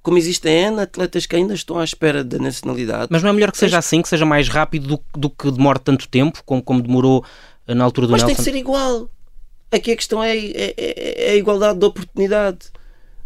Como 0.02 0.18
existem 0.18 0.66
N 0.66 0.80
atletas 0.80 1.26
que 1.26 1.34
ainda 1.34 1.54
estão 1.54 1.78
à 1.78 1.84
espera 1.84 2.22
da 2.22 2.38
nacionalidade. 2.38 3.08
Mas 3.10 3.22
não 3.22 3.30
é 3.30 3.32
melhor 3.32 3.50
que 3.50 3.58
seja 3.58 3.78
assim, 3.78 4.02
que 4.02 4.08
seja 4.08 4.24
mais 4.24 4.48
rápido 4.48 4.86
do, 4.86 5.20
do 5.20 5.30
que 5.30 5.50
demore 5.50 5.78
tanto 5.78 6.08
tempo, 6.08 6.42
como, 6.44 6.62
como 6.62 6.82
demorou 6.82 7.24
na 7.66 7.84
altura 7.84 8.06
do 8.06 8.12
Mas 8.12 8.22
Nelson? 8.22 8.36
Mas 8.36 8.44
tem 8.44 8.44
que 8.44 8.50
ser 8.50 8.58
igual. 8.58 9.10
Aqui 9.70 9.92
a 9.92 9.96
questão 9.96 10.22
é, 10.22 10.36
é, 10.36 10.74
é, 10.76 11.28
é 11.28 11.30
a 11.32 11.36
igualdade 11.36 11.80
de 11.80 11.84
oportunidade. 11.86 12.58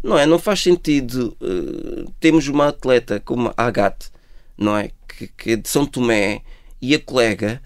Não 0.03 0.17
é? 0.17 0.25
Não 0.25 0.39
faz 0.39 0.61
sentido 0.61 1.37
uh, 1.39 2.11
termos 2.19 2.47
uma 2.47 2.69
atleta 2.69 3.19
como 3.19 3.53
a 3.55 3.65
Agathe, 3.65 4.09
não 4.57 4.75
é? 4.75 4.89
Que, 5.07 5.27
que 5.27 5.51
é 5.51 5.55
de 5.55 5.69
São 5.69 5.85
Tomé 5.85 6.41
e 6.81 6.95
a 6.95 6.99
colega 6.99 7.61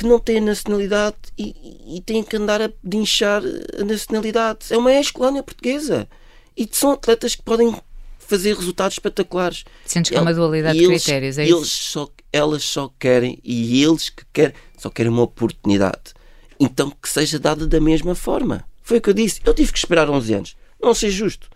que 0.00 0.06
não 0.06 0.18
têm 0.18 0.40
nacionalidade 0.40 1.16
e, 1.36 1.98
e 1.98 2.00
têm 2.00 2.22
que 2.22 2.34
andar 2.34 2.62
a 2.62 2.72
dinchar 2.82 3.42
a 3.78 3.84
nacionalidade. 3.84 4.60
É 4.70 4.78
uma 4.78 4.90
ex-colónia 4.94 5.42
portuguesa. 5.42 6.08
E 6.56 6.66
são 6.72 6.92
atletas 6.92 7.34
que 7.34 7.42
podem 7.42 7.76
fazer 8.18 8.56
resultados 8.56 8.94
espetaculares. 8.94 9.62
Sentes 9.84 10.10
que 10.10 10.16
é 10.16 10.20
uma 10.22 10.32
dualidade 10.32 10.78
de 10.78 10.86
eles, 10.86 11.02
critérios, 11.04 11.36
é 11.36 11.46
eles 11.46 11.66
isso? 11.66 11.90
Só, 11.90 12.08
elas 12.32 12.64
só 12.64 12.90
querem, 12.98 13.38
e 13.44 13.84
eles 13.84 14.08
que 14.08 14.24
querem, 14.32 14.54
só 14.78 14.88
querem 14.88 15.12
uma 15.12 15.20
oportunidade. 15.20 16.14
Então 16.58 16.90
que 16.90 17.06
seja 17.06 17.38
dada 17.38 17.66
da 17.66 17.78
mesma 17.78 18.14
forma. 18.14 18.64
Foi 18.82 18.96
o 18.96 19.00
que 19.02 19.10
eu 19.10 19.14
disse. 19.14 19.42
Eu 19.44 19.52
tive 19.52 19.70
que 19.70 19.78
esperar 19.78 20.08
11 20.08 20.32
anos. 20.32 20.56
Não 20.82 20.94
sei 20.94 21.10
justo. 21.10 21.46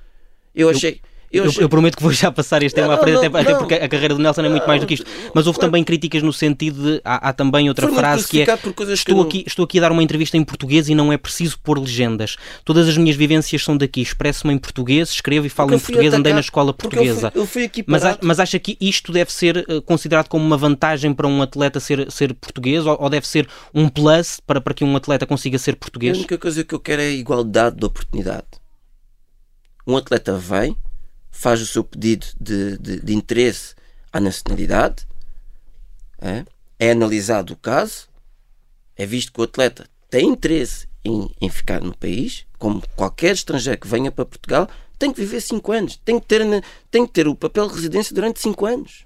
Eu 0.55 0.69
achei. 0.69 1.01
Eu... 1.35 1.47
Eu, 1.47 1.53
eu, 1.59 1.68
prometo 1.68 1.97
que 1.97 2.03
vou 2.03 2.12
já 2.12 2.30
passar 2.30 2.62
este 2.62 2.76
tema 2.76 2.95
à 2.95 2.99
frente, 2.99 3.26
até, 3.26 3.41
até, 3.41 3.55
porque 3.57 3.74
a 3.74 3.89
carreira 3.89 4.14
do 4.14 4.20
Nelson 4.20 4.43
é 4.43 4.49
muito 4.49 4.66
mais 4.68 4.80
do 4.80 4.87
que 4.87 4.95
isto. 4.95 5.05
Mas 5.35 5.49
houve 5.49 5.59
também 5.59 5.82
críticas 5.82 6.22
no 6.22 6.32
sentido 6.32 6.80
de. 6.80 7.01
Há, 7.05 7.30
há 7.30 7.32
também 7.32 7.68
outra 7.68 7.89
frase 7.89 8.28
que 8.28 8.43
é. 8.43 8.47
Estou, 8.93 9.20
aqui, 9.20 9.43
estou 9.45 9.64
aqui 9.64 9.78
a 9.78 9.82
dar 9.82 9.91
uma 9.91 10.03
entrevista 10.03 10.37
em 10.37 10.45
português 10.45 10.89
e 10.89 10.95
não 10.95 11.12
é 11.12 11.16
preciso 11.16 11.59
pôr 11.59 11.78
legendas. 11.78 12.37
Todas 12.64 12.89
as 12.89 12.97
minhas 12.97 13.16
vivências 13.16 13.64
são 13.64 13.76
daqui. 13.76 14.01
Expresso-me 14.01 14.55
em 14.55 14.59
português, 14.59 15.11
escrevo 15.11 15.47
e 15.47 15.49
falo 15.49 15.74
em 15.74 15.78
português, 15.78 16.07
atacar, 16.07 16.20
andei 16.20 16.32
na 16.32 16.41
escola 16.41 16.72
portuguesa. 16.72 17.32
Eu 17.35 17.47
fui, 17.47 17.64
eu 17.64 17.68
fui 17.68 17.85
mas, 17.87 18.03
mas 18.22 18.39
acha 18.39 18.59
que 18.61 18.76
isto 18.80 19.11
deve 19.11 19.32
ser 19.32 19.64
eh, 19.68 19.80
considerado 19.80 20.28
como 20.28 20.45
uma 20.45 20.57
vantagem 20.57 21.12
para 21.12 21.26
um 21.26 21.43
atleta 21.43 21.80
ser, 21.80 22.11
ser 22.12 22.32
português 22.35 22.87
ou, 22.87 22.97
ou 23.01 23.11
deve 23.11 23.26
ser 23.26 23.49
um 23.74 23.89
plus 23.89 24.39
para, 24.47 24.61
para 24.61 24.72
que 24.72 24.85
um 24.85 24.95
atleta 24.95 25.26
consiga 25.26 25.59
ser 25.59 25.74
português? 25.74 26.14
A 26.14 26.18
única 26.18 26.39
coisa 26.39 26.62
que 26.62 26.74
eu 26.74 26.80
quero 26.80 27.03
é 27.03 27.07
a 27.07 27.11
igualdade 27.11 27.76
de 27.76 27.85
oportunidade. 27.85 28.47
Um 29.87 29.97
atleta 29.97 30.37
vem 30.37 30.76
faz 31.35 31.61
o 31.61 31.66
seu 31.66 31.82
pedido 31.82 32.26
de, 32.41 32.78
de, 32.78 33.01
de 33.01 33.14
interesse 33.14 33.74
à 34.12 34.20
nacionalidade, 34.20 35.07
é, 36.18 36.45
é, 36.78 36.93
analisado 36.93 37.53
o 37.53 37.57
caso, 37.57 38.09
é 38.97 39.05
visto 39.05 39.32
que 39.32 39.41
o 39.41 39.45
atleta 39.45 39.87
tem 40.09 40.28
interesse 40.28 40.89
em, 41.05 41.28
em, 41.41 41.51
ficar 41.51 41.82
no 41.82 41.95
país, 41.95 42.47
como 42.57 42.82
qualquer 42.95 43.35
estrangeiro 43.35 43.80
que 43.80 43.89
venha 43.89 44.12
para 44.12 44.24
Portugal, 44.24 44.68
tem 44.97 45.12
que 45.12 45.20
viver 45.20 45.41
5 45.41 45.72
anos, 45.72 45.97
tem 46.05 46.20
que, 46.20 46.26
ter, 46.26 46.41
tem 46.91 47.05
que 47.05 47.12
ter 47.12 47.26
o 47.26 47.35
papel 47.35 47.66
de 47.68 47.74
residência 47.74 48.14
durante 48.14 48.41
5 48.41 48.64
anos. 48.64 49.05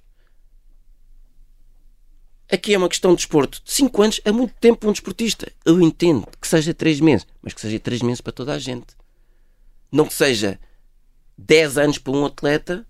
Aqui 2.50 2.74
é 2.74 2.78
uma 2.78 2.88
questão 2.88 3.12
de 3.12 3.16
desporto. 3.16 3.60
5 3.64 4.02
anos 4.02 4.20
é 4.24 4.30
muito 4.30 4.54
tempo 4.60 4.80
para 4.80 4.90
um 4.90 4.92
desportista. 4.92 5.50
Eu 5.64 5.80
entendo 5.82 6.28
que 6.40 6.46
seja 6.46 6.72
3 6.72 7.00
meses, 7.00 7.26
mas 7.42 7.52
que 7.52 7.60
seja 7.60 7.80
3 7.80 8.02
meses 8.02 8.20
para 8.20 8.32
toda 8.32 8.52
a 8.52 8.58
gente. 8.58 8.86
Não 9.90 10.06
que 10.06 10.14
seja 10.14 10.58
10 11.39 11.78
anos 11.78 11.99
para 11.99 12.12
um 12.12 12.26
atleta 12.26 12.84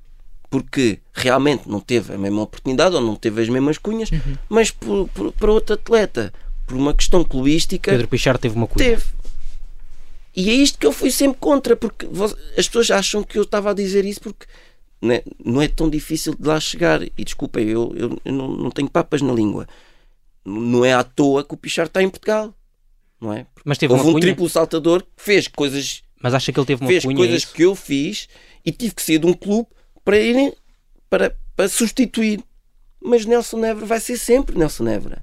porque 0.50 0.98
realmente 1.12 1.68
não 1.68 1.78
teve 1.78 2.14
a 2.14 2.18
mesma 2.18 2.42
oportunidade 2.42 2.94
ou 2.94 3.02
não 3.02 3.14
teve 3.14 3.42
as 3.42 3.48
mesmas 3.48 3.76
cunhas, 3.76 4.10
uhum. 4.10 4.36
mas 4.48 4.70
por, 4.70 5.06
por, 5.08 5.32
para 5.32 5.52
outro 5.52 5.74
atleta, 5.74 6.32
por 6.66 6.76
uma 6.76 6.94
questão 6.94 7.22
clubística. 7.22 7.90
Pedro 7.90 8.08
Pichar 8.08 8.38
teve 8.38 8.56
uma 8.56 8.66
cunha. 8.66 8.90
Teve. 8.90 9.04
E 10.34 10.50
é 10.50 10.54
isto 10.54 10.78
que 10.78 10.86
eu 10.86 10.92
fui 10.92 11.10
sempre 11.10 11.38
contra, 11.38 11.76
porque 11.76 12.06
as 12.56 12.66
pessoas 12.66 12.90
acham 12.90 13.22
que 13.22 13.38
eu 13.38 13.42
estava 13.42 13.70
a 13.70 13.74
dizer 13.74 14.04
isso 14.04 14.20
porque 14.20 14.46
não 15.02 15.12
é, 15.12 15.22
não 15.44 15.62
é 15.62 15.68
tão 15.68 15.90
difícil 15.90 16.34
de 16.34 16.46
lá 16.46 16.58
chegar. 16.60 17.02
E 17.02 17.24
desculpem, 17.24 17.68
eu, 17.68 17.92
eu, 17.96 18.18
eu 18.24 18.32
não, 18.32 18.48
não, 18.48 18.70
tenho 18.70 18.88
papas 18.88 19.20
na 19.20 19.32
língua. 19.32 19.66
Não 20.44 20.84
é 20.84 20.94
à 20.94 21.02
toa 21.02 21.44
que 21.44 21.54
o 21.54 21.56
Pichar 21.56 21.86
está 21.86 22.02
em 22.02 22.08
Portugal. 22.08 22.54
Não 23.20 23.32
é? 23.32 23.46
Mas 23.64 23.78
teve 23.78 23.92
Houve 23.92 24.08
um 24.08 24.12
cunha. 24.12 24.22
triplo 24.22 24.48
saltador 24.48 25.02
que 25.02 25.08
fez 25.16 25.48
coisas 25.48 26.02
mas 26.20 26.34
acha 26.34 26.52
que 26.52 26.58
ele 26.58 26.66
teve 26.66 26.82
uma 26.82 26.88
fez 26.88 27.04
cunha, 27.04 27.14
é 27.14 27.18
coisas 27.18 27.44
que 27.44 27.62
eu 27.62 27.74
fiz 27.74 28.28
e 28.64 28.72
tive 28.72 28.94
que 28.94 29.02
sair 29.02 29.18
de 29.18 29.26
um 29.26 29.34
clube 29.34 29.68
para 30.04 30.18
ir 30.18 30.54
para, 31.08 31.36
para 31.54 31.68
substituir. 31.68 32.42
Mas 33.00 33.24
Nelson 33.24 33.58
Nevra 33.58 33.86
vai 33.86 34.00
ser 34.00 34.18
sempre 34.18 34.58
Nelson 34.58 34.84
Nevra. 34.84 35.22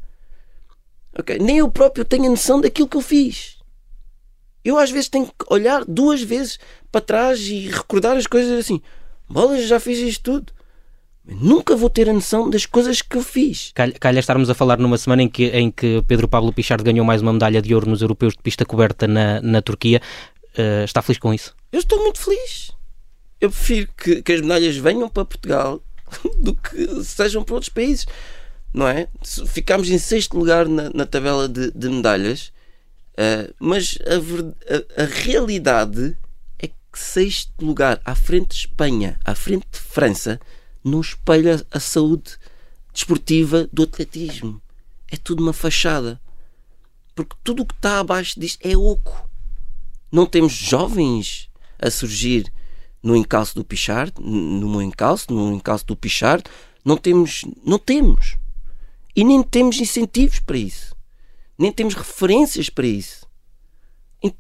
Okay? 1.18 1.40
Nem 1.40 1.58
eu 1.58 1.70
próprio 1.70 2.06
tenho 2.06 2.26
a 2.26 2.30
noção 2.30 2.60
daquilo 2.60 2.88
que 2.88 2.98
eu 2.98 3.02
fiz. 3.02 3.58
Eu 4.64 4.78
às 4.78 4.90
vezes 4.90 5.10
tenho 5.10 5.28
que 5.28 5.34
olhar 5.50 5.86
duas 5.86 6.22
vezes 6.22 6.58
para 6.92 7.02
trás 7.02 7.40
e 7.42 7.68
recordar 7.70 8.18
as 8.18 8.26
coisas 8.26 8.60
assim. 8.60 8.82
Bolas, 9.30 9.68
já 9.68 9.80
fiz 9.80 10.00
isto 10.00 10.24
tudo. 10.24 10.54
nunca 11.28 11.76
vou 11.76 11.90
ter 11.90 12.10
a 12.10 12.14
noção 12.14 12.50
das 12.50 12.66
coisas 12.66 13.02
que 13.02 13.16
eu 13.16 13.22
fiz. 13.22 13.72
Calha, 13.74 13.94
calha 13.94 14.20
estarmos 14.20 14.50
a 14.50 14.54
falar 14.54 14.78
numa 14.78 14.98
semana 14.98 15.24
em 15.24 15.30
que, 15.30 15.46
em 15.48 15.72
que 15.72 16.04
Pedro 16.08 16.28
Pablo 16.28 16.54
Pichard 16.54 16.84
ganhou 16.84 17.06
mais 17.06 17.22
uma 17.22 17.34
medalha 17.34 17.62
de 17.62 17.74
ouro 17.74 17.90
nos 17.90 18.02
europeus 18.02 18.34
de 18.34 18.42
pista 18.42 18.66
coberta 18.66 19.08
na, 19.08 19.42
na 19.42 19.62
Turquia. 19.62 20.02
Uh, 20.58 20.86
está 20.86 21.02
feliz 21.02 21.20
com 21.20 21.34
isso? 21.34 21.54
Eu 21.72 21.80
estou 21.80 22.02
muito 22.02 22.20
feliz. 22.20 22.72
Eu 23.42 23.50
prefiro 23.50 23.90
que, 23.98 24.22
que 24.22 24.32
as 24.32 24.42
medalhas 24.42 24.78
venham 24.78 25.10
para 25.10 25.26
Portugal 25.26 25.84
do 26.40 26.56
que 26.56 27.04
sejam 27.04 27.44
para 27.44 27.56
outros 27.56 27.70
países. 27.70 28.06
Não 28.74 28.88
é? 28.88 29.08
Ficámos 29.48 29.90
em 29.90 29.98
sexto 29.98 30.38
lugar 30.38 30.68
na, 30.68 30.90
na 30.90 31.06
tabela 31.06 31.48
de, 31.48 31.72
de 31.72 31.90
medalhas, 31.90 32.52
uh, 33.14 33.54
mas 33.60 33.98
a, 34.06 35.02
a, 35.02 35.04
a 35.04 35.06
realidade 35.06 36.18
é 36.60 36.68
que 36.68 36.74
sexto 36.94 37.54
lugar 37.62 38.02
à 38.04 38.16
frente 38.16 38.50
de 38.50 38.56
Espanha, 38.56 39.20
à 39.24 39.36
frente 39.36 39.66
de 39.72 39.80
França, 39.80 40.40
não 40.84 41.02
espelha 41.02 41.66
a 41.72 41.80
saúde 41.80 42.38
desportiva 42.94 43.68
do 43.72 43.84
atletismo. 43.84 44.62
É 45.12 45.18
tudo 45.18 45.44
uma 45.44 45.54
fachada. 45.54 46.20
Porque 47.14 47.36
tudo 47.44 47.64
o 47.64 47.66
que 47.66 47.74
está 47.74 48.00
abaixo 48.00 48.40
disto 48.40 48.66
é 48.66 48.76
oco. 48.76 49.30
Não 50.16 50.26
temos 50.26 50.54
jovens 50.54 51.50
a 51.78 51.92
surgir 51.92 52.50
no 53.04 53.18
encalço 53.18 53.54
do 53.54 53.66
Pichard, 53.66 54.14
no 54.18 54.70
meu 54.70 54.82
encalço, 54.82 55.34
no 55.34 55.54
encalço 55.54 55.86
do 55.86 55.94
Pichard. 55.94 56.42
Não 56.86 56.96
temos, 56.96 57.44
não 57.66 57.78
temos. 57.78 58.38
E 59.14 59.26
nem 59.26 59.44
temos 59.44 59.78
incentivos 59.78 60.40
para 60.40 60.58
isso. 60.58 60.96
Nem 61.58 61.70
temos 61.70 61.96
referências 61.96 62.70
para 62.70 62.88
isso. 62.88 63.28
Em, 64.24 64.34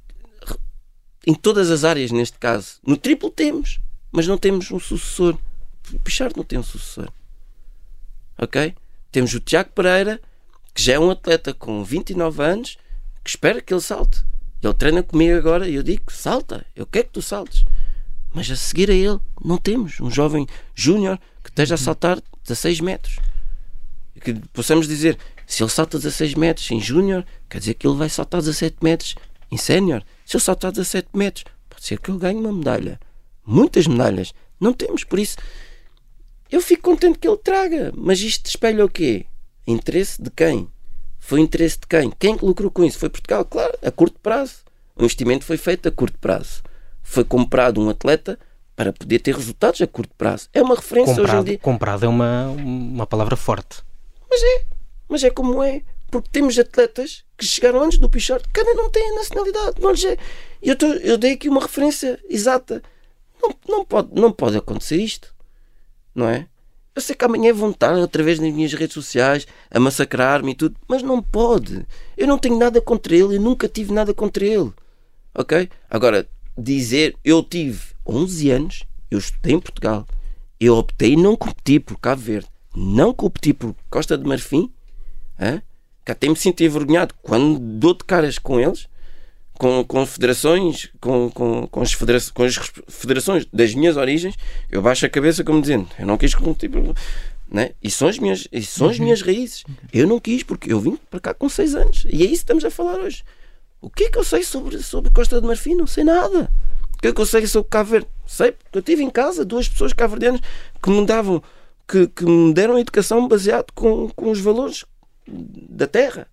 em 1.28 1.34
todas 1.34 1.70
as 1.70 1.84
áreas, 1.84 2.10
neste 2.10 2.40
caso. 2.40 2.80
No 2.88 2.96
triplo 2.96 3.30
temos, 3.30 3.82
mas 4.14 4.26
não 4.26 4.38
temos 4.38 4.72
um 4.72 4.80
sucessor. 4.80 5.38
O 5.92 6.00
Pichard 6.00 6.38
não 6.38 6.46
tem 6.46 6.58
um 6.58 6.64
sucessor. 6.64 7.12
Ok? 8.38 8.74
Temos 9.12 9.34
o 9.34 9.42
Tiago 9.42 9.72
Pereira, 9.72 10.22
que 10.74 10.82
já 10.82 10.94
é 10.94 11.00
um 11.00 11.12
atleta 11.12 11.54
com 11.54 11.84
29 11.84 12.42
anos, 12.42 12.78
que 13.22 13.30
espera 13.30 13.62
que 13.62 13.74
ele 13.74 13.82
salte. 13.82 14.24
Ele 14.66 14.74
treina 14.74 15.04
comigo 15.04 15.38
agora 15.38 15.68
e 15.68 15.76
eu 15.76 15.84
digo: 15.84 16.12
salta, 16.12 16.66
eu 16.76 16.86
quero 16.86 17.06
que 17.06 17.14
tu 17.14 17.22
saltes. 17.22 17.64
Mas 18.34 18.50
a 18.50 18.56
seguir 18.56 18.90
a 18.90 18.94
ele, 18.94 19.20
não 19.44 19.58
temos 19.58 20.00
um 20.02 20.10
jovem 20.10 20.48
júnior 20.74 21.20
que 21.44 21.50
esteja 21.50 21.76
a 21.76 21.78
saltar 21.78 22.22
16 22.44 22.82
metros. 22.82 23.20
Que 24.20 24.34
possamos 24.52 24.88
dizer: 24.88 25.18
se 25.46 25.62
ele 25.62 25.70
salta 25.70 25.98
16 25.98 26.34
metros 26.34 26.70
em 26.72 26.82
júnior, 26.82 27.26
quer 27.48 27.60
dizer 27.60 27.76
que 27.76 27.86
ele 27.88 27.96
vai 27.96 28.10
saltar 28.10 28.42
17 28.42 28.78
metros 28.82 29.16
em 29.52 29.58
sénior. 29.58 30.04
Se 30.26 30.36
ele 30.36 30.44
saltar 30.44 30.72
17 30.72 31.10
metros, 31.14 31.46
pode 31.70 31.86
ser 31.86 32.00
que 32.00 32.10
ele 32.10 32.20
ganhe 32.20 32.40
uma 32.40 32.52
medalha. 32.52 33.00
Muitas 33.46 33.86
medalhas. 33.86 34.34
Não 34.60 34.74
temos, 34.74 35.04
por 35.04 35.20
isso. 35.20 35.38
Eu 36.50 36.62
fico 36.62 36.90
contente 36.90 37.20
que 37.20 37.28
ele 37.28 37.38
traga, 37.38 37.94
mas 37.96 38.20
isto 38.20 38.48
espelha 38.48 38.84
o 38.84 38.90
quê? 38.90 39.28
Interesse 39.68 40.22
de 40.22 40.32
quem? 40.32 40.68
Foi 41.26 41.40
interesse 41.42 41.80
de 41.80 41.88
quem? 41.88 42.12
Quem 42.12 42.38
que 42.38 42.46
lucrou 42.46 42.70
com 42.70 42.84
isso? 42.84 43.00
Foi 43.00 43.10
Portugal, 43.10 43.44
claro, 43.46 43.76
a 43.82 43.90
curto 43.90 44.20
prazo. 44.20 44.58
O 44.96 45.02
investimento 45.02 45.44
foi 45.44 45.58
feito 45.58 45.90
a 45.90 45.92
curto 45.92 46.20
prazo. 46.20 46.62
Foi 47.02 47.24
comprado 47.24 47.82
um 47.82 47.90
atleta 47.90 48.38
para 48.76 48.94
poder 48.94 49.18
ter 49.18 49.34
resultados 49.34 49.82
a 49.82 49.88
curto 49.88 50.14
prazo. 50.16 50.50
É 50.54 50.62
uma 50.62 50.76
referência 50.76 51.16
comprado, 51.16 51.34
hoje 51.34 51.42
em 51.42 51.44
dia. 51.46 51.58
Comprado 51.58 52.06
é 52.06 52.08
uma, 52.08 52.50
uma 52.50 53.08
palavra 53.08 53.36
forte. 53.36 53.82
Mas 54.30 54.40
é, 54.40 54.66
mas 55.10 55.24
é 55.24 55.32
como 55.32 55.64
é. 55.64 55.82
Porque 56.12 56.30
temos 56.32 56.60
atletas 56.60 57.26
que 57.36 57.44
chegaram 57.44 57.82
antes 57.82 57.98
do 57.98 58.08
Pichard 58.08 58.48
que 58.54 58.60
ainda 58.60 58.76
não 58.76 58.92
têm 58.92 59.10
a 59.10 59.16
nacionalidade. 59.16 59.82
Não 59.82 59.90
é. 59.90 60.18
eu, 60.62 60.76
tô, 60.76 60.86
eu 60.86 61.18
dei 61.18 61.34
aqui 61.34 61.50
uma 61.50 61.62
referência 61.62 62.20
exata. 62.30 62.84
Não, 63.42 63.50
não, 63.68 63.84
pode, 63.84 64.10
não 64.14 64.32
pode 64.32 64.58
acontecer 64.58 64.98
isto. 64.98 65.34
Não 66.14 66.30
é? 66.30 66.48
Eu 66.96 67.02
sei 67.02 67.14
que 67.14 67.26
amanhã 67.26 67.54
vão 67.54 67.72
estar 67.72 67.94
outra 67.96 68.24
vez 68.24 68.40
nas 68.40 68.54
minhas 68.54 68.74
redes 68.74 68.94
sociais 68.94 69.46
a 69.70 69.80
massacrar-me 69.82 70.54
e 70.54 70.56
tudo, 70.56 70.78
mas 70.88 71.04
não 71.04 71.22
pode. 71.22 71.86
Eu 72.16 72.26
não 72.26 72.40
tenho 72.40 72.58
nada 72.58 72.80
contra 72.80 73.14
ele, 73.14 73.36
eu 73.36 73.42
nunca 73.42 73.68
tive 73.68 73.92
nada 73.92 74.14
contra 74.14 74.46
ele. 74.46 74.72
Ok? 75.34 75.70
Agora, 75.90 76.26
dizer, 76.58 77.14
eu 77.22 77.44
tive 77.44 77.82
11 78.08 78.50
anos, 78.50 78.84
eu 79.12 79.20
estudei 79.20 79.56
em 79.56 79.60
Portugal, 79.60 80.08
eu 80.58 80.78
optei 80.78 81.18
não 81.18 81.36
competir 81.36 81.82
por 81.82 82.00
Cabo 82.00 82.22
Verde, 82.22 82.48
não 82.74 83.14
competi 83.14 83.54
por 83.54 83.76
Costa 83.90 84.18
de 84.18 84.26
Marfim, 84.26 84.72
hein? 85.38 85.62
que 86.06 86.12
até 86.14 86.30
me 86.30 86.36
sinto 86.38 86.64
envergonhado 86.64 87.14
quando 87.22 87.60
dou 87.60 87.94
de 87.94 88.06
caras 88.06 88.40
com 88.40 88.58
eles, 88.58 88.88
com, 89.58 89.84
com 89.84 90.06
federações, 90.06 90.90
com, 91.00 91.30
com, 91.30 91.68
com, 91.68 91.82
as 91.82 91.94
federações, 91.94 92.32
com 92.32 92.44
as 92.44 92.56
federações 92.88 93.48
das 93.52 93.74
minhas 93.74 93.98
origens, 93.98 94.36
eu 94.72 94.82
baixo 94.82 95.06
a 95.06 95.10
cabeça 95.10 95.44
como 95.44 95.62
dizendo, 95.62 95.88
eu 95.98 96.06
não 96.06 96.18
quis 96.18 96.36
competir 96.36 96.70
né? 97.50 97.72
E 97.82 97.90
são 97.92 98.08
as 98.08 98.18
minhas, 98.18 98.48
e 98.52 98.62
são 98.64 98.90
as 98.90 99.00
minhas 99.00 99.22
raízes. 99.22 99.64
Eu 99.94 100.08
não 100.08 100.20
quis, 100.20 100.44
porque 100.44 100.74
eu 100.74 100.80
vim 100.80 100.98
para 101.10 101.20
cá 101.20 101.34
com 101.34 101.48
6 101.48 101.76
anos. 101.76 102.06
E 102.10 102.24
é 102.24 102.26
isso 102.26 102.28
que 102.28 102.34
estamos 102.34 102.66
a 102.66 102.72
falar 102.72 103.00
hoje. 103.00 103.24
O 103.80 103.90
que 103.90 104.06
é 104.06 104.10
que 104.10 104.18
eu 104.18 104.24
sei 104.24 104.44
sobre, 104.44 104.82
sobre 104.82 105.12
Costa 105.12 105.40
de 105.40 105.46
Marfim? 105.46 105.76
Não 105.76 105.86
sei 105.86 106.04
nada. 106.04 106.50
O 106.96 106.98
que 106.98 107.08
é 107.10 107.14
que 107.14 107.22
eu 107.22 107.26
sei 107.26 107.46
sobre 107.46 107.70
Cabo 107.70 107.92
Verde? 107.92 108.08
Sei, 108.26 108.52
porque 108.52 108.78
eu 108.80 108.82
tive 108.82 109.04
em 109.04 109.10
casa 109.10 109.46
duas 109.46 109.70
pessoas 109.70 109.94
cabo-verdianas 109.94 110.42
que 110.82 110.90
me 110.90 111.06
davam, 111.06 111.44
que, 111.88 112.08
que 112.08 112.26
me 112.26 112.54
deram 112.54 112.80
educação 112.80 113.28
baseado 113.28 113.72
com, 113.76 114.10
com 114.10 114.32
os 114.32 114.40
valores 114.40 114.86
da 115.28 115.86
terra. 115.86 116.28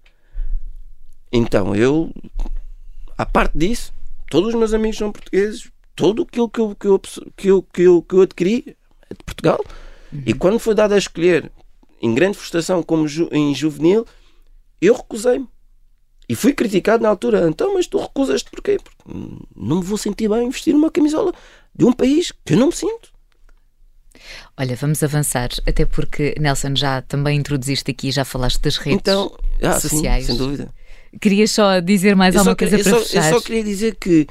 Então, 1.31 1.75
eu 1.75 2.11
à 3.23 3.27
parte 3.27 3.57
disso, 3.57 3.95
todos 4.29 4.49
os 4.49 4.55
meus 4.55 4.75
amigos 4.75 4.99
são 4.99 5.12
portugueses, 5.12 5.70
tudo 5.95 6.23
aquilo 6.23 6.49
que 6.49 6.61
eu, 6.61 6.75
que 6.75 6.87
eu, 6.87 6.99
que 7.37 7.49
eu, 7.49 7.62
que 7.62 7.83
eu, 7.83 8.03
que 8.03 8.14
eu 8.14 8.20
adquiri 8.23 8.77
é 9.09 9.14
de 9.14 9.25
Portugal. 9.25 9.64
Uhum. 10.12 10.23
E 10.27 10.35
quando 10.35 10.59
foi 10.59 10.75
dado 10.75 10.95
a 10.95 10.99
escolher, 10.99 11.51
em 12.01 12.14
grande 12.14 12.37
frustração, 12.37 12.83
como 12.83 13.07
ju, 13.07 13.29
em 13.31 13.55
juvenil, 13.55 14.05
eu 14.81 14.95
recusei-me. 14.95 15.49
E 16.29 16.35
fui 16.35 16.53
criticado 16.53 17.03
na 17.03 17.09
altura. 17.09 17.47
Então, 17.49 17.75
mas 17.75 17.87
tu 17.87 17.99
recusas-te 17.99 18.51
porquê? 18.51 18.79
Porque 18.83 19.23
não 19.55 19.77
me 19.77 19.85
vou 19.85 19.99
sentir 19.99 20.29
bem 20.29 20.49
vestir 20.51 20.75
uma 20.75 20.91
camisola 20.91 21.33
de 21.75 21.85
um 21.85 21.93
país 21.93 22.33
que 22.45 22.55
eu 22.55 22.59
não 22.59 22.68
me 22.68 22.73
sinto. 22.73 23.12
Olha, 24.57 24.77
vamos 24.77 25.03
avançar, 25.03 25.51
até 25.66 25.85
porque, 25.85 26.35
Nelson, 26.39 26.75
já 26.75 27.03
também 27.03 27.39
introduziste 27.39 27.91
aqui, 27.91 28.11
já 28.11 28.25
falaste 28.25 28.61
das 28.61 28.77
redes 28.77 29.01
então, 29.01 29.37
ah, 29.62 29.79
sociais. 29.79 30.27
Sim, 30.27 30.33
sem 30.33 30.39
dúvida. 30.39 30.73
Querias 31.21 31.51
só 31.51 31.81
dizer 31.81 32.17
mais 32.17 32.35
eu 32.35 32.41
alguma 32.41 32.57
coisa 32.57 32.79
para 32.79 32.91
só, 32.91 33.01
fechar? 33.01 33.33
Eu 33.33 33.39
só 33.39 33.45
queria 33.45 33.65
dizer 33.65 33.97
que 33.97 34.27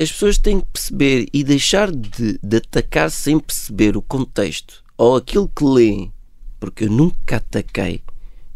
as 0.00 0.12
pessoas 0.12 0.38
têm 0.38 0.60
que 0.60 0.66
perceber 0.66 1.28
e 1.32 1.42
deixar 1.42 1.90
de, 1.90 2.38
de 2.42 2.56
atacar 2.56 3.10
sem 3.10 3.38
perceber 3.38 3.96
o 3.96 4.02
contexto 4.02 4.84
ou 4.96 5.16
aquilo 5.16 5.48
que 5.48 5.64
lêem, 5.64 6.12
porque 6.60 6.84
eu 6.84 6.90
nunca 6.90 7.36
ataquei. 7.36 8.02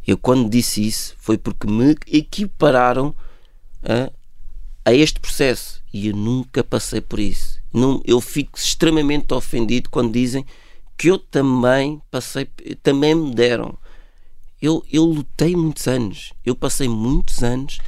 Eu, 0.07 0.19
quando 0.19 0.51
disse 0.51 0.87
isso, 0.87 1.15
foi 1.19 1.39
porque 1.39 1.67
me 1.67 1.95
equipararam 2.07 3.15
a, 3.83 4.11
a 4.85 4.95
este 4.95 5.21
processo 5.21 5.83
e 5.93 6.09
eu 6.09 6.17
nunca 6.17 6.65
passei 6.65 7.01
por 7.01 7.19
isso. 7.19 7.61
Não, 7.73 8.03
eu 8.05 8.21
fico 8.21 8.59
extremamente 8.59 9.33
ofendido 9.33 9.89
quando 9.91 10.13
dizem 10.13 10.45
que 10.97 11.09
eu 11.09 11.19
também 11.19 12.01
passei, 12.11 12.47
também 12.83 13.15
me 13.15 13.35
deram. 13.35 13.79
Eu, 14.61 14.85
eu 14.93 15.05
lutei 15.05 15.57
muitos 15.57 15.87
anos, 15.89 16.33
eu 16.45 16.55
passei 16.55 16.89
muitos 16.89 17.43
anos 17.43 17.79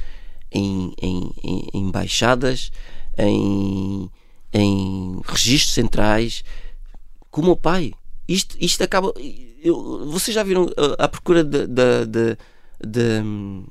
em, 0.51 0.93
em, 1.01 1.31
em 1.43 1.69
embaixadas, 1.73 2.71
em, 3.17 4.09
em 4.51 5.21
registros 5.25 5.73
centrais, 5.73 6.43
com 7.29 7.41
o 7.41 7.45
meu 7.45 7.55
pai. 7.55 7.93
Isto, 8.27 8.55
isto 8.59 8.83
acaba. 8.83 9.13
Eu, 9.61 10.09
vocês 10.09 10.33
já 10.33 10.43
viram 10.43 10.67
a, 10.77 11.05
a 11.05 11.07
procura 11.07 11.43
de, 11.43 11.67
de, 11.67 12.05
de, 12.07 12.37
de, 12.85 13.21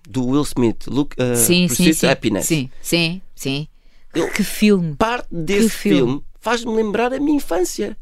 do 0.09 0.27
Will 0.27 0.43
Smith, 0.43 0.87
Look, 0.87 1.15
uh, 1.15 1.37
sim, 1.37 1.69
sim, 1.69 1.93
sim, 1.93 2.07
Happiness? 2.07 2.47
Sim, 2.47 2.71
sim, 2.81 3.23
sim. 3.35 3.69
Eu, 4.15 4.31
que 4.31 4.45
filme! 4.45 4.95
Parte 4.97 5.29
desse 5.31 5.71
filme, 5.71 5.99
filme 5.99 6.25
faz-me 6.41 6.75
lembrar 6.75 7.13
a 7.13 7.19
minha 7.19 7.37
infância. 7.37 7.97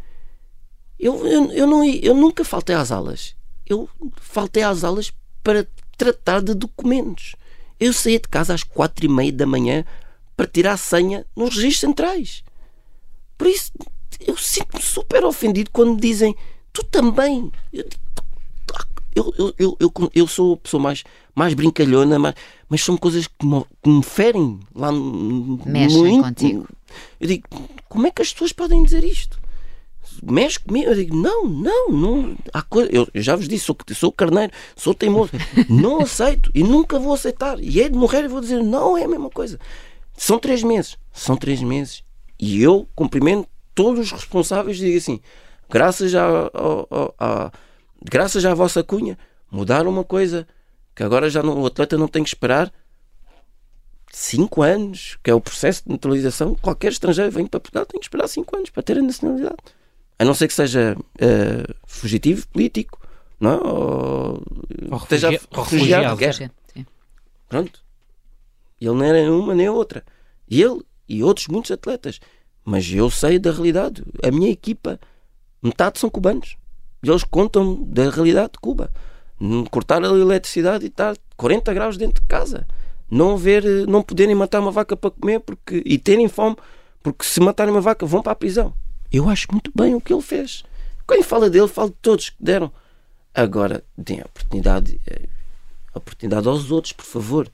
Eu, 0.98 1.26
eu, 1.26 1.52
eu, 1.52 1.66
não, 1.66 1.84
eu 1.84 2.14
nunca 2.14 2.44
faltei 2.44 2.74
às 2.74 2.90
aulas. 2.90 3.34
Eu 3.70 3.88
faltei 4.20 4.64
às 4.64 4.82
aulas 4.82 5.12
para 5.44 5.64
tratar 5.96 6.42
de 6.42 6.54
documentos. 6.54 7.36
Eu 7.78 7.92
saía 7.92 8.18
de 8.18 8.28
casa 8.28 8.52
às 8.52 8.64
quatro 8.64 9.06
e 9.06 9.08
meia 9.08 9.32
da 9.32 9.46
manhã 9.46 9.84
para 10.36 10.48
tirar 10.48 10.72
a 10.72 10.76
senha 10.76 11.24
nos 11.36 11.54
registros 11.54 11.80
centrais. 11.80 12.42
Por 13.38 13.46
isso, 13.46 13.70
eu 14.26 14.36
sinto-me 14.36 14.82
super 14.82 15.24
ofendido 15.24 15.70
quando 15.70 15.94
me 15.94 16.00
dizem 16.00 16.34
tu 16.72 16.82
também. 16.84 17.50
Eu, 17.72 19.32
eu, 19.38 19.54
eu, 19.56 19.76
eu, 19.78 20.10
eu, 20.14 20.26
sou 20.26 20.54
a 20.54 20.56
pessoa 20.56 20.82
mais, 20.82 21.04
mais 21.34 21.54
brincalhona, 21.54 22.18
mas, 22.18 22.34
mas 22.68 22.82
são 22.82 22.96
coisas 22.96 23.28
que 23.28 23.46
me, 23.46 23.64
que 23.82 23.88
me 23.88 24.02
ferem 24.02 24.58
lá 24.74 24.90
Mexem 24.92 25.98
muito. 25.98 26.24
contigo. 26.24 26.68
Eu 27.20 27.28
digo, 27.28 27.48
como 27.88 28.06
é 28.06 28.10
que 28.10 28.20
as 28.20 28.32
pessoas 28.32 28.52
podem 28.52 28.82
dizer 28.82 29.04
isto? 29.04 29.39
Mexe 30.22 30.58
comigo? 30.58 30.90
Eu 30.90 30.94
digo, 30.94 31.16
não, 31.16 31.46
não, 31.46 31.90
não. 31.90 32.36
Há 32.52 32.62
coisa, 32.62 32.90
eu, 32.92 33.08
já 33.14 33.36
vos 33.36 33.48
disse, 33.48 33.64
sou, 33.64 33.76
sou 33.94 34.12
carneiro, 34.12 34.52
sou 34.76 34.94
teimoso, 34.94 35.32
não 35.68 36.00
aceito 36.00 36.50
e 36.54 36.62
nunca 36.62 36.98
vou 36.98 37.14
aceitar. 37.14 37.58
E 37.60 37.80
é 37.80 37.88
de 37.88 37.96
morrer 37.96 38.24
e 38.24 38.28
vou 38.28 38.40
dizer, 38.40 38.62
não 38.62 38.96
é 38.96 39.04
a 39.04 39.08
mesma 39.08 39.30
coisa. 39.30 39.58
São 40.16 40.38
três 40.38 40.62
meses. 40.62 40.98
São 41.12 41.36
três 41.36 41.62
meses. 41.62 42.04
E 42.38 42.62
eu 42.62 42.88
cumprimento 42.94 43.48
todos 43.74 44.00
os 44.00 44.12
responsáveis 44.12 44.78
e 44.78 44.84
digo 44.84 44.98
assim: 44.98 45.20
graças 45.68 46.14
à, 46.14 46.50
à, 47.18 47.52
graças 48.02 48.44
à 48.44 48.52
vossa 48.52 48.82
cunha, 48.82 49.18
mudaram 49.50 49.90
uma 49.90 50.04
coisa 50.04 50.46
que 50.94 51.02
agora 51.02 51.30
já 51.30 51.42
não, 51.42 51.60
o 51.60 51.66
atleta 51.66 51.96
não 51.96 52.08
tem 52.08 52.22
que 52.22 52.28
esperar 52.28 52.72
cinco 54.12 54.62
anos, 54.62 55.18
que 55.22 55.30
é 55.30 55.34
o 55.34 55.40
processo 55.40 55.84
de 55.84 55.92
naturalização. 55.92 56.54
Qualquer 56.54 56.92
estrangeiro 56.92 57.30
vem 57.30 57.46
para 57.46 57.60
Portugal 57.60 57.86
tem 57.86 58.00
que 58.00 58.06
esperar 58.06 58.28
cinco 58.28 58.56
anos 58.56 58.70
para 58.70 58.82
ter 58.82 58.98
a 58.98 59.02
nacionalidade. 59.02 59.56
A 60.20 60.24
não 60.26 60.34
ser 60.34 60.48
que 60.48 60.52
seja 60.52 60.94
uh, 60.98 61.74
fugitivo 61.86 62.46
político, 62.48 63.00
não? 63.40 63.52
É? 63.52 63.66
Ou, 63.66 64.42
ou 64.90 64.98
esteja 64.98 65.30
refugiado, 65.30 66.14
refugiado. 66.14 66.52
Pronto. 67.48 67.80
Ele 68.78 68.90
não 68.92 69.02
era 69.02 69.32
uma 69.32 69.54
nem 69.54 69.66
a 69.66 69.72
outra. 69.72 70.04
Ele 70.46 70.82
e 71.08 71.24
outros 71.24 71.48
muitos 71.48 71.70
atletas. 71.70 72.20
Mas 72.62 72.92
eu 72.92 73.08
sei 73.10 73.38
da 73.38 73.50
realidade. 73.50 74.04
A 74.22 74.30
minha 74.30 74.50
equipa, 74.50 75.00
metade 75.62 75.98
são 75.98 76.10
cubanos. 76.10 76.58
E 77.02 77.08
eles 77.08 77.24
contam 77.24 77.82
da 77.82 78.10
realidade 78.10 78.52
de 78.52 78.58
Cuba. 78.58 78.92
Cortar 79.70 80.04
a 80.04 80.08
eletricidade 80.08 80.84
e 80.84 80.88
estar 80.88 81.16
40 81.34 81.72
graus 81.72 81.96
dentro 81.96 82.20
de 82.20 82.28
casa. 82.28 82.68
Não 83.10 83.38
ver, 83.38 83.64
não 83.88 84.02
poderem 84.02 84.34
matar 84.34 84.60
uma 84.60 84.70
vaca 84.70 84.94
para 84.94 85.10
comer 85.10 85.40
porque, 85.40 85.82
e 85.82 85.96
terem 85.96 86.28
fome, 86.28 86.56
porque 87.02 87.24
se 87.24 87.40
matarem 87.40 87.72
uma 87.72 87.80
vaca 87.80 88.04
vão 88.04 88.20
para 88.22 88.32
a 88.32 88.36
prisão. 88.36 88.74
Eu 89.12 89.28
acho 89.28 89.48
muito 89.50 89.70
bem 89.74 89.94
o 89.94 90.00
que 90.00 90.12
ele 90.12 90.22
fez. 90.22 90.64
Quem 91.08 91.22
fala 91.22 91.50
dele, 91.50 91.66
fala 91.66 91.88
de 91.88 91.96
todos 92.00 92.30
que 92.30 92.36
deram. 92.38 92.72
Agora, 93.34 93.82
deem 93.96 94.20
a 94.20 94.24
oportunidade, 94.24 95.00
a 95.08 95.14
eh, 95.14 95.28
oportunidade 95.94 96.46
aos 96.46 96.70
outros, 96.70 96.92
por 96.92 97.04
favor. 97.04 97.50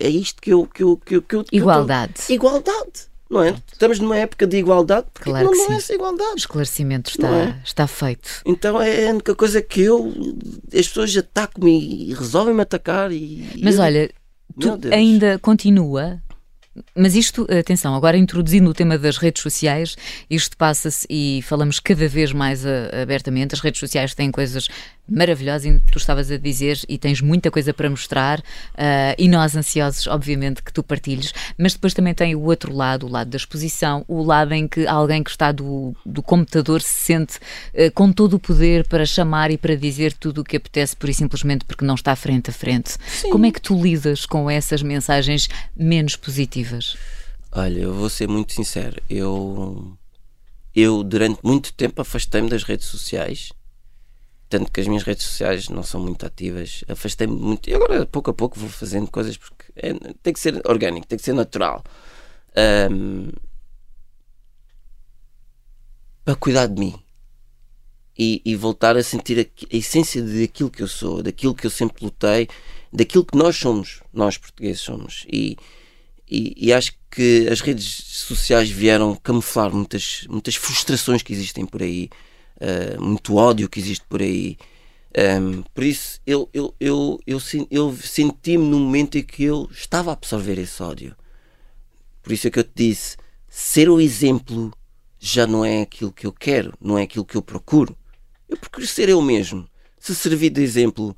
É 0.00 0.08
isto 0.08 0.42
que 0.42 0.52
eu. 0.52 0.66
Que 0.66 0.82
eu, 0.82 0.96
que 0.96 1.16
eu, 1.16 1.22
que 1.22 1.36
eu 1.36 1.44
igualdade. 1.52 2.14
Eu 2.28 2.34
igualdade. 2.34 3.12
Não 3.30 3.42
é? 3.42 3.56
Estamos 3.72 3.98
numa 3.98 4.16
época 4.18 4.46
de 4.46 4.58
igualdade, 4.58 5.06
porque 5.14 5.30
claro 5.30 5.46
não, 5.46 5.54
não 5.54 5.72
é 5.72 5.76
essa 5.76 5.94
igualdade. 5.94 6.34
O 6.34 6.36
esclarecimento 6.36 7.10
está, 7.10 7.28
é? 7.28 7.60
está 7.64 7.86
feito. 7.86 8.28
Então 8.44 8.80
é 8.80 9.08
a 9.08 9.12
única 9.12 9.34
coisa 9.34 9.62
que 9.62 9.80
eu. 9.80 10.12
As 10.66 10.86
pessoas 10.86 11.16
atacam-me 11.16 12.10
e 12.10 12.14
resolvem-me 12.14 12.60
atacar. 12.60 13.10
E, 13.10 13.60
Mas 13.62 13.76
eu, 13.76 13.82
olha, 13.82 14.10
tu 14.60 14.78
ainda 14.92 15.38
continua 15.38 16.20
mas 16.94 17.14
isto, 17.14 17.46
atenção, 17.50 17.94
agora 17.94 18.16
introduzindo 18.16 18.70
o 18.70 18.74
tema 18.74 18.96
das 18.96 19.18
redes 19.18 19.42
sociais, 19.42 19.96
isto 20.30 20.56
passa-se 20.56 21.06
e 21.08 21.42
falamos 21.42 21.78
cada 21.78 22.08
vez 22.08 22.32
mais 22.32 22.64
eh, 22.64 23.02
abertamente. 23.02 23.54
As 23.54 23.60
redes 23.60 23.78
sociais 23.78 24.14
têm 24.14 24.30
coisas 24.30 24.68
maravilhosas, 25.08 25.66
e 25.66 25.80
tu 25.90 25.98
estavas 25.98 26.30
a 26.30 26.36
dizer, 26.36 26.80
e 26.88 26.96
tens 26.96 27.20
muita 27.20 27.50
coisa 27.50 27.74
para 27.74 27.90
mostrar, 27.90 28.38
uh, 28.40 29.14
e 29.18 29.28
nós 29.28 29.56
ansiosos, 29.56 30.06
obviamente, 30.06 30.62
que 30.62 30.72
tu 30.72 30.82
partilhes, 30.82 31.32
mas 31.58 31.74
depois 31.74 31.92
também 31.92 32.14
tem 32.14 32.34
o 32.34 32.42
outro 32.42 32.74
lado, 32.74 33.06
o 33.06 33.10
lado 33.10 33.30
da 33.30 33.36
exposição, 33.36 34.04
o 34.08 34.22
lado 34.22 34.52
em 34.54 34.66
que 34.66 34.86
alguém 34.86 35.22
que 35.22 35.30
está 35.30 35.52
do, 35.52 35.94
do 36.06 36.22
computador 36.22 36.80
se 36.80 36.94
sente 36.94 37.36
uh, 37.38 37.90
com 37.94 38.12
todo 38.12 38.34
o 38.34 38.38
poder 38.38 38.86
para 38.86 39.04
chamar 39.04 39.50
e 39.50 39.58
para 39.58 39.76
dizer 39.76 40.12
tudo 40.12 40.40
o 40.40 40.44
que 40.44 40.56
apetece, 40.56 40.96
por 40.96 41.08
e 41.08 41.14
simplesmente 41.14 41.64
porque 41.64 41.84
não 41.84 41.94
está 41.94 42.16
frente 42.16 42.50
a 42.50 42.52
frente. 42.52 42.96
Sim. 43.06 43.30
Como 43.30 43.44
é 43.44 43.50
que 43.50 43.60
tu 43.60 43.80
lidas 43.80 44.24
com 44.24 44.48
essas 44.48 44.82
mensagens 44.82 45.48
menos 45.76 46.16
positivas? 46.16 46.96
Olha, 47.50 47.80
eu 47.80 47.92
vou 47.92 48.08
ser 48.08 48.28
muito 48.28 48.52
sincero. 48.52 49.00
Eu, 49.10 49.94
eu 50.74 51.02
durante 51.04 51.40
muito 51.42 51.72
tempo 51.74 52.00
afastei-me 52.00 52.48
das 52.48 52.62
redes 52.62 52.86
sociais. 52.86 53.50
Tanto 54.52 54.70
que 54.70 54.82
as 54.82 54.86
minhas 54.86 55.02
redes 55.02 55.24
sociais 55.24 55.70
não 55.70 55.82
são 55.82 55.98
muito 55.98 56.26
ativas. 56.26 56.84
Afastei-me 56.86 57.34
muito. 57.34 57.70
E 57.70 57.74
agora, 57.74 58.04
pouco 58.04 58.30
a 58.30 58.34
pouco, 58.34 58.60
vou 58.60 58.68
fazendo 58.68 59.10
coisas 59.10 59.34
porque 59.34 59.64
é, 59.74 59.94
tem 60.22 60.30
que 60.30 60.38
ser 60.38 60.60
orgânico, 60.66 61.06
tem 61.06 61.18
que 61.18 61.24
ser 61.24 61.32
natural. 61.32 61.82
Um, 62.90 63.30
para 66.22 66.34
cuidar 66.34 66.66
de 66.66 66.78
mim. 66.78 66.94
E, 68.18 68.42
e, 68.44 68.54
voltar 68.54 68.94
a 68.94 69.02
sentir 69.02 69.38
a, 69.40 69.64
a, 69.74 69.74
essência 69.74 70.22
daquilo 70.22 70.70
que 70.70 70.82
eu 70.82 70.88
sou, 70.88 71.22
daquilo 71.22 71.54
que 71.54 71.66
eu 71.66 71.70
sempre 71.70 72.04
lutei, 72.04 72.46
daquilo 72.92 73.24
que 73.24 73.38
nós 73.38 73.56
somos, 73.56 74.02
nós 74.12 74.36
portugueses 74.36 74.82
somos. 74.82 75.24
E, 75.32 75.56
e, 76.30 76.52
e, 76.58 76.74
acho 76.74 76.92
que 77.10 77.48
as 77.50 77.62
redes 77.62 77.86
sociais 77.86 78.70
vieram 78.70 79.16
camuflar 79.16 79.72
muitas, 79.72 80.26
muitas 80.28 80.56
frustrações 80.56 81.22
que 81.22 81.32
existem 81.32 81.64
por 81.64 81.82
aí, 81.82 82.10
uh, 82.62 83.02
muito 83.02 83.36
ódio 83.36 83.68
que 83.68 83.80
existe 83.80 84.04
por 84.08 84.22
aí. 84.22 84.56
Um, 85.14 85.62
por 85.74 85.84
isso, 85.84 86.20
eu, 86.26 86.48
eu, 86.54 86.74
eu, 86.80 87.20
eu, 87.26 87.38
eu 87.70 87.96
senti-me 87.96 88.64
no 88.64 88.78
momento 88.78 89.18
em 89.18 89.22
que 89.22 89.44
eu 89.44 89.68
estava 89.70 90.10
a 90.10 90.14
absorver 90.14 90.58
esse 90.58 90.82
ódio. 90.82 91.14
Por 92.22 92.32
isso 92.32 92.46
é 92.46 92.50
que 92.50 92.58
eu 92.58 92.64
te 92.64 92.72
disse: 92.74 93.16
ser 93.48 93.90
o 93.90 94.00
exemplo 94.00 94.72
já 95.18 95.46
não 95.46 95.64
é 95.64 95.82
aquilo 95.82 96.12
que 96.12 96.26
eu 96.26 96.32
quero, 96.32 96.72
não 96.80 96.96
é 96.96 97.02
aquilo 97.02 97.24
que 97.24 97.36
eu 97.36 97.42
procuro. 97.42 97.96
Eu 98.48 98.56
procuro 98.56 98.86
ser 98.86 99.08
eu 99.08 99.20
mesmo. 99.20 99.68
Se 99.98 100.14
servir 100.14 100.50
de 100.50 100.62
exemplo, 100.62 101.16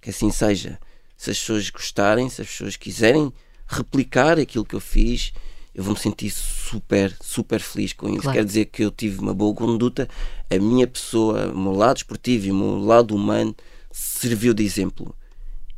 que 0.00 0.10
assim 0.10 0.30
seja. 0.30 0.78
Se 1.16 1.30
as 1.30 1.38
pessoas 1.38 1.70
gostarem, 1.70 2.28
se 2.28 2.42
as 2.42 2.48
pessoas 2.48 2.76
quiserem 2.76 3.32
replicar 3.66 4.38
aquilo 4.38 4.64
que 4.64 4.74
eu 4.74 4.80
fiz, 4.80 5.32
eu 5.76 5.84
vou 5.84 5.92
me 5.92 6.00
sentir 6.00 6.30
super, 6.30 7.14
super 7.20 7.60
feliz 7.60 7.92
com 7.92 8.08
isso. 8.08 8.22
Claro. 8.22 8.38
Quer 8.38 8.44
dizer 8.46 8.64
que 8.64 8.82
eu 8.82 8.90
tive 8.90 9.18
uma 9.20 9.34
boa 9.34 9.54
conduta, 9.54 10.08
a 10.50 10.58
minha 10.58 10.86
pessoa, 10.86 11.52
o 11.52 11.58
meu 11.58 11.72
lado 11.72 11.98
esportivo 11.98 12.46
e 12.46 12.50
o 12.50 12.54
meu 12.54 12.78
lado 12.78 13.14
humano 13.14 13.54
serviu 13.92 14.54
de 14.54 14.64
exemplo. 14.64 15.14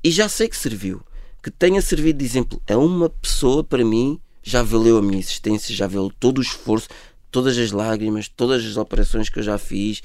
E 0.03 0.12
já 0.12 0.28
sei 0.28 0.49
que 0.49 0.57
serviu. 0.57 1.03
Que 1.42 1.51
tenha 1.51 1.82
servido 1.82 2.20
de 2.20 2.24
exemplo 2.24 2.62
a 2.70 2.76
uma 2.76 3.11
pessoa, 3.11 3.64
para 3.64 3.84
mim, 3.84 4.20
já 4.40 4.62
valeu 4.62 4.99
a 4.99 5.03
minha 5.03 5.18
existência, 5.18 5.74
já 5.74 5.88
valeu 5.88 6.12
todo 6.20 6.38
o 6.38 6.42
esforço, 6.42 6.88
todas 7.28 7.59
as 7.59 7.72
lágrimas, 7.72 8.28
todas 8.28 8.64
as 8.64 8.76
operações 8.76 9.28
que 9.28 9.40
eu 9.40 9.42
já 9.42 9.59
fiz, 9.59 10.01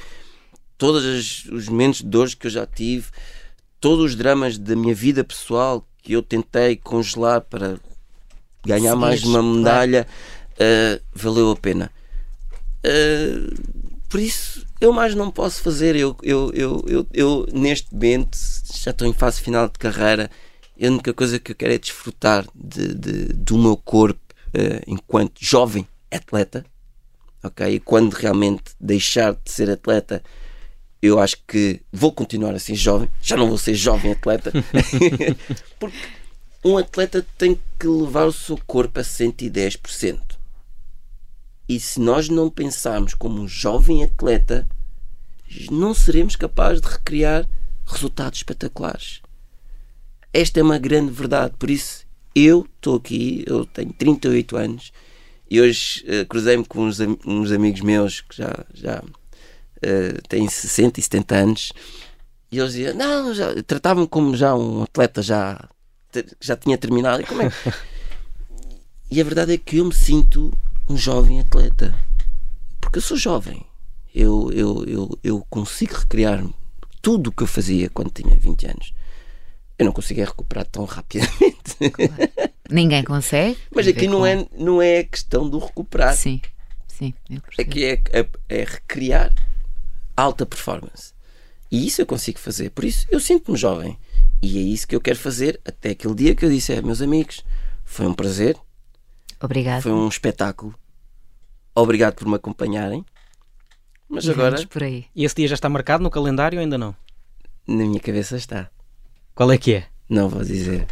todos 0.75 1.45
os 1.51 1.69
momentos 1.69 1.99
de 2.01 2.07
dores 2.07 2.33
que 2.33 2.47
eu 2.47 2.51
já 2.51 2.65
tive, 2.65 3.11
todos 3.79 4.05
os 4.05 4.15
dramas 4.15 4.57
da 4.57 4.75
minha 4.75 4.95
vida 4.95 5.23
pessoal 5.23 5.87
que 6.01 6.13
eu 6.13 6.23
tentei 6.23 6.77
congelar 6.77 7.41
para 7.41 7.79
ganhar 8.65 8.91
Seguires, 8.91 8.99
mais 8.99 9.23
uma 9.23 9.43
medalha, 9.43 10.07
uh, 10.53 11.01
valeu 11.13 11.51
a 11.51 11.55
pena. 11.55 11.91
Uh, 12.85 13.53
por 14.09 14.19
isso, 14.19 14.65
eu 14.79 14.93
mais 14.93 15.15
não 15.15 15.31
posso 15.31 15.61
fazer. 15.61 15.95
Eu, 15.95 16.15
eu, 16.21 16.51
eu, 16.53 16.85
eu, 16.87 17.07
eu, 17.13 17.47
neste 17.51 17.93
momento, 17.93 18.37
já 18.73 18.91
estou 18.91 19.07
em 19.07 19.13
fase 19.13 19.41
final 19.41 19.67
de 19.67 19.79
carreira. 19.79 20.29
A 20.81 20.87
única 20.87 21.13
coisa 21.13 21.39
que 21.39 21.51
eu 21.51 21.55
quero 21.55 21.73
é 21.73 21.77
desfrutar 21.77 22.45
de, 22.53 22.93
de 22.93 23.25
do 23.33 23.57
meu 23.57 23.77
corpo 23.77 24.19
uh, 24.49 24.83
enquanto 24.85 25.33
jovem 25.39 25.87
atleta. 26.11 26.65
Ok? 27.43 27.75
E 27.75 27.79
quando 27.79 28.13
realmente 28.13 28.63
deixar 28.79 29.33
de 29.33 29.51
ser 29.51 29.69
atleta, 29.69 30.23
eu 31.01 31.19
acho 31.19 31.37
que 31.47 31.81
vou 31.91 32.11
continuar 32.11 32.53
a 32.53 32.59
ser 32.59 32.75
jovem. 32.75 33.09
Já 33.21 33.35
não 33.35 33.47
vou 33.47 33.57
ser 33.57 33.73
jovem 33.73 34.11
atleta. 34.11 34.51
Porque 35.79 35.97
um 36.63 36.77
atleta 36.77 37.25
tem 37.37 37.59
que 37.79 37.87
levar 37.87 38.25
o 38.25 38.31
seu 38.31 38.57
corpo 38.65 38.99
a 38.99 39.03
110%. 39.03 40.19
E 41.67 41.79
se 41.79 41.99
nós 41.99 42.29
não 42.29 42.49
pensarmos 42.49 43.13
como 43.13 43.41
um 43.41 43.47
jovem 43.47 44.03
atleta, 44.03 44.67
não 45.71 45.93
seremos 45.93 46.35
capazes 46.35 46.81
de 46.81 46.87
recriar 46.87 47.47
resultados 47.85 48.39
espetaculares. 48.39 49.21
Esta 50.31 50.59
é 50.59 50.63
uma 50.63 50.77
grande 50.77 51.11
verdade. 51.11 51.53
Por 51.57 51.69
isso, 51.69 52.05
eu 52.35 52.67
estou 52.75 52.95
aqui, 52.95 53.43
eu 53.45 53.65
tenho 53.65 53.93
38 53.93 54.57
anos 54.57 54.91
e 55.49 55.61
hoje 55.61 56.03
uh, 56.07 56.25
cruzei-me 56.25 56.65
com 56.65 56.85
uns, 56.85 56.99
uns, 56.99 57.51
amigos 57.51 57.81
meus 57.81 58.21
que 58.21 58.37
já, 58.37 58.65
já 58.73 58.99
uh, 58.99 60.27
têm 60.27 60.47
60 60.49 60.99
e 60.99 61.03
70 61.03 61.35
anos 61.35 61.73
e 62.51 62.57
eles 62.57 62.73
diziam, 62.73 62.95
não, 62.95 63.33
tratavam-me 63.65 64.07
como 64.07 64.35
já 64.35 64.55
um 64.55 64.83
atleta 64.83 65.21
já, 65.21 65.69
já 66.39 66.55
tinha 66.55 66.77
terminado. 66.77 67.21
E, 67.21 67.25
como 67.25 67.41
é? 67.41 67.51
e 69.09 69.21
a 69.21 69.23
verdade 69.23 69.53
é 69.53 69.57
que 69.57 69.77
eu 69.77 69.85
me 69.85 69.93
sinto 69.93 70.51
um 70.89 70.97
jovem 70.97 71.39
atleta. 71.39 71.97
Porque 72.79 72.97
eu 72.97 73.01
sou 73.01 73.17
jovem. 73.17 73.65
Eu, 74.13 74.51
eu, 74.51 74.85
eu, 74.85 75.19
eu 75.23 75.45
consigo 75.49 75.95
recriar 75.95 76.45
tudo 77.01 77.29
o 77.29 77.31
que 77.31 77.43
eu 77.43 77.47
fazia 77.47 77.89
quando 77.89 78.11
tinha 78.11 78.35
20 78.35 78.67
anos. 78.67 78.93
Eu 79.77 79.85
não 79.85 79.91
conseguia 79.91 80.25
recuperar 80.25 80.65
tão 80.65 80.85
rapidamente. 80.85 81.75
Claro. 81.91 82.53
Ninguém 82.69 83.03
consegue. 83.03 83.57
Mas 83.73 83.87
aqui 83.87 84.07
não, 84.07 84.25
é, 84.25 84.47
não 84.57 84.81
é 84.81 84.99
a 84.99 85.03
questão 85.03 85.49
do 85.49 85.59
recuperar. 85.59 86.15
Sim, 86.15 86.41
sim. 86.87 87.13
Aqui 87.59 87.83
é, 87.85 88.01
é, 88.11 88.27
é 88.49 88.63
recriar 88.63 89.33
alta 90.15 90.45
performance. 90.45 91.13
E 91.71 91.85
isso 91.87 92.01
eu 92.01 92.05
consigo 92.05 92.39
fazer. 92.39 92.69
Por 92.69 92.85
isso 92.85 93.07
eu 93.09 93.19
sinto-me 93.19 93.57
jovem. 93.57 93.97
E 94.43 94.57
é 94.57 94.61
isso 94.61 94.87
que 94.87 94.95
eu 94.95 95.01
quero 95.01 95.17
fazer 95.17 95.59
até 95.65 95.91
aquele 95.91 96.13
dia 96.13 96.35
que 96.35 96.43
eu 96.43 96.49
disse: 96.49 96.73
é, 96.73 96.81
meus 96.81 97.01
amigos, 97.01 97.43
foi 97.85 98.05
um 98.05 98.13
prazer 98.13 98.57
Obrigado. 99.43 99.81
Foi 99.81 99.91
um 99.91 100.07
espetáculo. 100.07 100.73
Obrigado 101.75 102.15
por 102.15 102.25
me 102.25 102.35
acompanharem. 102.35 103.05
Mas 104.07 104.23
e 104.23 104.31
agora. 104.31 104.65
Por 104.67 104.81
aí. 104.81 105.05
E 105.13 105.25
esse 105.25 105.35
dia 105.35 105.49
já 105.49 105.55
está 105.55 105.67
marcado 105.67 106.01
no 106.01 106.09
calendário 106.09 106.57
ou 106.57 106.63
ainda 106.63 106.77
não? 106.77 106.95
Na 107.67 107.83
minha 107.83 107.99
cabeça 107.99 108.37
está. 108.37 108.69
Qual 109.35 109.51
é 109.51 109.57
que 109.57 109.73
é? 109.73 109.87
Não 110.07 110.29
vou 110.29 110.45
dizer. 110.45 110.87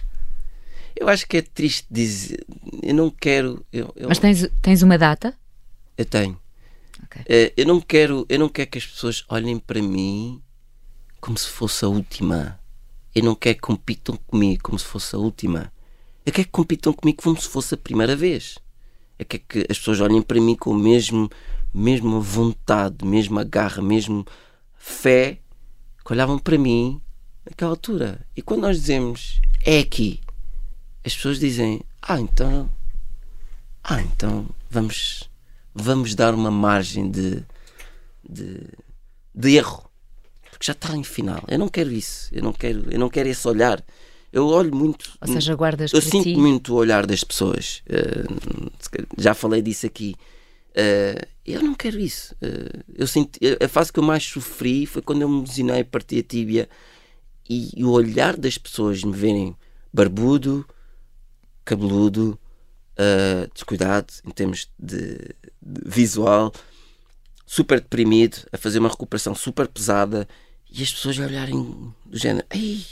Eu 0.93 1.07
acho 1.07 1.25
que 1.27 1.37
é 1.37 1.41
triste 1.41 1.87
dizer. 1.89 2.45
Eu 2.83 2.93
não 2.93 3.09
quero. 3.09 3.65
Eu, 3.71 3.93
eu... 3.95 4.09
Mas 4.09 4.19
tens, 4.19 4.49
tens 4.61 4.81
uma 4.81 4.97
data? 4.97 5.33
Eu 5.97 6.03
tenho. 6.03 6.37
Okay. 7.05 7.21
Eh, 7.29 7.53
eu 7.55 7.65
não 7.65 7.79
quero. 7.79 8.25
Eu 8.27 8.39
não 8.39 8.49
quero 8.49 8.69
que 8.69 8.79
as 8.79 8.85
pessoas 8.85 9.23
olhem 9.29 9.57
para 9.59 9.81
mim 9.81 10.41
como 11.21 11.37
se 11.37 11.47
fosse 11.47 11.85
a 11.85 11.87
última. 11.87 12.59
Eu 13.13 13.23
não 13.23 13.35
quero 13.35 13.55
que 13.55 13.61
compitam 13.61 14.17
comigo 14.27 14.63
como 14.63 14.79
se 14.79 14.85
fosse 14.85 15.15
a 15.15 15.19
última. 15.19 15.71
Eu 16.25 16.31
quero 16.31 16.47
que 16.47 16.51
compitam 16.51 16.93
comigo 16.93 17.21
como 17.21 17.39
se 17.39 17.47
fosse 17.47 17.73
a 17.73 17.77
primeira 17.77 18.15
vez. 18.15 18.57
Eu 19.19 19.25
quero 19.25 19.43
que 19.47 19.59
as 19.69 19.77
pessoas 19.77 19.99
olhem 19.99 20.21
para 20.21 20.39
mim 20.39 20.55
com 20.55 20.73
a 20.73 20.77
mesma 20.77 22.19
vontade, 22.19 23.05
mesma 23.05 23.43
garra, 23.43 23.81
mesmo 23.81 24.25
fé 24.75 25.39
que 26.05 26.13
olhavam 26.13 26.39
para 26.39 26.57
mim 26.57 27.01
naquela 27.45 27.71
altura. 27.71 28.25
E 28.35 28.41
quando 28.41 28.61
nós 28.61 28.79
dizemos 28.79 29.41
é 29.63 29.79
aqui, 29.79 30.19
as 31.05 31.15
pessoas 31.15 31.39
dizem 31.39 31.81
ah, 32.01 32.19
então. 32.19 32.69
Ah, 33.83 34.01
então 34.01 34.47
vamos, 34.69 35.29
vamos 35.73 36.15
dar 36.15 36.33
uma 36.33 36.49
margem 36.49 37.09
de, 37.11 37.43
de, 38.27 38.67
de 39.33 39.55
erro. 39.55 39.90
Porque 40.61 40.67
já 40.67 40.73
está 40.73 40.95
em 40.95 41.03
final. 41.03 41.43
Eu 41.47 41.57
não 41.57 41.67
quero 41.67 41.91
isso. 41.91 42.29
Eu 42.31 42.43
não 42.43 42.53
quero, 42.53 42.85
eu 42.91 42.99
não 42.99 43.09
quero 43.09 43.27
esse 43.27 43.47
olhar 43.47 43.83
eu 44.31 44.47
olho 44.47 44.73
muito. 44.73 45.11
Ou 45.19 45.27
seja, 45.27 45.55
guardas 45.55 45.91
Eu 45.91 46.01
sinto 46.01 46.23
ti. 46.23 46.35
muito 46.35 46.73
o 46.73 46.77
olhar 46.77 47.05
das 47.05 47.23
pessoas. 47.23 47.83
Uh, 47.89 48.71
já 49.17 49.33
falei 49.33 49.61
disso 49.61 49.85
aqui. 49.85 50.15
Uh, 50.69 51.27
eu 51.45 51.61
não 51.61 51.73
quero 51.73 51.99
isso. 51.99 52.33
Uh, 52.35 52.83
eu 52.95 53.07
sinto, 53.07 53.37
a 53.61 53.67
fase 53.67 53.91
que 53.91 53.99
eu 53.99 54.03
mais 54.03 54.23
sofri 54.23 54.85
foi 54.85 55.01
quando 55.01 55.23
eu 55.23 55.29
me 55.29 55.41
lesionei, 55.41 55.83
parti 55.83 56.19
a 56.19 56.23
tíbia 56.23 56.69
e, 57.49 57.71
e, 57.75 57.83
o 57.83 57.89
olhar 57.89 58.37
das 58.37 58.57
pessoas 58.57 59.03
me 59.03 59.11
verem 59.11 59.53
barbudo, 59.93 60.65
cabeludo, 61.65 62.39
descuidado 63.53 64.13
em 64.25 64.29
termos 64.29 64.69
de, 64.79 65.17
de 65.61 65.81
visual, 65.85 66.53
super 67.45 67.81
deprimido, 67.81 68.37
a 68.53 68.57
fazer 68.57 68.79
uma 68.79 68.87
recuperação 68.87 69.35
super 69.35 69.67
pesada 69.67 70.25
e 70.71 70.81
as 70.81 70.91
pessoas 70.91 71.19
olharem 71.19 71.93
do 72.05 72.17
género. 72.17 72.45
Ei, 72.49 72.85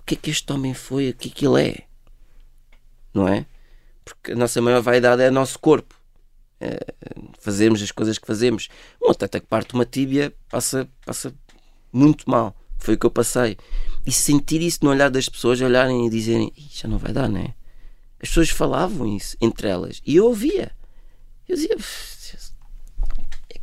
o 0.00 0.04
que 0.04 0.14
é 0.14 0.16
que 0.16 0.30
este 0.30 0.50
homem 0.52 0.74
foi, 0.74 1.10
o 1.10 1.14
que 1.14 1.28
é 1.28 1.32
que 1.32 1.46
ele 1.46 1.62
é. 1.62 1.84
Não 3.12 3.28
é? 3.28 3.46
Porque 4.04 4.32
a 4.32 4.36
nossa 4.36 4.60
maior 4.60 4.80
vaidade 4.80 5.22
é 5.22 5.28
o 5.28 5.32
nosso 5.32 5.58
corpo. 5.58 5.94
É 6.60 6.78
fazermos 7.38 7.82
as 7.82 7.92
coisas 7.92 8.18
que 8.18 8.26
fazemos. 8.26 8.68
Um 9.02 9.10
atleta 9.10 9.38
que 9.38 9.46
parte 9.46 9.74
uma 9.74 9.84
tíbia 9.84 10.32
passa, 10.48 10.88
passa 11.04 11.32
muito 11.92 12.28
mal. 12.28 12.56
Foi 12.78 12.94
o 12.94 12.98
que 12.98 13.06
eu 13.06 13.10
passei. 13.10 13.56
E 14.06 14.12
sentir 14.12 14.62
isso 14.62 14.80
no 14.82 14.90
olhar 14.90 15.10
das 15.10 15.28
pessoas, 15.28 15.60
olharem 15.60 16.06
e 16.06 16.10
dizerem: 16.10 16.52
já 16.70 16.88
não 16.88 16.98
vai 16.98 17.12
dar, 17.12 17.28
não 17.28 17.40
é? 17.40 17.54
As 18.20 18.28
pessoas 18.28 18.48
falavam 18.48 19.06
isso 19.06 19.36
entre 19.40 19.68
elas 19.68 20.00
e 20.06 20.16
eu 20.16 20.24
ouvia. 20.24 20.70
Eu 21.46 21.56
dizia: 21.56 21.76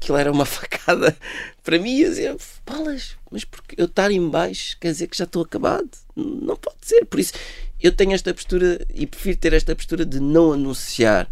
aquilo 0.01 0.17
era 0.17 0.31
uma 0.31 0.45
facada 0.45 1.15
para 1.63 1.77
mim. 1.77 1.99
Eu 1.99 2.09
dizia: 2.09 2.37
balas, 2.65 3.15
mas 3.29 3.45
porque 3.45 3.75
eu 3.77 3.85
estar 3.85 4.11
em 4.11 4.27
baixo 4.27 4.77
quer 4.79 4.91
dizer 4.91 5.07
que 5.07 5.17
já 5.17 5.25
estou 5.25 5.43
acabado. 5.43 5.89
Não 6.15 6.55
pode 6.55 6.77
ser. 6.81 7.05
Por 7.05 7.19
isso, 7.19 7.33
eu 7.79 7.91
tenho 7.91 8.13
esta 8.13 8.33
postura 8.33 8.85
e 8.93 9.05
prefiro 9.05 9.37
ter 9.37 9.53
esta 9.53 9.75
postura 9.75 10.05
de 10.05 10.19
não 10.19 10.53
anunciar 10.53 11.31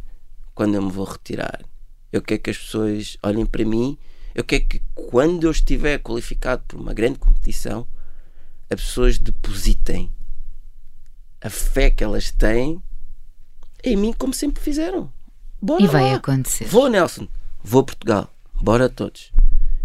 quando 0.53 0.75
eu 0.75 0.81
me 0.81 0.91
vou 0.91 1.05
retirar. 1.05 1.65
Eu 2.11 2.21
quero 2.21 2.41
que 2.41 2.49
as 2.51 2.57
pessoas 2.57 3.17
olhem 3.23 3.45
para 3.45 3.65
mim. 3.65 3.97
Eu 4.35 4.43
quero 4.43 4.65
que 4.65 4.81
quando 4.93 5.45
eu 5.45 5.51
estiver 5.51 5.99
qualificado 5.99 6.63
por 6.67 6.79
uma 6.79 6.93
grande 6.93 7.17
competição, 7.17 7.87
as 8.69 8.79
pessoas 8.79 9.17
depositem 9.17 10.11
a 11.41 11.49
fé 11.49 11.89
que 11.89 12.03
elas 12.03 12.31
têm 12.31 12.81
em 13.83 13.95
mim, 13.95 14.13
como 14.13 14.33
sempre 14.33 14.61
fizeram. 14.61 15.11
Bora 15.61 15.81
e 15.81 15.87
vai 15.87 16.03
lá. 16.03 16.15
acontecer. 16.15 16.65
Vou, 16.65 16.89
Nelson. 16.89 17.27
Vou 17.63 17.83
Portugal. 17.83 18.29
Bora 18.61 18.89
todos. 18.89 19.31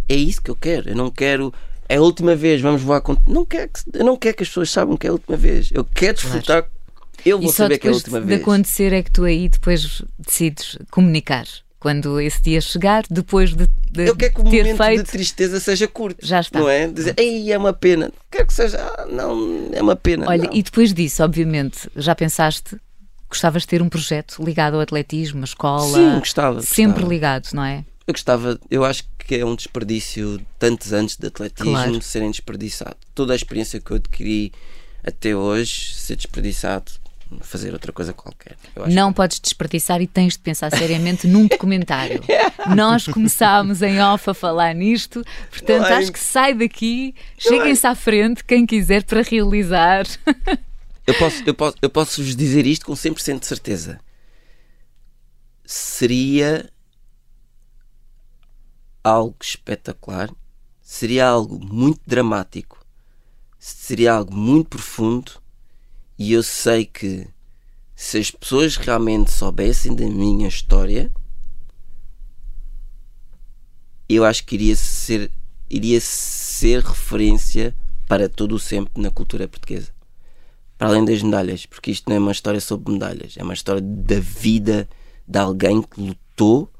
É 0.09 0.15
isso 0.15 0.43
que 0.43 0.51
eu 0.51 0.57
quero. 0.57 0.91
Eu 0.91 0.97
não 0.97 1.11
quero. 1.11 1.53
É 1.89 1.97
a 1.97 2.03
última 2.03 2.35
vez, 2.35 2.61
vamos 2.61 2.83
voar 2.83 3.01
com. 3.01 3.17
Não 3.27 3.45
quero 3.45 3.71
que, 3.71 3.99
eu 3.99 4.05
não 4.05 4.17
quero 4.17 4.37
que 4.37 4.43
as 4.43 4.49
pessoas 4.49 4.71
saibam 4.71 4.97
que 4.97 5.07
é 5.07 5.11
a 5.11 5.13
última 5.13 5.37
vez. 5.37 5.71
Eu 5.73 5.85
quero 5.85 6.15
desfrutar. 6.15 6.63
Claro. 6.63 6.75
Eu 7.25 7.41
vou 7.41 7.53
saber 7.53 7.79
que 7.79 7.87
é 7.87 7.91
a 7.91 7.95
última 7.95 8.21
de 8.21 8.27
vez. 8.27 8.39
de 8.39 8.43
acontecer 8.43 8.93
é 8.93 9.03
que 9.03 9.11
tu 9.11 9.25
aí 9.25 9.49
depois 9.49 10.03
decides 10.19 10.79
comunicar. 10.91 11.47
Quando 11.79 12.19
esse 12.19 12.41
dia 12.41 12.63
chegar, 12.63 13.05
depois 13.11 13.55
de, 13.55 13.69
de 13.91 14.09
eu 14.09 14.17
quero 14.17 14.35
que 14.35 14.41
o 14.41 14.45
momento 14.45 14.77
feito, 14.79 15.05
de 15.05 15.11
tristeza 15.11 15.61
seja 15.61 15.87
curto. 15.87 16.27
Já 16.27 16.41
está. 16.41 16.59
Não 16.59 16.69
é? 16.69 16.87
Dizer, 16.87 17.15
ei, 17.19 17.53
é 17.53 17.59
uma 17.59 17.75
pena. 17.75 18.11
Quero 18.31 18.47
que 18.47 18.55
seja. 18.55 18.79
Ah, 18.79 19.07
não, 19.07 19.69
é 19.71 19.83
uma 19.83 19.95
pena. 19.95 20.27
Olha, 20.27 20.45
não. 20.45 20.55
e 20.55 20.63
depois 20.63 20.95
disso, 20.95 21.23
obviamente, 21.23 21.91
já 21.95 22.15
pensaste 22.15 22.79
gostavas 23.29 23.63
de 23.63 23.69
ter 23.69 23.83
um 23.83 23.89
projeto 23.89 24.43
ligado 24.43 24.75
ao 24.75 24.81
atletismo, 24.81 25.43
a 25.43 25.45
escola? 25.45 25.99
Sim, 25.99 26.19
gostava. 26.19 26.63
Sempre 26.63 26.93
gostava. 26.93 27.13
ligado, 27.13 27.49
não 27.53 27.65
é? 27.65 27.85
Eu 28.07 28.13
gostava, 28.13 28.59
eu 28.71 28.85
acho 28.85 29.05
que 29.19 29.37
é 29.37 29.45
um 29.45 29.55
desperdício 29.57 30.39
tantos 30.59 30.93
anos 30.93 31.17
de 31.17 31.27
atletismo 31.27 31.71
Claro. 31.73 32.03
serem 32.03 32.31
desperdiçados. 32.31 32.99
Toda 33.15 33.33
a 33.33 33.37
experiência 33.37 33.81
que 33.81 33.91
eu 33.91 33.97
adquiri 33.97 34.53
até 35.03 35.35
hoje 35.35 35.95
ser 35.95 36.17
desperdiçado, 36.17 36.93
fazer 37.41 37.73
outra 37.73 37.93
coisa 37.93 38.13
qualquer. 38.13 38.57
Não 38.91 39.11
podes 39.13 39.41
desperdiçar 39.41 40.03
e 40.03 40.07
tens 40.07 40.35
de 40.35 40.41
pensar 40.41 40.71
seriamente 40.71 41.27
num 41.27 41.47
documentário. 41.47 42.23
Nós 42.77 43.07
começámos 43.07 43.81
em 43.81 43.99
off 44.01 44.29
a 44.29 44.35
falar 44.35 44.75
nisto, 44.75 45.25
portanto 45.51 45.87
acho 45.87 46.13
que 46.13 46.19
sai 46.19 46.53
daqui, 46.53 47.15
cheguem-se 47.39 47.87
à 47.87 47.95
frente, 47.95 48.45
quem 48.45 48.67
quiser, 48.67 49.03
para 49.05 49.23
realizar. 49.23 50.05
Eu 51.07 51.13
posso, 51.19 51.43
eu 51.45 51.53
posso, 51.55 51.77
eu 51.83 51.91
posso 51.91 52.23
vos 52.25 52.35
dizer 52.35 52.65
isto 52.67 52.87
com 52.87 52.95
100% 52.95 53.41
de 53.41 53.45
certeza. 53.47 54.01
Seria 55.67 56.71
algo 59.05 59.37
espetacular, 59.43 60.31
seria 60.81 61.29
algo 61.29 61.63
muito 61.63 62.01
dramático, 62.07 62.85
seria 63.59 64.15
algo 64.15 64.35
muito 64.35 64.71
profundo 64.71 65.33
E 66.19 66.33
eu 66.33 66.43
sei 66.43 66.87
que 66.87 67.29
se 67.95 68.19
as 68.19 68.31
pessoas 68.31 68.77
realmente 68.77 69.31
soubessem 69.31 69.95
da 69.95 70.07
minha 70.07 70.49
história, 70.49 71.13
eu 74.09 74.25
acho 74.25 74.45
que 74.45 74.55
iria 74.55 74.77
ser, 74.77 75.31
iria 75.69 76.01
ser 76.01 76.83
referência 76.83 77.75
para 78.09 78.29
todo 78.29 78.55
o 78.55 78.59
sempre 78.59 79.03
na 79.03 79.11
cultura 79.11 79.49
portuguesa. 79.49 79.93
Para 80.79 80.89
além 80.89 81.05
das 81.05 81.23
medalhas, 81.23 81.67
porque 81.67 81.91
isto 81.91 82.09
não 82.09 82.17
é 82.17 82.19
uma 82.19 82.33
história 82.33 82.61
sobre 82.61 82.93
medalhas, 82.93 83.37
é 83.37 83.43
uma 83.43 83.55
história 83.55 83.81
da 83.81 84.21
vida 84.21 84.89
de 85.27 85.39
alguém 85.39 85.83
que 85.83 86.01
lutou 86.01 86.71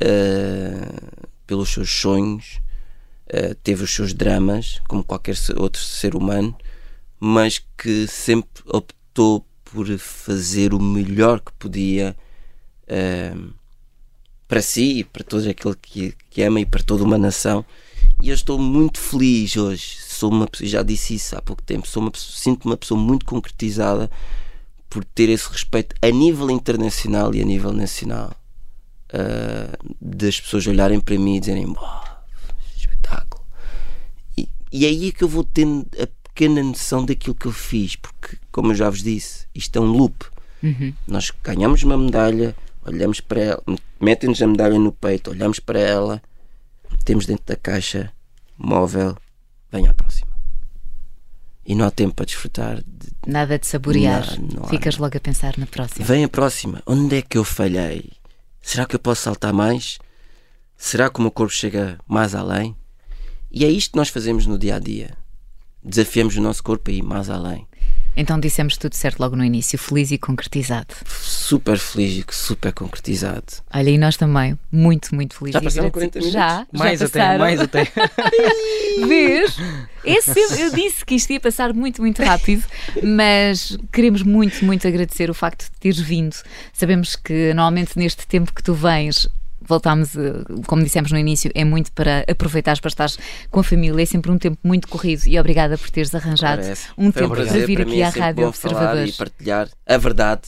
uh, 0.00 1.28
pelos 1.50 1.70
seus 1.70 1.90
sonhos, 1.90 2.60
uh, 3.26 3.56
teve 3.56 3.82
os 3.82 3.92
seus 3.92 4.14
dramas, 4.14 4.80
como 4.86 5.02
qualquer 5.02 5.34
outro 5.56 5.82
ser 5.82 6.14
humano, 6.14 6.56
mas 7.18 7.60
que 7.76 8.06
sempre 8.06 8.62
optou 8.66 9.44
por 9.64 9.88
fazer 9.98 10.72
o 10.72 10.80
melhor 10.80 11.40
que 11.40 11.52
podia 11.54 12.16
uh, 12.84 13.52
para 14.46 14.62
si 14.62 15.00
e 15.00 15.04
para 15.04 15.24
todo 15.24 15.48
aquele 15.48 15.74
que, 15.82 16.14
que 16.30 16.40
ama 16.40 16.60
e 16.60 16.66
para 16.66 16.84
toda 16.84 17.02
uma 17.02 17.18
nação. 17.18 17.64
E 18.22 18.28
eu 18.28 18.34
estou 18.34 18.56
muito 18.56 19.00
feliz 19.00 19.56
hoje. 19.56 19.96
Sou 20.06 20.30
uma 20.30 20.48
já 20.60 20.84
disse 20.84 21.16
isso 21.16 21.36
há 21.36 21.42
pouco 21.42 21.64
tempo, 21.64 21.88
sou 21.88 22.00
uma 22.00 22.12
sinto-me 22.14 22.74
uma 22.74 22.76
pessoa 22.76 23.00
muito 23.00 23.26
concretizada 23.26 24.08
por 24.88 25.04
ter 25.04 25.28
esse 25.28 25.48
respeito 25.50 25.96
a 26.00 26.10
nível 26.10 26.48
internacional 26.48 27.34
e 27.34 27.42
a 27.42 27.44
nível 27.44 27.72
nacional. 27.72 28.39
Uh, 29.12 29.94
das 30.00 30.40
pessoas 30.40 30.66
olharem 30.68 31.00
para 31.00 31.18
mim 31.18 31.36
e 31.36 31.40
dizerem 31.40 31.66
espetáculo. 32.76 33.44
E, 34.38 34.48
e 34.72 34.86
é 34.86 34.88
aí 34.88 35.10
que 35.10 35.24
eu 35.24 35.28
vou 35.28 35.42
tendo 35.42 35.86
a 36.00 36.06
pequena 36.28 36.62
noção 36.62 37.04
daquilo 37.04 37.34
que 37.34 37.46
eu 37.46 37.52
fiz, 37.52 37.96
porque, 37.96 38.36
como 38.52 38.70
eu 38.70 38.76
já 38.76 38.88
vos 38.88 39.02
disse, 39.02 39.46
isto 39.54 39.76
é 39.76 39.82
um 39.82 39.92
loop. 39.92 40.26
Uhum. 40.62 40.94
Nós 41.06 41.32
ganhamos 41.42 41.82
uma 41.82 41.96
medalha, 41.96 42.54
olhamos 42.84 43.20
para 43.20 43.40
ela, 43.40 43.62
metem-nos 44.00 44.40
a 44.40 44.46
medalha 44.46 44.78
no 44.78 44.92
peito, 44.92 45.30
olhamos 45.30 45.58
para 45.58 45.78
ela, 45.80 46.22
metemos 46.90 47.26
dentro 47.26 47.44
da 47.46 47.56
caixa 47.56 48.12
móvel, 48.56 49.16
vem 49.72 49.88
à 49.88 49.94
próxima. 49.94 50.30
E 51.64 51.74
não 51.74 51.84
há 51.84 51.90
tempo 51.90 52.14
para 52.14 52.26
desfrutar. 52.26 52.76
De... 52.76 53.10
Nada 53.26 53.58
de 53.58 53.66
saborear. 53.66 54.26
Não, 54.40 54.62
não 54.62 54.68
Ficas 54.68 54.96
logo 54.96 55.16
a 55.16 55.20
pensar 55.20 55.56
na 55.56 55.66
próxima. 55.66 56.04
Vem 56.04 56.24
a 56.24 56.28
próxima. 56.28 56.82
Onde 56.86 57.18
é 57.18 57.22
que 57.22 57.38
eu 57.38 57.44
falhei? 57.44 58.10
Será 58.60 58.86
que 58.86 58.94
eu 58.94 59.00
posso 59.00 59.22
saltar 59.22 59.52
mais? 59.52 59.98
Será 60.76 61.10
que 61.10 61.18
o 61.18 61.22
meu 61.22 61.30
corpo 61.30 61.52
chega 61.52 61.98
mais 62.06 62.34
além? 62.34 62.76
E 63.50 63.64
é 63.64 63.68
isto 63.68 63.92
que 63.92 63.96
nós 63.96 64.08
fazemos 64.08 64.46
no 64.46 64.58
dia 64.58 64.76
a 64.76 64.78
dia. 64.78 65.16
Desafiamos 65.82 66.36
o 66.36 66.40
nosso 66.40 66.62
corpo 66.62 66.90
a 66.90 66.94
ir 66.94 67.02
mais 67.02 67.28
além. 67.30 67.66
Então 68.16 68.38
dissemos 68.38 68.76
tudo 68.76 68.94
certo 68.94 69.20
logo 69.20 69.36
no 69.36 69.44
início, 69.44 69.78
feliz 69.78 70.10
e 70.10 70.18
concretizado. 70.18 70.94
Super 71.06 71.78
feliz 71.78 72.24
e 72.24 72.34
super 72.34 72.72
concretizado. 72.72 73.44
Olha, 73.72 73.90
e 73.90 73.98
nós 73.98 74.16
também, 74.16 74.58
muito, 74.70 75.14
muito 75.14 75.36
felizes. 75.36 75.54
Já 75.54 75.62
passaram 75.62 75.90
40 75.90 76.18
minutos? 76.18 76.32
Já, 76.32 76.66
mais 76.72 77.00
já 77.00 77.06
até, 77.06 77.38
mais 77.38 77.60
até. 77.60 77.92
Vês? 79.06 79.56
Esse, 80.04 80.38
eu 80.60 80.72
disse 80.72 81.04
que 81.04 81.14
isto 81.14 81.32
ia 81.32 81.40
passar 81.40 81.72
muito, 81.72 82.00
muito 82.00 82.22
rápido, 82.22 82.64
mas 83.02 83.76
queremos 83.92 84.22
muito, 84.22 84.64
muito 84.64 84.86
agradecer 84.88 85.30
o 85.30 85.34
facto 85.34 85.64
de 85.64 85.78
teres 85.78 86.00
vindo. 86.00 86.36
Sabemos 86.72 87.16
que 87.16 87.52
normalmente 87.54 87.98
neste 87.98 88.26
tempo 88.26 88.52
que 88.52 88.62
tu 88.62 88.74
vens 88.74 89.28
voltámos, 89.70 90.14
eh, 90.16 90.44
como 90.66 90.82
dissemos 90.82 91.10
no 91.10 91.18
início, 91.18 91.50
é 91.54 91.64
muito 91.64 91.90
para 91.92 92.24
aproveitar 92.28 92.78
para 92.80 92.88
estar 92.88 93.10
com 93.50 93.60
a 93.60 93.64
família. 93.64 94.02
É 94.02 94.06
sempre 94.06 94.30
um 94.30 94.38
tempo 94.38 94.58
muito 94.62 94.86
corrido 94.88 95.22
e 95.26 95.38
obrigada 95.38 95.78
por 95.78 95.88
teres 95.90 96.14
arranjado 96.14 96.60
Parece. 96.60 96.88
um 96.98 97.10
Foi 97.10 97.22
tempo 97.22 97.34
um 97.34 97.36
para 97.36 97.66
vir 97.66 97.76
para 97.76 97.82
aqui 97.84 98.02
é 98.02 98.04
à 98.04 98.10
Rádio 98.10 98.46
Observador. 98.48 99.06
E 99.06 99.12
partilhar 99.12 99.68
a 99.86 99.96
verdade. 99.96 100.42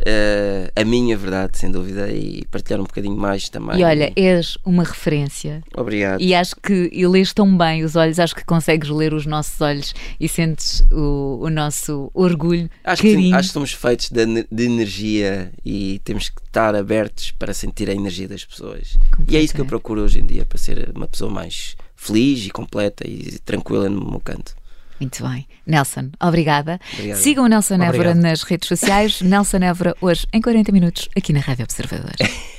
Uh, 0.00 0.70
a 0.76 0.84
minha 0.84 1.16
verdade, 1.16 1.56
sem 1.56 1.70
dúvida, 1.70 2.10
e 2.10 2.44
partilhar 2.50 2.80
um 2.80 2.84
bocadinho 2.84 3.16
mais 3.16 3.48
também. 3.48 3.80
E 3.80 3.84
olha, 3.84 4.12
és 4.14 4.58
uma 4.64 4.84
referência. 4.84 5.62
Obrigado. 5.74 6.20
E 6.20 6.34
acho 6.34 6.54
que 6.56 6.90
e 6.92 7.06
lês 7.06 7.32
tão 7.32 7.56
bem 7.56 7.82
os 7.82 7.96
olhos, 7.96 8.18
acho 8.18 8.34
que 8.34 8.44
consegues 8.44 8.90
ler 8.90 9.14
os 9.14 9.24
nossos 9.24 9.58
olhos 9.60 9.94
e 10.20 10.28
sentes 10.28 10.82
o, 10.92 11.40
o 11.42 11.50
nosso 11.50 12.10
orgulho. 12.12 12.68
Acho 12.84 13.02
que, 13.02 13.32
acho 13.32 13.48
que 13.48 13.52
somos 13.54 13.72
feitos 13.72 14.10
de, 14.10 14.46
de, 14.50 14.64
energia 14.64 15.50
e 15.64 16.00
temos 16.04 16.28
que 16.28 16.42
estar 16.42 16.74
abertos 16.74 17.30
para 17.30 17.54
sentir 17.54 17.88
a 17.88 17.94
energia 17.94 18.28
das 18.28 18.44
pessoas. 18.44 18.98
E 19.28 19.36
é 19.36 19.40
isso 19.40 19.54
que 19.54 19.60
eu 19.60 19.66
procuro 19.66 20.02
hoje 20.02 20.20
em 20.20 20.26
dia, 20.26 20.44
para 20.44 20.58
ser 20.58 20.92
uma 20.94 21.08
pessoa 21.08 21.30
mais 21.30 21.74
feliz 21.96 22.46
e 22.46 22.50
completa 22.50 23.08
e 23.08 23.38
tranquila 23.44 23.88
no 23.88 24.10
meu 24.10 24.20
canto. 24.20 24.54
Muito 25.00 25.26
bem. 25.28 25.46
Nelson, 25.66 26.10
obrigada. 26.20 26.80
Obrigado. 26.94 27.18
Sigam 27.18 27.44
o 27.44 27.48
Nelson 27.48 27.82
Évora 27.82 28.14
nas 28.14 28.42
redes 28.42 28.68
sociais. 28.68 29.20
Nelson 29.20 29.58
Évora, 29.58 29.94
hoje 30.00 30.26
em 30.32 30.40
40 30.40 30.72
minutos, 30.72 31.08
aqui 31.16 31.32
na 31.32 31.40
Rádio 31.40 31.64
Observador. 31.64 32.14